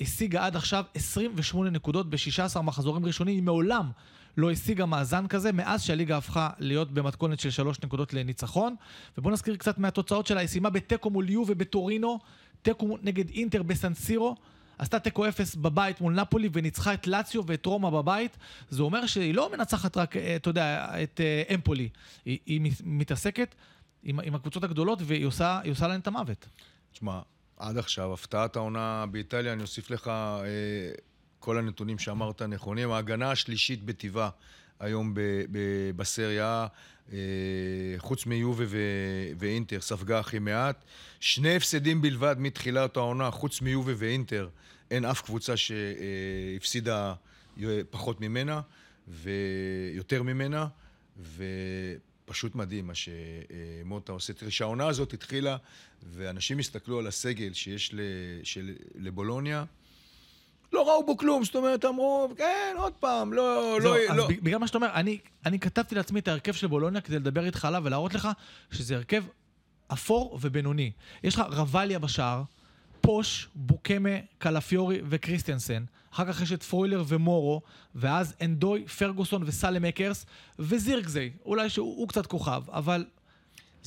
השיגה 0.00 0.46
עד 0.46 0.56
עכשיו 0.56 0.84
28 0.94 1.70
נקודות 1.70 2.10
ב-16 2.10 2.60
מחזורים 2.60 3.06
ראשונים, 3.06 3.34
היא 3.34 3.42
מעולם 3.42 3.90
לא 4.36 4.50
השיגה 4.50 4.86
מאזן 4.86 5.26
כזה, 5.26 5.52
מאז 5.52 5.82
שהליגה 5.82 6.16
הפכה 6.16 6.50
להיות 6.58 6.92
במתכונת 6.92 7.40
של 7.40 7.50
3 7.50 7.82
נקודות 7.84 8.14
לניצחון. 8.14 8.74
ובואו 9.18 9.32
נזכיר 9.32 9.56
קצת 9.56 9.78
מהתוצאות 9.78 10.26
שלה, 10.26 10.40
היא 10.40 10.48
סיימה 10.48 10.70
בתיקו 10.70 11.10
מול 11.10 11.30
יו 11.30 11.44
ובטורינו, 11.46 12.18
תיקו 12.62 12.98
נגד 13.02 13.28
אינטר 13.30 13.62
בסנסירו. 13.62 14.36
עשתה 14.78 14.98
תיקו 14.98 15.28
אפס 15.28 15.54
בבית 15.54 16.00
מול 16.00 16.14
נפולי 16.14 16.48
וניצחה 16.52 16.94
את 16.94 17.06
לאציו 17.06 17.46
ואת 17.46 17.66
רומא 17.66 17.90
בבית. 17.90 18.36
זה 18.70 18.82
אומר 18.82 19.06
שהיא 19.06 19.34
לא 19.34 19.50
מנצחת 19.52 19.96
רק, 19.96 20.16
אה, 20.16 20.36
אתה 20.36 20.50
יודע, 20.50 20.86
את 21.02 21.20
אה, 21.20 21.54
אמפולי. 21.54 21.88
היא, 22.24 22.38
היא 22.46 22.72
מתעסקת 22.84 23.54
עם, 24.02 24.20
עם 24.20 24.34
הקבוצות 24.34 24.64
הגדולות 24.64 24.98
והיא 25.02 25.26
עושה, 25.26 25.60
עושה 25.68 25.88
להן 25.88 26.00
את 26.00 26.06
המוות. 26.06 26.48
תשמע, 26.92 27.20
עד 27.56 27.78
עכשיו, 27.78 28.12
הפתעת 28.12 28.56
העונה 28.56 29.04
באיטליה, 29.10 29.52
אני 29.52 29.62
אוסיף 29.62 29.90
לך 29.90 30.08
אה, 30.08 30.44
כל 31.46 31.58
הנתונים 31.58 31.98
שאמרת 31.98 32.42
נכונים. 32.42 32.90
ההגנה 32.90 33.30
השלישית 33.30 33.84
בטבעה 33.84 34.30
היום 34.80 35.14
ב- 35.14 35.20
ב- 35.50 35.90
בסריה, 35.96 36.66
אה, 37.12 37.18
חוץ 37.98 38.26
מיובה 38.26 38.64
ו- 38.68 39.32
ואינטר, 39.38 39.80
ספגה 39.80 40.18
הכי 40.18 40.38
מעט. 40.38 40.84
שני 41.20 41.56
הפסדים 41.56 42.02
בלבד 42.02 42.36
מתחילת 42.38 42.96
העונה, 42.96 43.30
חוץ 43.30 43.60
מיובה 43.60 43.92
ואינטר, 43.96 44.48
אין 44.90 45.04
אף 45.04 45.20
קבוצה 45.22 45.54
שהפסידה 45.56 47.14
פחות 47.90 48.20
ממנה 48.20 48.60
ויותר 49.08 50.22
ממנה. 50.22 50.66
ופשוט 52.26 52.54
מדהים 52.54 52.86
מה 52.86 52.92
שמוטה 52.94 54.12
עושה. 54.12 54.32
תראה, 54.32 54.50
שהעונה 54.50 54.86
הזאת 54.86 55.12
התחילה, 55.12 55.56
ואנשים 56.02 56.58
הסתכלו 56.58 56.98
על 56.98 57.06
הסגל 57.06 57.52
שיש 57.52 57.94
לבולוניה, 58.94 59.64
לא 60.72 60.88
ראו 60.88 61.06
בו 61.06 61.16
כלום, 61.16 61.44
זאת 61.44 61.56
אומרת, 61.56 61.84
אמרו, 61.84 62.28
כן, 62.36 62.74
עוד 62.78 62.92
פעם, 62.92 63.32
לא, 63.32 63.76
זהו, 63.82 63.94
לא, 63.94 63.98
אז 64.10 64.16
לא. 64.16 64.28
בגלל 64.42 64.58
מה 64.58 64.66
שאתה 64.66 64.78
אומר, 64.78 64.88
אני, 64.94 65.18
אני 65.46 65.58
כתבתי 65.58 65.94
לעצמי 65.94 66.20
את 66.20 66.28
ההרכב 66.28 66.52
של 66.52 66.66
בולוניה 66.66 67.00
כדי 67.00 67.16
לדבר 67.16 67.44
איתך 67.44 67.64
עליו 67.64 67.82
ולהראות 67.84 68.14
לך 68.14 68.28
שזה 68.70 68.96
הרכב 68.96 69.24
אפור 69.92 70.38
ובינוני. 70.42 70.90
יש 71.22 71.34
לך 71.34 71.42
רבאליה 71.50 71.98
בשער, 71.98 72.42
פוש, 73.00 73.48
ביוקמה, 73.54 74.10
קלפיורי 74.38 75.00
וקריסטיאנסן. 75.08 75.84
אחר 76.12 76.32
כך 76.32 76.42
יש 76.42 76.52
את 76.52 76.62
פרוילר 76.62 77.04
ומורו, 77.08 77.62
ואז 77.94 78.34
אנדוי, 78.42 78.86
פרגוסון 78.86 79.42
וסלמאקרס, 79.46 80.26
וזירגזי. 80.58 81.30
אולי 81.44 81.70
שהוא 81.70 81.96
הוא 81.96 82.08
קצת 82.08 82.26
כוכב, 82.26 82.62
אבל 82.68 83.04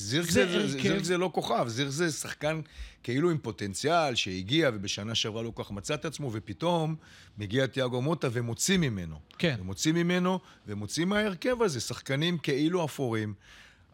זירק 0.00 0.30
זה 0.30 0.46
זה, 0.46 0.52
זה, 0.52 0.58
הרכב. 0.58 0.88
זירק 0.88 1.04
זה 1.04 1.18
לא 1.18 1.30
כוכב, 1.34 1.68
זירק 1.68 1.90
זה 1.90 2.12
שחקן 2.12 2.60
כאילו 3.02 3.30
עם 3.30 3.38
פוטנציאל 3.38 4.14
שהגיע 4.14 4.70
ובשנה 4.74 5.14
שעברה 5.14 5.42
לא 5.42 5.50
כל 5.54 5.64
כך 5.64 5.70
מצא 5.70 5.94
את 5.94 6.04
עצמו, 6.04 6.30
ופתאום 6.32 6.96
מגיע 7.38 7.66
תיאגו 7.66 8.02
מוטה 8.02 8.28
ומוציא 8.32 8.78
ממנו. 8.78 9.18
כן. 9.38 9.56
ומוציא 9.60 9.92
ממנו, 9.92 10.38
ומוציא 10.66 11.04
מההרכב 11.04 11.62
הזה 11.62 11.80
שחקנים 11.80 12.38
כאילו 12.38 12.84
אפורים. 12.84 13.34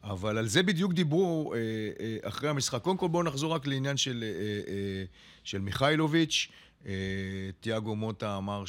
אבל 0.03 0.39
על 0.39 0.47
זה 0.47 0.63
בדיוק 0.63 0.93
דיברו 0.93 1.55
אה, 1.55 1.59
אה, 2.01 2.17
אחרי 2.29 2.49
המשחק. 2.49 2.83
קודם 2.83 2.97
כל 2.97 3.09
בואו 3.09 3.23
נחזור 3.23 3.55
רק 3.55 3.67
לעניין 3.67 3.97
של, 3.97 4.25
אה, 4.27 4.29
אה, 4.73 5.05
של 5.45 5.59
מיכאילוביץ'. 5.59 6.49
אה, 6.87 6.93
תיאגו 7.61 7.97
מוטה 7.97 8.37
אמר 8.37 8.65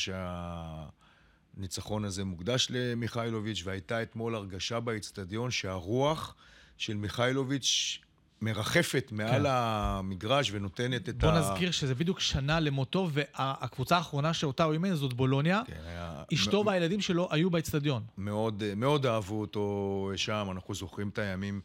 שהניצחון 1.58 2.06
הזה 2.06 2.24
מוקדש 2.24 2.68
למיכאילוביץ', 2.70 3.62
והייתה 3.66 4.02
אתמול 4.02 4.36
הרגשה 4.36 4.80
באצטדיון 4.80 5.52
שהרוח 5.52 6.36
של 6.78 6.98
מיכאילוביץ' 6.98 8.00
מרחפת 8.42 9.10
מעל 9.12 9.44
כן. 9.44 9.50
המגרש 9.50 10.52
ונותנת 10.52 11.10
את 11.10 11.18
בוא 11.18 11.30
ה... 11.30 11.40
נזכיר 11.40 11.72
שזה 11.72 11.96
בדיוק 11.96 12.20
שנה 12.20 12.60
למותו, 12.60 13.10
והקבוצה 13.14 13.98
האחרונה 13.98 14.34
שאותה 14.34 14.64
הוא 14.64 14.74
אימן 14.74 14.96
זאת 14.96 15.14
בולוניה. 15.14 15.62
כן, 15.68 15.74
היה... 15.86 16.24
אשתו 16.34 16.64
מ- 16.64 16.68
והילדים 16.68 17.02
שלו 17.02 17.28
היו 17.32 17.50
באצטדיון. 17.50 18.04
מאוד, 18.18 18.64
מאוד 18.76 19.06
אהבו 19.06 19.42
אותו 19.42 20.12
שם, 20.16 20.48
אנחנו 20.52 20.76
זוכרים 20.76 21.10
את 21.10 21.20
הימים 21.20 21.62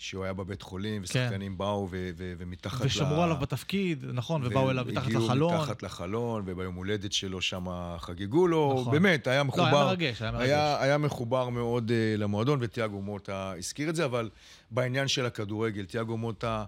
שהוא 0.00 0.24
היה 0.24 0.32
בבית 0.32 0.62
חולים, 0.62 1.02
כן. 1.02 1.20
ושחקנים 1.20 1.58
באו 1.58 1.88
ו- 1.90 2.10
ו- 2.16 2.32
ומתחת 2.38 2.84
ושמרו 2.84 3.22
עליו 3.22 3.36
בתפקיד, 3.36 4.04
נכון, 4.12 4.46
ובאו 4.46 4.70
אליו 4.70 4.84
מתחת 4.88 5.06
לחלון. 5.06 5.30
הגיעו 5.30 5.62
מתחת 5.62 5.82
לחלון, 5.82 6.42
וביום 6.46 6.74
הולדת 6.74 7.12
שלו 7.12 7.40
שם 7.40 7.66
חגגו 7.98 8.46
לו. 8.46 8.76
נכון. 8.80 8.92
באמת, 8.92 9.26
היה 9.26 9.42
מחובר. 9.42 9.64
היה 9.64 9.84
מרגש, 9.84 10.22
היה 10.22 10.32
מרגש. 10.32 10.44
היה, 10.44 10.82
היה 10.82 10.98
מחובר 10.98 11.48
מאוד 11.48 11.88
uh, 11.90 12.20
למועדון, 12.20 12.58
ותיאגו 12.62 13.02
מוטה 13.02 13.52
הזכיר 13.58 13.90
את 13.90 13.96
זה, 13.96 14.04
אבל 14.04 14.30
בעניין 14.70 15.08
של 15.08 15.26
הכדורגל, 15.26 15.84
תיאגו 15.84 16.16
מוטה 16.16 16.64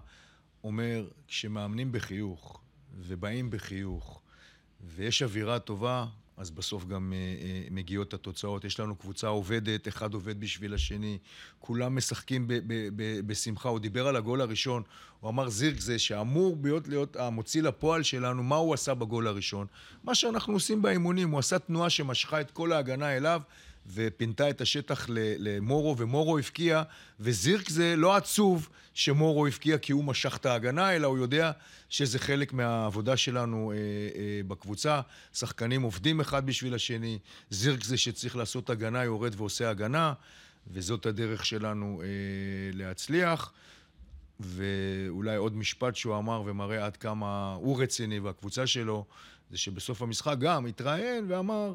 אומר, 0.63 1.05
כשמאמנים 1.27 1.91
בחיוך, 1.91 2.59
ובאים 2.99 3.49
בחיוך, 3.49 4.21
ויש 4.95 5.23
אווירה 5.23 5.59
טובה, 5.59 6.05
אז 6.37 6.51
בסוף 6.51 6.85
גם 6.85 7.13
uh, 7.13 7.41
uh, 7.69 7.73
מגיעות 7.73 8.13
התוצאות. 8.13 8.65
יש 8.65 8.79
לנו 8.79 8.95
קבוצה 8.95 9.27
עובדת, 9.27 9.87
אחד 9.87 10.13
עובד 10.13 10.39
בשביל 10.39 10.73
השני, 10.73 11.17
כולם 11.59 11.95
משחקים 11.95 12.47
ב- 12.47 12.53
ב- 12.53 12.89
ב- 12.95 13.19
בשמחה. 13.27 13.69
הוא 13.69 13.79
דיבר 13.79 14.07
על 14.07 14.15
הגול 14.15 14.41
הראשון, 14.41 14.83
הוא 15.19 15.29
אמר 15.29 15.49
זירק 15.49 15.79
זה 15.79 15.99
שאמור 15.99 16.57
להיות, 16.63 16.87
להיות 16.87 17.15
המוציא 17.15 17.61
לפועל 17.61 18.03
שלנו, 18.03 18.43
מה 18.43 18.55
הוא 18.55 18.73
עשה 18.73 18.93
בגול 18.93 19.27
הראשון? 19.27 19.67
מה 20.03 20.15
שאנחנו 20.15 20.53
עושים 20.53 20.81
באימונים, 20.81 21.29
הוא 21.29 21.39
עשה 21.39 21.59
תנועה 21.59 21.89
שמשכה 21.89 22.41
את 22.41 22.51
כל 22.51 22.71
ההגנה 22.71 23.17
אליו. 23.17 23.41
ופינתה 23.93 24.49
את 24.49 24.61
השטח 24.61 25.05
למורו, 25.09 25.97
ומורו 25.97 26.37
הבקיע, 26.37 26.83
וזירק 27.19 27.69
זה 27.69 27.95
לא 27.95 28.15
עצוב 28.15 28.69
שמורו 28.93 29.47
הבקיע 29.47 29.77
כי 29.77 29.91
הוא 29.91 30.03
משך 30.03 30.37
את 30.37 30.45
ההגנה, 30.45 30.95
אלא 30.95 31.07
הוא 31.07 31.17
יודע 31.17 31.51
שזה 31.89 32.19
חלק 32.19 32.53
מהעבודה 32.53 33.17
שלנו 33.17 33.71
אה, 33.71 33.77
אה, 33.77 34.41
בקבוצה. 34.47 35.01
שחקנים 35.33 35.81
עובדים 35.81 36.19
אחד 36.19 36.45
בשביל 36.45 36.73
השני, 36.73 37.19
זירק 37.49 37.83
זה 37.83 37.97
שצריך 37.97 38.35
לעשות 38.35 38.69
הגנה, 38.69 39.03
יורד 39.03 39.33
ועושה 39.37 39.69
הגנה, 39.69 40.13
וזאת 40.67 41.05
הדרך 41.05 41.45
שלנו 41.45 42.01
אה, 42.03 42.07
להצליח. 42.73 43.53
ואולי 44.39 45.35
עוד 45.35 45.55
משפט 45.55 45.95
שהוא 45.95 46.17
אמר 46.17 46.43
ומראה 46.45 46.85
עד 46.85 46.97
כמה 46.97 47.53
הוא 47.53 47.81
רציני 47.83 48.19
והקבוצה 48.19 48.67
שלו, 48.67 49.05
זה 49.51 49.57
שבסוף 49.57 50.01
המשחק 50.01 50.35
גם 50.39 50.65
התראיין 50.65 51.25
ואמר, 51.27 51.73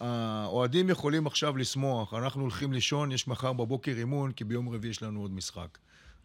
האוהדים 0.00 0.90
יכולים 0.90 1.26
עכשיו 1.26 1.56
לשמוח, 1.56 2.14
אנחנו 2.14 2.42
הולכים 2.42 2.72
לישון, 2.72 3.12
יש 3.12 3.28
מחר 3.28 3.52
בבוקר 3.52 3.92
אימון, 3.98 4.32
כי 4.32 4.44
ביום 4.44 4.68
רביעי 4.68 4.90
יש 4.90 5.02
לנו 5.02 5.20
עוד 5.20 5.30
משחק. 5.30 5.78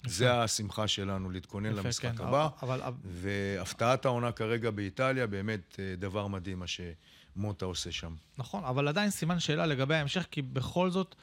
זה 0.07 0.33
השמחה 0.41 0.87
שלנו, 0.87 1.29
להתכונן 1.29 1.73
למשחק 1.73 2.01
כן, 2.17 2.23
הבא. 2.23 2.47
אבל- 2.61 2.81
אבל- 2.81 2.93
והפתעת 3.05 4.05
העונה 4.05 4.31
כרגע 4.31 4.71
באיטליה, 4.71 5.27
באמת 5.27 5.75
אה, 5.79 5.95
דבר 5.97 6.27
מדהים 6.27 6.59
מה 6.59 6.65
שמוטה 6.67 7.65
עושה 7.65 7.91
שם. 7.91 8.13
נכון, 8.37 8.63
אבל 8.63 8.87
עדיין 8.87 9.09
סימן 9.09 9.39
שאלה 9.39 9.65
לגבי 9.65 9.95
ההמשך, 9.95 10.25
כי 10.31 10.41
בכל 10.41 10.89
זאת, 10.89 11.15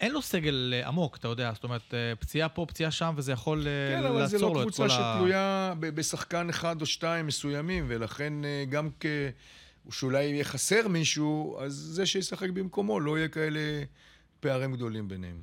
אין 0.00 0.12
לו 0.12 0.22
סגל 0.22 0.74
אה, 0.76 0.88
עמוק, 0.88 1.16
אתה 1.16 1.28
יודע, 1.28 1.52
זאת 1.54 1.64
אומרת, 1.64 1.94
אה, 1.94 2.12
פציעה 2.18 2.48
פה, 2.48 2.64
פציעה 2.68 2.90
שם, 2.90 3.14
וזה 3.16 3.32
יכול 3.32 3.64
כן, 3.96 4.04
אבל 4.06 4.26
זה 4.26 4.36
לעצור 4.36 4.48
לא 4.48 4.54
לו 4.54 4.60
את 4.60 4.74
קבוצה 4.74 4.82
כל 4.82 4.90
ה... 4.90 5.14
שתלויה 5.14 5.74
ב- 5.80 5.86
בשחקן 5.94 6.48
אחד 6.48 6.80
או 6.80 6.86
שתיים 6.86 7.26
מסוימים, 7.26 7.84
ולכן 7.88 8.32
גם 8.68 8.88
כ... 9.00 9.06
שאולי 9.90 10.24
יהיה 10.24 10.44
חסר 10.44 10.88
מישהו, 10.88 11.58
אז 11.60 11.72
זה 11.72 12.06
שישחק 12.06 12.50
במקומו, 12.50 13.00
לא 13.00 13.18
יהיה 13.18 13.28
כאלה 13.28 13.60
פערים 14.40 14.72
גדולים 14.72 15.08
ביניהם. 15.08 15.42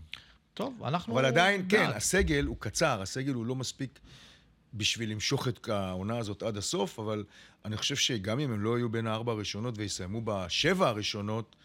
טוב, 0.54 0.84
אנחנו... 0.84 1.14
אבל 1.14 1.26
עדיין, 1.26 1.66
כן, 1.70 1.86
בעד. 1.88 1.96
הסגל 1.96 2.46
הוא 2.46 2.56
קצר, 2.60 3.02
הסגל 3.02 3.34
הוא 3.34 3.46
לא 3.46 3.56
מספיק 3.56 4.00
בשביל 4.74 5.12
למשוך 5.12 5.48
את 5.48 5.70
העונה 5.70 6.18
הזאת 6.18 6.44
עד 6.44 6.58
הסוף, 6.58 7.00
אבל 7.00 7.24
אני 7.66 7.78
חושב 7.78 7.96
שגם 7.96 8.40
אם 8.40 8.52
הם 8.52 8.62
לא 8.62 8.78
יהיו 8.78 8.90
בין 8.90 9.08
הארבע 9.08 9.32
הראשונות 9.32 9.78
ויסיימו 9.78 10.22
בשבע 10.26 10.88
הראשונות, 10.88 11.56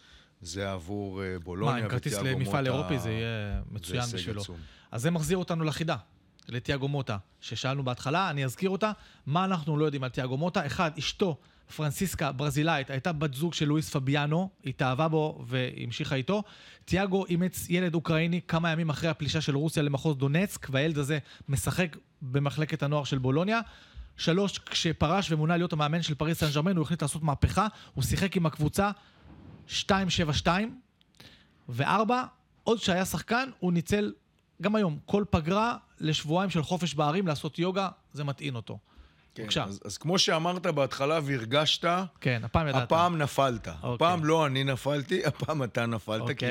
זה 0.41 0.71
עבור 0.71 1.23
אה, 1.23 1.39
בולוניה 1.39 1.75
מה, 1.75 1.83
עם 1.83 1.89
כרטיס 1.89 2.13
ותיאגו 2.13 2.39
למפעל 2.39 2.69
מוטה, 2.69 2.77
אירופי 2.77 2.99
זה 2.99 3.11
יהיה 3.11 3.61
זה 3.69 3.75
מצוין 3.75 4.01
הישג 4.01 4.15
בשבילו. 4.17 4.41
עצום. 4.41 4.57
אז 4.91 5.01
זה 5.01 5.11
מחזיר 5.11 5.37
אותנו 5.37 5.63
לחידה, 5.63 5.95
לתיאגו 6.49 6.87
מוטה, 6.87 7.17
ששאלנו 7.41 7.83
בהתחלה, 7.83 8.29
אני 8.29 8.45
אזכיר 8.45 8.69
אותה. 8.69 8.91
מה 9.25 9.45
אנחנו 9.45 9.77
לא 9.77 9.85
יודעים 9.85 10.03
על 10.03 10.09
תיאגו 10.09 10.37
מוטה? 10.37 10.65
אחד, 10.65 10.91
אשתו, 10.97 11.37
פרנסיסקה 11.75 12.31
ברזילאית, 12.31 12.89
הייתה 12.89 13.13
בת 13.13 13.33
זוג 13.33 13.53
של 13.53 13.65
לואיס 13.65 13.89
פביאנו, 13.89 14.49
התאהבה 14.65 15.07
בו 15.07 15.43
והמשיכה 15.47 16.15
איתו. 16.15 16.43
תיאגו 16.85 17.25
אימץ 17.25 17.69
ילד 17.69 17.95
אוקראיני 17.95 18.41
כמה 18.47 18.71
ימים 18.71 18.89
אחרי 18.89 19.09
הפלישה 19.09 19.41
של 19.41 19.55
רוסיה 19.55 19.83
למחוז 19.83 20.17
דונצק, 20.17 20.67
והילד 20.71 20.97
הזה 20.97 21.19
משחק 21.49 21.97
במחלקת 22.21 22.83
הנוער 22.83 23.03
של 23.03 23.17
בולוניה. 23.17 23.61
שלוש, 24.17 24.57
כשפרש 24.57 25.31
ומונה 25.31 25.57
להיות 25.57 25.73
המאמן 25.73 26.01
של 26.01 26.15
פריס 26.15 26.39
סן 26.39 26.51
ג'רמן, 26.53 26.75
הוא 26.75 26.83
החליט 26.83 27.01
לעשות 27.01 27.23
מהפכה, 27.23 27.67
הוא 27.93 28.03
שיחק 28.03 28.37
עם 28.37 28.45
הקבוצה 28.45 28.91
2-7-2, 29.69 29.81
וארבע, 31.69 32.23
עוד 32.63 32.79
שהיה 32.79 33.05
שחקן, 33.05 33.49
הוא 33.59 33.73
ניצל 33.73 34.13
גם 34.61 34.75
היום 34.75 34.99
כל 35.05 35.23
פגרה 35.29 35.77
לשבועיים 35.99 36.49
של 36.49 36.63
חופש 36.63 36.93
בערים 36.93 37.27
לעשות 37.27 37.59
יוגה, 37.59 37.89
זה 38.13 38.23
מטעין 38.23 38.55
אותו. 38.55 38.79
כן, 39.35 39.43
בבקשה. 39.43 39.63
אז, 39.63 39.79
אז 39.85 39.97
כמו 39.97 40.19
שאמרת 40.19 40.65
בהתחלה 40.67 41.19
והרגשת, 41.23 41.85
כן, 42.21 42.41
הפעם 42.43 42.67
ידעת. 42.67 42.83
הפעם 42.83 43.17
נפלת. 43.17 43.67
אוקיי. 43.67 43.93
הפעם 43.95 44.25
לא 44.25 44.45
אני 44.45 44.63
נפלתי, 44.63 45.21
הפעם 45.27 45.63
אתה 45.63 45.85
נפלת, 45.85 46.21
אוקיי. 46.21 46.35
כי 46.35 46.45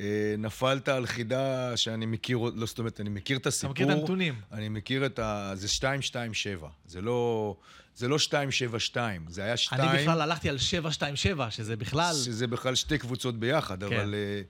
אה, 0.00 0.34
נפלת 0.38 0.88
על 0.88 1.06
חידה 1.06 1.76
שאני 1.76 2.06
מכיר, 2.06 2.38
לא 2.54 2.66
זאת 2.66 2.78
אומרת, 2.78 3.00
אני 3.00 3.10
מכיר 3.10 3.36
את 3.36 3.40
אתה 3.40 3.48
הסיפור. 3.48 3.70
מכיר 3.70 3.92
את 3.92 3.98
הנתונים. 3.98 4.34
אני 4.52 4.68
מכיר 4.68 5.06
את 5.06 5.18
ה... 5.18 5.52
זה 5.54 5.66
227. 5.82 6.68
זה 6.86 7.00
לא, 7.00 7.56
זה 7.94 8.08
לא 8.08 8.16
272, 8.16 9.24
זה 9.28 9.44
היה 9.44 9.56
2... 9.56 9.80
אני 9.82 10.02
בכלל 10.02 10.20
הלכתי 10.20 10.48
על 10.48 10.58
727, 10.58 11.50
שזה 11.50 11.76
בכלל... 11.76 12.12
שזה 12.14 12.46
בכלל 12.46 12.74
שתי 12.74 12.98
קבוצות 12.98 13.38
ביחד, 13.38 13.84
כן. 13.84 13.96
אבל... 13.96 14.14
אה, 14.14 14.42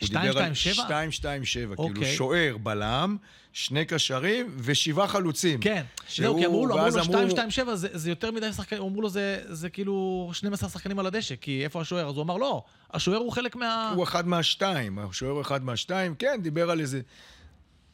הוא 0.00 0.08
227? 0.08 0.82
227, 0.84 1.76
כאילו 1.76 1.88
אוקיי. 1.88 2.14
שוער, 2.16 2.56
בלם, 2.62 3.16
שני 3.52 3.84
קשרים 3.84 4.54
ושבעה 4.58 5.08
חלוצים. 5.08 5.60
כן, 5.60 5.82
שהוא- 6.08 6.24
זהו, 6.26 6.38
כי 6.38 6.46
אמרו 6.46 6.66
לו, 6.66 6.74
אמרו 6.74 6.86
לו 6.86 6.92
אמרו- 6.92 6.98
227, 6.98 7.76
זה 7.76 7.88
זה 7.92 8.10
יותר 8.10 8.30
מדי 8.30 8.52
שחקנים, 8.52 8.82
אמרו 8.82 9.02
לו, 9.02 9.08
זה 9.08 9.40
זה 9.48 9.70
כאילו 9.70 10.30
12 10.32 10.68
שחקנים 10.70 10.98
על 10.98 11.06
הדשא, 11.06 11.34
כי 11.36 11.64
איפה 11.64 11.80
השוער? 11.80 12.08
אז 12.08 12.16
הוא 12.16 12.22
אמר, 12.22 12.36
לא, 12.36 12.62
השוער 12.90 13.18
הוא 13.18 13.32
חלק 13.32 13.56
מה... 13.56 13.92
הוא 13.96 14.04
אחד 14.04 14.28
מהשתיים, 14.28 14.98
השוער 14.98 15.32
הוא 15.32 15.40
אחד 15.40 15.64
מהשתיים, 15.64 16.14
כן, 16.14 16.40
דיבר 16.42 16.70
על 16.70 16.80
איזה... 16.80 17.00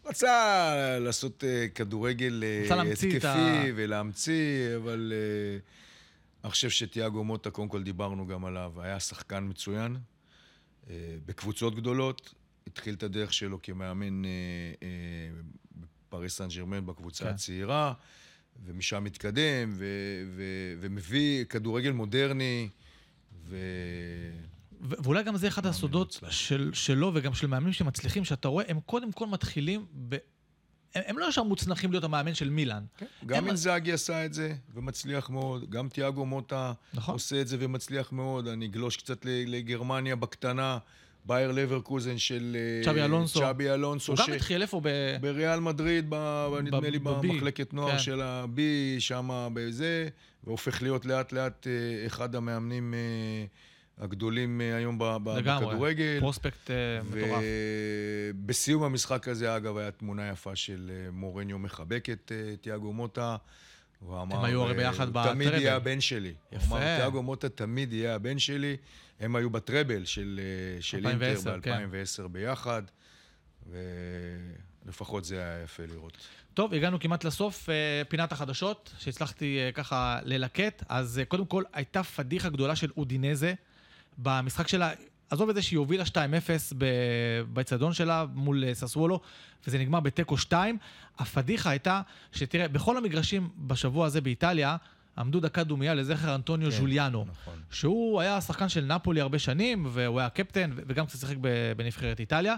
רצה 0.06 0.72
לעשות 1.00 1.44
uh, 1.44 1.74
כדורגל 1.74 2.42
להמציא 2.70 3.16
את 3.18 3.24
ה- 3.24 3.34
התקפי 3.34 3.72
ולהמציא, 3.76 4.76
אבל 4.76 5.12
uh, 5.12 6.44
אני 6.44 6.50
חושב 6.50 6.70
שתיאגו 6.70 7.24
מוטה, 7.24 7.50
קודם 7.50 7.68
כל 7.68 7.82
דיברנו 7.82 8.26
גם 8.26 8.44
עליו, 8.44 8.72
היה 8.78 9.00
שחקן 9.00 9.44
מצוין, 9.48 9.96
בקבוצות 11.26 11.74
גדולות, 11.74 12.34
התחיל 12.66 12.94
את 12.94 13.02
הדרך 13.02 13.32
שלו 13.32 13.62
כמאמן 13.62 14.24
uh, 14.24 14.26
uh, 14.80 15.86
בפריס 16.08 16.36
סן 16.36 16.48
ג'רמן 16.48 16.86
בקבוצה 16.86 17.24
כן. 17.24 17.30
הצעירה, 17.30 17.92
ומשם 18.64 19.04
מתקדם, 19.04 19.72
ו- 19.76 20.22
ו- 20.36 20.74
ומביא 20.80 21.44
כדורגל 21.44 21.90
מודרני, 21.90 22.68
ו... 23.44 23.56
ו- 24.80 24.94
ואולי 25.04 25.22
גם 25.22 25.36
זה 25.36 25.48
אחד 25.48 25.66
הסודות. 25.66 26.20
של, 26.30 26.70
שלו 26.74 27.12
וגם 27.14 27.34
של 27.34 27.46
מאמנים 27.46 27.72
שמצליחים, 27.72 28.24
שאתה 28.24 28.48
רואה, 28.48 28.64
הם 28.68 28.80
קודם 28.80 29.12
כל 29.12 29.26
מתחילים 29.26 29.86
ב... 30.08 30.16
הם, 30.94 31.02
הם 31.06 31.18
לא 31.18 31.26
ישר 31.28 31.42
מוצלחים 31.42 31.90
להיות 31.90 32.04
המאמן 32.04 32.34
של 32.34 32.50
מילאן. 32.50 32.82
גם 33.26 33.38
הם- 33.38 33.46
אינזאגי 33.46 33.92
עשה 33.92 34.24
את 34.24 34.34
זה, 34.34 34.54
ומצליח 34.74 35.30
מאוד. 35.30 35.70
גם 35.70 35.88
תיאגו 35.88 36.26
מוטה 36.26 36.72
נכון. 36.94 37.12
עושה 37.14 37.40
את 37.40 37.48
זה 37.48 37.56
ומצליח 37.60 38.12
מאוד. 38.12 38.48
אני 38.48 38.66
אגלוש 38.66 38.96
קצת 38.96 39.24
לגרמניה 39.46 40.16
בקטנה, 40.16 40.78
בייר 41.24 41.52
לברקוזן 41.52 42.18
של... 42.18 42.56
אה, 42.80 42.84
צ'אבי 42.84 43.02
אלונסו. 43.02 43.40
צ'אבי 43.40 43.70
אלונסו. 43.70 44.12
הוא 44.12 44.18
גם 44.28 44.32
התחיל 44.34 44.62
איפה? 44.62 44.80
ב... 44.84 44.88
בריאל 45.20 45.60
מדריד, 45.60 46.06
ב- 46.08 46.50
נדמה 46.62 46.88
לי 46.90 46.98
ב-B, 46.98 47.10
במחלקת 47.22 47.74
נוער 47.74 47.92
כן. 47.92 47.98
של 47.98 48.20
ה-B, 48.20 48.58
שם 48.98 49.48
בזה, 49.54 50.08
והופך 50.44 50.82
להיות 50.82 51.06
לאט 51.06 51.32
לאט 51.32 51.66
אה, 51.66 52.06
אחד 52.06 52.34
המאמנים 52.34 52.94
אה, 52.94 52.98
הגדולים 53.98 54.60
אה, 54.60 54.76
היום 54.76 54.98
ב- 54.98 55.16
ב- 55.24 55.28
לגמרי. 55.28 55.66
בכדורגל. 55.66 56.16
פרוספקט 56.20 56.70
אה, 56.70 56.76
מטורף. 57.02 57.42
ובסיום 58.34 58.82
המשחק 58.82 59.28
הזה, 59.28 59.56
אגב, 59.56 59.76
הייתה 59.76 59.98
תמונה 59.98 60.28
יפה 60.28 60.56
של 60.56 60.90
אה, 60.94 61.10
מורניו 61.10 61.58
מחבק 61.58 62.08
את 62.12 62.32
תיאגו 62.60 62.92
מוטה. 62.92 63.36
הוא 63.98 64.22
אמר, 64.22 64.36
הם 64.36 64.44
היו 64.44 64.62
הרי 64.62 64.74
ביחד 64.74 65.16
הוא 65.16 65.24
תמיד 65.24 65.48
בטראבל." 65.48 65.62
יהיה 65.62 65.76
הבן 65.76 66.00
שלי. 66.00 66.34
יפה. 66.52 66.66
הוא 66.68 66.78
אמר, 66.78 66.96
תיאגו 66.96 67.22
מוטה 67.22 67.48
תמיד 67.48 67.92
יהיה 67.92 68.14
הבן 68.14 68.38
שלי. 68.38 68.76
הם 69.20 69.36
היו 69.36 69.50
בטראבל 69.50 70.04
של, 70.04 70.40
של 70.80 70.96
2010, 70.96 71.52
אינטר 71.52 71.70
כן. 71.70 71.88
ב-2010 71.90 72.28
ביחד, 72.28 72.82
ולפחות 74.84 75.24
זה 75.24 75.38
היה 75.38 75.62
יפה 75.62 75.82
לראות. 75.86 76.16
טוב, 76.54 76.74
הגענו 76.74 77.00
כמעט 77.00 77.24
לסוף, 77.24 77.68
פינת 78.08 78.32
החדשות, 78.32 78.92
שהצלחתי 78.98 79.58
ככה 79.74 80.18
ללקט. 80.22 80.82
אז 80.88 81.20
קודם 81.28 81.46
כל, 81.46 81.62
הייתה 81.72 82.02
פדיחה 82.02 82.48
גדולה 82.48 82.76
של 82.76 82.90
אודינזה 82.96 83.54
במשחק 84.18 84.68
שלה. 84.68 84.90
עזוב 85.30 85.48
את 85.48 85.54
זה 85.54 85.62
שהיא 85.62 85.78
הובילה 85.78 86.04
2-0 86.04 86.14
ב- 86.78 86.84
באצטדיון 87.52 87.92
שלה 87.92 88.24
מול 88.34 88.64
אה, 88.64 88.74
ססוולו, 88.74 89.20
וזה 89.66 89.78
נגמר 89.78 90.00
בתיקו 90.00 90.36
2. 90.38 90.78
הפדיחה 91.18 91.70
הייתה, 91.70 92.00
שתראה, 92.32 92.68
בכל 92.68 92.96
המגרשים 92.96 93.48
בשבוע 93.58 94.06
הזה 94.06 94.20
באיטליה, 94.20 94.76
עמדו 95.18 95.40
דקה 95.40 95.64
דומייה 95.64 95.94
לזכר 95.94 96.34
אנטוניו 96.34 96.70
כן, 96.70 96.76
ז'וליאנו. 96.76 97.24
נכון. 97.30 97.54
שהוא 97.70 98.20
היה 98.20 98.40
שחקן 98.40 98.68
של 98.68 98.84
נפולי 98.84 99.20
הרבה 99.20 99.38
שנים, 99.38 99.86
והוא 99.90 100.20
היה 100.20 100.28
קפטן, 100.28 100.70
וגם 100.86 101.06
קצת 101.06 101.18
שיחק 101.18 101.36
בנבחרת 101.76 102.20
איטליה. 102.20 102.56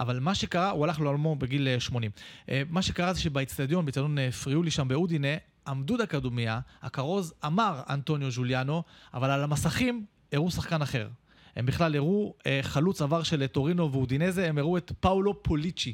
אבל 0.00 0.20
מה 0.20 0.34
שקרה, 0.34 0.70
הוא 0.70 0.84
הלך 0.84 1.00
לעולמו 1.00 1.36
בגיל 1.36 1.68
אה, 1.68 1.80
80. 1.80 2.10
אה, 2.48 2.62
מה 2.70 2.82
שקרה 2.82 3.12
זה 3.12 3.20
שבאצטדיון, 3.20 3.84
באצטדיון 3.84 4.18
אה, 4.18 4.32
פריולי 4.32 4.70
שם 4.70 4.88
באודינה, 4.88 5.28
עמדו 5.66 5.96
דקה 5.96 6.20
דומייה, 6.20 6.60
הכרוז 6.82 7.34
אמר 7.46 7.82
אנטוניו 7.90 8.30
ז'וליאנו, 8.30 8.82
אבל 9.14 9.30
על 9.30 9.44
המסכים 9.44 10.04
הראו 10.32 10.50
שחקן 10.50 10.82
אחר. 10.82 11.08
הם 11.56 11.66
בכלל 11.66 11.96
הראו 11.96 12.34
אה, 12.46 12.58
חלוץ 12.62 13.02
עבר 13.02 13.22
של 13.22 13.46
טורינו 13.46 13.92
ואודינזה, 13.92 14.48
הם 14.48 14.58
הראו 14.58 14.76
את 14.76 14.92
פאולו 15.00 15.42
פוליצ'י. 15.42 15.92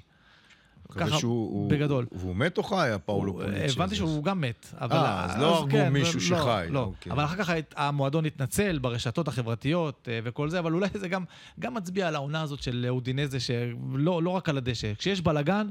ככה, 0.91 1.18
שהוא- 1.18 1.51
הוא- 1.53 1.70
בגדול. 1.70 2.07
והוא 2.12 2.37
מת 2.37 2.59
או 2.59 2.62
חי, 2.62 2.91
הפאולו 2.95 3.32
הוא- 3.32 3.43
פוליצ'י? 3.43 3.74
הבנתי? 3.76 3.95
שהוא 3.97 4.24
גם 4.24 4.41
מת. 4.41 4.66
אה, 4.80 5.24
אז 5.24 5.41
לא 5.41 5.59
הרגו 5.59 5.78
מישהו 5.91 6.14
לא, 6.37 6.39
שחי, 6.39 6.66
לא, 6.70 6.80
אוקיי. 6.80 7.12
אבל 7.12 7.24
אחר 7.24 7.37
כך 7.45 7.51
המועדון 7.76 8.24
התנצל 8.24 8.78
ברשתות 8.78 9.28
החברתיות 9.28 10.09
אה, 10.12 10.18
וכל 10.24 10.51
זה, 10.51 10.59
אבל 10.59 10.74
אולי 10.74 10.89
זה 10.95 11.09
גם, 11.09 11.24
גם 11.61 11.74
מצביע 11.74 12.09
על 12.09 12.14
העונה 12.14 12.43
הזאת 12.43 12.62
של 12.62 12.87
אודינזה, 12.89 13.41
שלא 13.41 14.22
לא 14.22 14.30
רק 14.30 14.49
על 14.49 14.57
הדשא. 14.57 14.95
כשיש 14.95 15.20
בלאגן, 15.20 15.68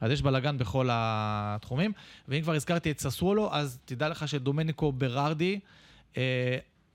אז 0.00 0.10
יש 0.10 0.22
בלאגן 0.22 0.58
בכל 0.58 0.88
התחומים. 0.92 1.92
ואם 2.28 2.42
כבר 2.42 2.52
הזכרתי 2.54 2.90
את 2.90 3.00
ססוולו, 3.00 3.54
אז 3.54 3.78
תדע 3.84 4.08
לך 4.08 4.28
שדומניקו 4.28 4.92
ברארדי 4.92 5.60
אה, 6.16 6.22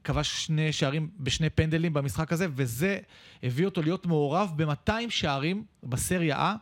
כבש 0.08 0.46
שני 0.46 0.72
שערים 0.72 1.10
בשני 1.20 1.50
פנדלים 1.50 1.94
במשחק 1.94 2.34
הזה, 2.34 2.48
וזה 2.56 2.98
הביא 3.44 3.66
אותו 3.66 3.82
להיות 3.82 4.06
מעורב 4.06 4.52
ב-200 4.56 5.10
שערים 5.10 5.64
בסריה 5.84 6.54
A. 6.54 6.58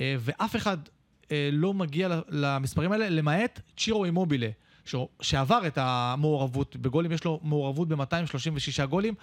אה, 0.00 0.16
ואף 0.18 0.56
אחד 0.56 0.76
אה, 1.32 1.48
לא 1.52 1.74
מגיע 1.74 2.20
למספרים 2.28 2.92
האלה, 2.92 3.08
למעט 3.08 3.60
צ'ירו 3.76 4.04
אימובילה, 4.04 4.48
שעבר 5.20 5.66
את 5.66 5.78
המעורבות 5.80 6.76
בגולים, 6.76 7.12
יש 7.12 7.24
לו 7.24 7.40
מעורבות 7.42 7.88
ב-236 7.88 8.86
גולים. 8.86 9.14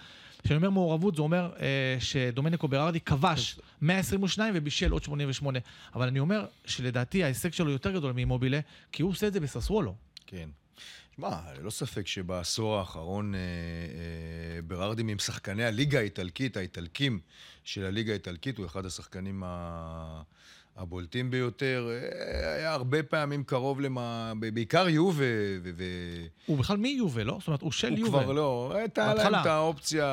כשאני 0.44 0.58
אומר 0.58 0.70
מעורבות, 0.70 1.16
זה 1.16 1.22
אומר 1.22 1.52
אה, 1.60 1.98
שדומניקו 2.00 2.68
ברארדי 2.68 3.00
כבש 3.00 3.60
122 3.82 4.54
ובישל 4.58 4.92
עוד 4.92 5.04
88. 5.04 5.60
אבל 5.96 6.08
אני 6.08 6.20
אומר 6.20 6.46
שלדעתי 6.66 7.24
ההישג 7.24 7.54
שלו 7.54 7.72
יותר 7.72 7.92
גדול 7.92 8.12
מאימובילה, 8.12 8.60
כי 8.92 9.04
הוא 9.04 9.12
עושה 9.12 9.28
את 9.28 9.34
זה 9.34 9.40
בססוולו. 9.40 9.96
כן. 10.28 10.50
שמע, 11.16 11.40
ללא 11.60 11.70
ספק 11.70 12.08
שבעשור 12.08 12.78
האחרון 12.78 13.36
אה, 13.36 13.40
אה, 13.40 14.62
ברארדי 14.62 15.02
עם 15.02 15.20
שחקני 15.20 15.64
הליגה 15.64 16.00
האיטלקית, 16.00 16.58
האיטלקים 16.58 17.20
של 17.64 17.86
הליגה 17.86 18.12
האיטלקית, 18.12 18.58
הוא 18.58 18.66
אחד 18.66 18.86
השחקנים 18.86 19.44
ה... 19.46 20.22
הבולטים 20.76 21.32
ביותר. 21.32 21.90
אה, 21.92 22.56
היה 22.56 22.74
הרבה 22.74 23.04
פעמים 23.04 23.44
קרוב 23.44 23.82
למה... 23.82 24.34
בעיקר 24.54 24.90
יובה, 24.90 25.24
ו... 25.64 25.72
ו... 25.78 25.84
הוא 26.46 26.58
בכלל 26.58 26.78
מיובה, 26.78 27.24
לא? 27.24 27.38
זאת 27.40 27.48
אומרת, 27.48 27.62
הוא 27.62 27.72
של 27.72 27.90
הוא 27.90 28.00
יובה. 28.00 28.24
כבר 28.24 28.32
לא, 28.32 28.74
הייתה 28.76 29.14
להם. 29.14 29.36
את 29.36 29.46
האופציה, 29.46 30.06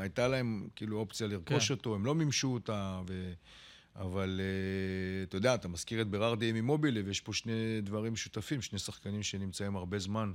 הייתה 0.00 0.28
להם 0.28 0.68
כאילו 0.76 0.98
אופציה 0.98 1.26
לרכוש 1.26 1.68
כן. 1.68 1.74
אותו, 1.74 1.94
הם 1.94 2.06
לא 2.06 2.14
מימשו 2.14 2.48
אותה, 2.48 3.00
ו... 3.08 3.32
אבל 3.96 4.40
אה, 4.40 5.22
אתה 5.22 5.36
יודע, 5.36 5.54
אתה 5.54 5.68
מזכיר 5.68 6.00
את 6.00 6.08
ברארדי 6.08 6.50
עם 6.50 6.56
אימובילה, 6.56 7.00
ויש 7.04 7.20
פה 7.20 7.32
שני 7.32 7.52
דברים 7.82 8.12
משותפים, 8.12 8.62
שני 8.62 8.78
שחקנים 8.78 9.22
שנמצאים 9.22 9.76
הרבה 9.76 9.98
זמן 9.98 10.32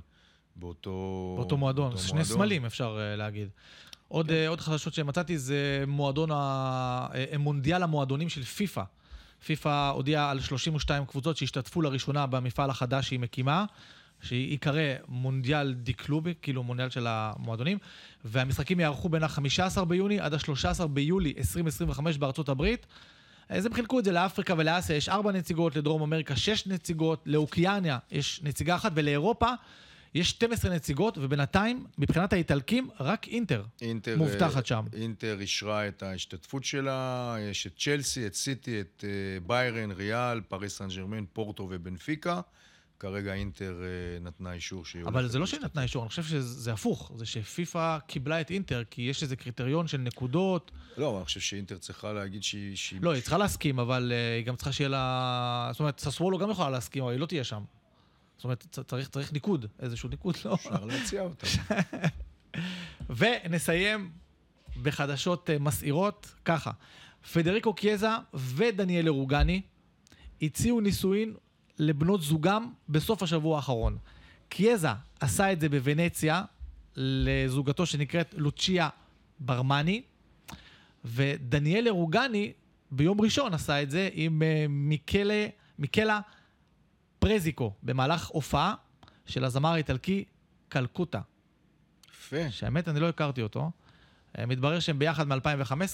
באותו... 0.56 1.34
באותו 1.36 1.56
מועדון. 1.56 1.90
באותו 1.90 2.02
שני 2.02 2.24
סמלים, 2.24 2.64
אפשר 2.64 2.98
אה, 3.00 3.16
להגיד. 3.16 3.48
עוד, 4.08 4.26
כן. 4.28 4.34
אה, 4.34 4.48
עוד 4.48 4.60
חדשות 4.60 4.94
שמצאתי 4.94 5.38
זה 5.38 5.84
מועדון, 5.86 6.30
ה- 6.32 7.06
מונדיאל 7.38 7.82
המועדונים 7.82 8.28
של 8.28 8.42
פיפ"א. 8.42 8.82
פיפ"א 9.46 9.90
הודיעה 9.94 10.30
על 10.30 10.40
32 10.40 11.06
קבוצות 11.06 11.36
שהשתתפו 11.36 11.82
לראשונה 11.82 12.26
במפעל 12.26 12.70
החדש 12.70 13.08
שהיא 13.08 13.18
מקימה, 13.18 13.64
שייקרא 14.22 14.82
מונדיאל 15.08 15.74
די 15.74 15.92
קלובי, 15.92 16.34
כאילו 16.42 16.62
מונדיאל 16.62 16.90
של 16.90 17.06
המועדונים, 17.08 17.78
והמשחקים 18.24 18.80
יערכו 18.80 19.08
בין 19.08 19.22
ה-15 19.22 19.84
ביוני 19.84 20.20
עד 20.20 20.34
ה-13 20.34 20.86
ביולי 20.86 21.34
2025 21.38 22.18
בארצות 22.18 22.48
הברית. 22.48 22.86
אז 23.48 23.66
הם 23.66 23.74
חילקו 23.74 23.98
את 23.98 24.04
זה 24.04 24.12
לאפריקה 24.12 24.54
ולאסיה, 24.58 24.96
יש 24.96 25.08
ארבע 25.08 25.32
נציגות, 25.32 25.76
לדרום 25.76 26.02
אמריקה 26.02 26.36
שש 26.36 26.66
נציגות, 26.66 27.22
לאוקיאניה 27.26 27.98
יש 28.10 28.40
נציגה 28.42 28.76
אחת, 28.76 28.92
ולאירופה 28.94 29.48
יש 30.14 30.30
12 30.30 30.74
נציגות, 30.74 31.18
ובינתיים, 31.18 31.86
מבחינת 31.98 32.32
האיטלקים, 32.32 32.88
רק 33.00 33.28
אינטר. 33.28 33.64
אינטר, 33.80 34.16
מובטחת 34.18 34.62
אה, 34.62 34.66
שם. 34.66 34.84
אינטר 34.92 35.36
אישרה 35.40 35.88
את 35.88 36.02
ההשתתפות 36.02 36.64
שלה, 36.64 37.36
יש 37.40 37.66
את 37.66 37.72
צ'לסי, 37.78 38.26
את 38.26 38.34
סיטי, 38.34 38.80
את 38.80 39.04
אה, 39.06 39.40
ביירן, 39.46 39.90
ריאל, 39.90 40.40
פריס 40.40 40.78
סן 40.78 40.88
ג'רמן, 40.88 41.24
פורטו 41.32 41.68
ובנפיקה. 41.70 42.40
כרגע 43.04 43.34
אינטר 43.34 43.82
אה, 43.82 44.20
נתנה 44.24 44.52
אישור 44.52 44.84
שהיא 44.84 45.04
אבל 45.04 45.28
זה 45.28 45.38
לא 45.38 45.46
שהיא. 45.46 45.60
נתנה 45.60 45.82
אישור, 45.82 46.02
אני 46.02 46.08
חושב 46.08 46.22
שזה 46.22 46.72
הפוך. 46.72 47.12
זה 47.16 47.26
שפיפ"א 47.26 47.98
קיבלה 48.06 48.40
את 48.40 48.50
אינטר, 48.50 48.82
כי 48.90 49.02
יש 49.02 49.22
איזה 49.22 49.36
קריטריון 49.36 49.86
של 49.86 49.98
נקודות. 49.98 50.70
לא, 50.96 51.16
אני 51.16 51.24
חושב 51.24 51.40
שאינטר 51.40 51.78
צריכה 51.78 52.12
להגיד 52.12 52.42
שהיא... 52.42 52.76
שהיא- 52.76 53.00
לא, 53.02 53.12
היא 53.12 53.20
צריכה 53.22 53.38
להסכים, 53.38 53.78
אבל 53.78 54.12
אה, 54.14 54.36
היא 54.36 54.44
גם 54.46 54.56
צריכה 54.56 54.72
שיהיה 54.72 54.88
לה... 54.88 55.68
זאת 55.72 55.80
אומרת, 55.80 56.00
ססוולו 56.00 56.38
גם 56.38 56.50
יכולה 56.50 56.70
להסכים, 56.70 57.02
אבל 57.02 57.12
היא 57.12 57.20
לא 57.20 57.26
תהיה 57.26 57.44
שם. 57.44 57.62
זאת 58.36 58.44
אומרת, 58.44 58.66
צריך, 58.86 59.08
צריך 59.08 59.32
ניקוד, 59.32 59.66
איזשהו 59.80 60.08
ניקוד, 60.08 60.36
לא? 60.44 60.54
אפשר 60.54 60.84
להציע 60.84 61.22
אותה. 61.22 61.46
ונסיים 63.16 64.10
בחדשות 64.82 65.50
אה, 65.50 65.58
מסעירות, 65.58 66.34
ככה. 66.44 66.70
פדריקו 67.32 67.74
קיאזה 67.74 68.08
ודניאל 68.34 69.08
רוגני 69.08 69.62
הציעו 70.42 70.80
נישואין 70.80 71.34
לבנות 71.78 72.22
זוגם 72.22 72.72
בסוף 72.88 73.22
השבוע 73.22 73.56
האחרון. 73.56 73.98
קיאזה 74.48 74.88
עשה 75.20 75.52
את 75.52 75.60
זה 75.60 75.68
בוונציה 75.68 76.42
לזוגתו 76.96 77.86
שנקראת 77.86 78.34
לוצ'יה 78.36 78.88
ברמני, 79.40 80.02
ודניאל 81.04 81.88
רוגני 81.88 82.52
ביום 82.90 83.20
ראשון 83.20 83.54
עשה 83.54 83.82
את 83.82 83.90
זה 83.90 84.08
עם 84.12 84.42
אה, 84.42 84.66
מיקלה, 84.68 85.46
מיקלה 85.78 86.20
פרזיקו 87.18 87.72
במהלך 87.82 88.26
הופעה 88.26 88.74
של 89.26 89.44
הזמר 89.44 89.72
האיטלקי 89.72 90.24
קלקוטה. 90.68 91.20
יפה. 92.10 92.50
שהאמת, 92.50 92.88
אני 92.88 93.00
לא 93.00 93.08
הכרתי 93.08 93.42
אותו. 93.42 93.70
אה, 94.38 94.46
מתברר 94.46 94.80
שהם 94.80 94.98
ביחד 94.98 95.28
מ-2015 95.28 95.38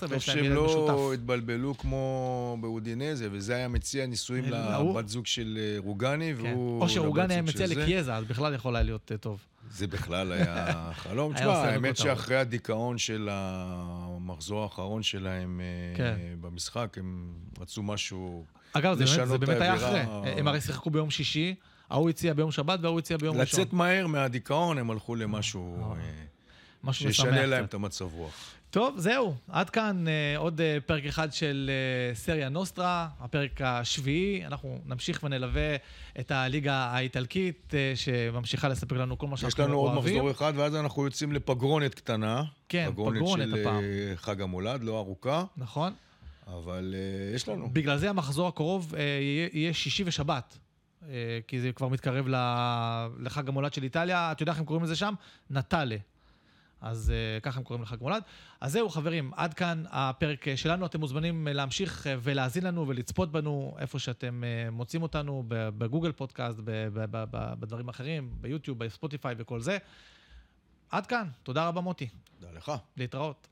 טוב 0.00 0.12
ויש 0.12 0.28
להם 0.28 0.36
שהם 0.36 0.44
ילד 0.44 0.54
לא 0.54 0.64
משותף. 0.64 1.14
התבלבלו 1.14 1.78
כמו 1.78 2.56
באודינזה, 2.60 3.28
וזה 3.32 3.54
היה 3.54 3.68
מציע 3.68 4.06
נישואים 4.06 4.54
אה? 4.54 4.78
לבת 4.80 5.08
זוג 5.08 5.26
של 5.26 5.58
אה, 5.60 5.78
רוגני, 5.78 6.34
כן. 6.36 6.46
והוא... 6.46 6.80
או 6.82 6.88
שרוגני 6.88 7.34
היה 7.34 7.42
מציע. 7.42 7.66
לקיאזה, 7.66 8.14
אז 8.14 8.24
בכלל 8.24 8.54
יכול 8.54 8.76
היה 8.76 8.82
להיות 8.82 9.12
טוב. 9.20 9.44
זה 9.70 9.86
בכלל 9.86 10.32
היה 10.32 10.90
חלום. 10.94 11.34
תשמע, 11.34 11.52
האמת. 11.52 11.96
שאחרי 11.96 12.36
הדיכאון 12.36 12.98
של 12.98 13.28
המחזור 13.32 14.62
האחרון 14.62 15.02
שלהם 15.02 15.60
כן. 15.96 16.16
במשחק, 16.40 16.96
הם 16.98 17.32
רצו 17.60 17.82
משהו... 17.82 18.44
אגב, 18.72 18.98
זה 18.98 19.04
באמת, 19.16 19.28
זה 19.28 19.38
באמת 19.38 19.60
היה. 19.60 19.74
אחרי. 19.74 20.00
הם 20.38 20.48
הרי 20.48 20.60
שיחקו 20.60 20.90
ביום 20.90 21.10
שישי, 21.10 21.54
ההוא 21.90 22.10
הציע 22.10 22.32
ביום 22.32 22.50
שבת 22.50 22.78
וההוא 22.82 22.98
הציע 22.98 23.16
ביום 23.16 23.36
ראשון. 23.36 23.60
לצאת 23.60 23.72
מהר 23.72 24.06
מהדיכאון, 24.06 24.78
הם 24.78 24.90
הלכו 24.90 25.14
למשהו 25.14 25.94
משהו 26.84 27.08
משמח 27.08 27.26
שישנה 27.26 27.46
להם. 27.46 27.64
את 27.64 27.74
המצב 27.74 28.14
רוח. 28.14 28.34
טוב, 28.70 28.94
זהו. 28.98 29.34
עד 29.48 29.70
כאן 29.70 30.08
אה, 30.08 30.36
עוד 30.36 30.60
אה, 30.60 30.78
פרק 30.86 31.04
אחד 31.04 31.32
של 31.32 31.70
אה, 32.10 32.14
סריה 32.14 32.48
נוסטרה, 32.48 33.08
הפרק 33.20 33.60
השביעי. 33.60 34.46
אנחנו 34.46 34.78
נמשיך 34.86 35.22
ונלווה 35.22 35.76
את 36.20 36.30
הליגה 36.30 36.74
האיטלקית, 36.74 37.74
אה, 37.74 37.92
שממשיכה 37.94 38.68
לספק 38.68 38.92
לנו 38.92 39.18
כל 39.18 39.26
מה 39.26 39.34
יש 39.34 39.40
שאנחנו 39.40 39.64
לנו 39.64 39.76
עוד 39.76 39.92
אוהבים. 39.92 40.14
מחזור 40.14 40.30
אחד, 40.30 40.52
ואז 40.56 40.76
אנחנו 40.76 41.04
יוצאים 41.04 41.32
לפגרונת 41.32 41.94
קטנה. 41.94 42.42
כן, 42.68 42.88
פגרונת 42.90 43.28
של 43.28 43.54
אה, 43.54 43.60
הפעם. 43.60 43.82
חג 44.16 44.42
המולד, 44.42 44.82
לא 44.84 44.98
ארוכה, 44.98 45.44
נכון? 45.56 45.92
אבל 46.46 46.94
אה, 46.96 47.34
יש 47.34 47.48
לנו. 47.48 47.70
בגלל 47.72 47.98
זה 47.98 48.10
המחזור 48.10 48.48
הקרוב 48.48 48.94
אה, 48.94 49.00
יהיה, 49.00 49.48
יהיה 49.52 49.74
שישי 49.74 50.02
ושבת. 50.06 50.58
אה, 51.08 51.38
כי 51.46 51.60
זה 51.60 51.72
כבר 51.72 51.88
מתקרב 51.88 52.26
לחג 53.18 53.48
המולד 53.48 53.72
של 53.74 53.82
איטליה. 53.82 54.32
אתה 54.32 54.42
יודע 54.42 54.52
איך 54.52 54.58
הם 54.60 54.64
קוראים 54.66 54.84
לזה 54.84 54.96
שם? 54.96 55.14
נטאלה. 55.50 55.96
אז 56.80 57.12
uh, 57.12 57.40
ככה 57.42 57.58
הם 57.58 57.64
קוראים 57.64 57.82
לחג 57.82 57.96
מולד. 58.00 58.22
אז 58.60 58.72
זהו, 58.72 58.88
חברים, 58.88 59.30
עד 59.36 59.54
כאן 59.54 59.84
הפרק 59.90 60.48
אה, 60.48 60.56
שלנו. 60.56 60.86
אתם 60.86 61.00
מוזמנים 61.00 61.48
אה, 61.48 61.52
להמשיך 61.52 62.06
ולהאזין 62.22 62.64
לנו 62.64 62.88
ולצפות 62.88 63.32
בנו 63.32 63.76
איפה 63.78 63.98
שאתם 63.98 64.42
uh, 64.42 64.70
מוצאים 64.70 65.02
אותנו, 65.02 65.44
בגוגל 65.48 66.12
פודקאסט, 66.12 66.58
בדברים 67.60 67.88
אחרים, 67.88 68.30
ביוטיוב, 68.40 68.78
בספוטיפיי 68.78 69.34
וכל 69.38 69.60
זה. 69.60 69.78
עד 70.90 71.06
כאן. 71.06 71.28
תודה 71.42 71.68
רבה, 71.68 71.80
מוטי. 71.80 72.08
תודה 72.40 72.52
לך. 72.52 72.72
להתראות. 72.96 73.46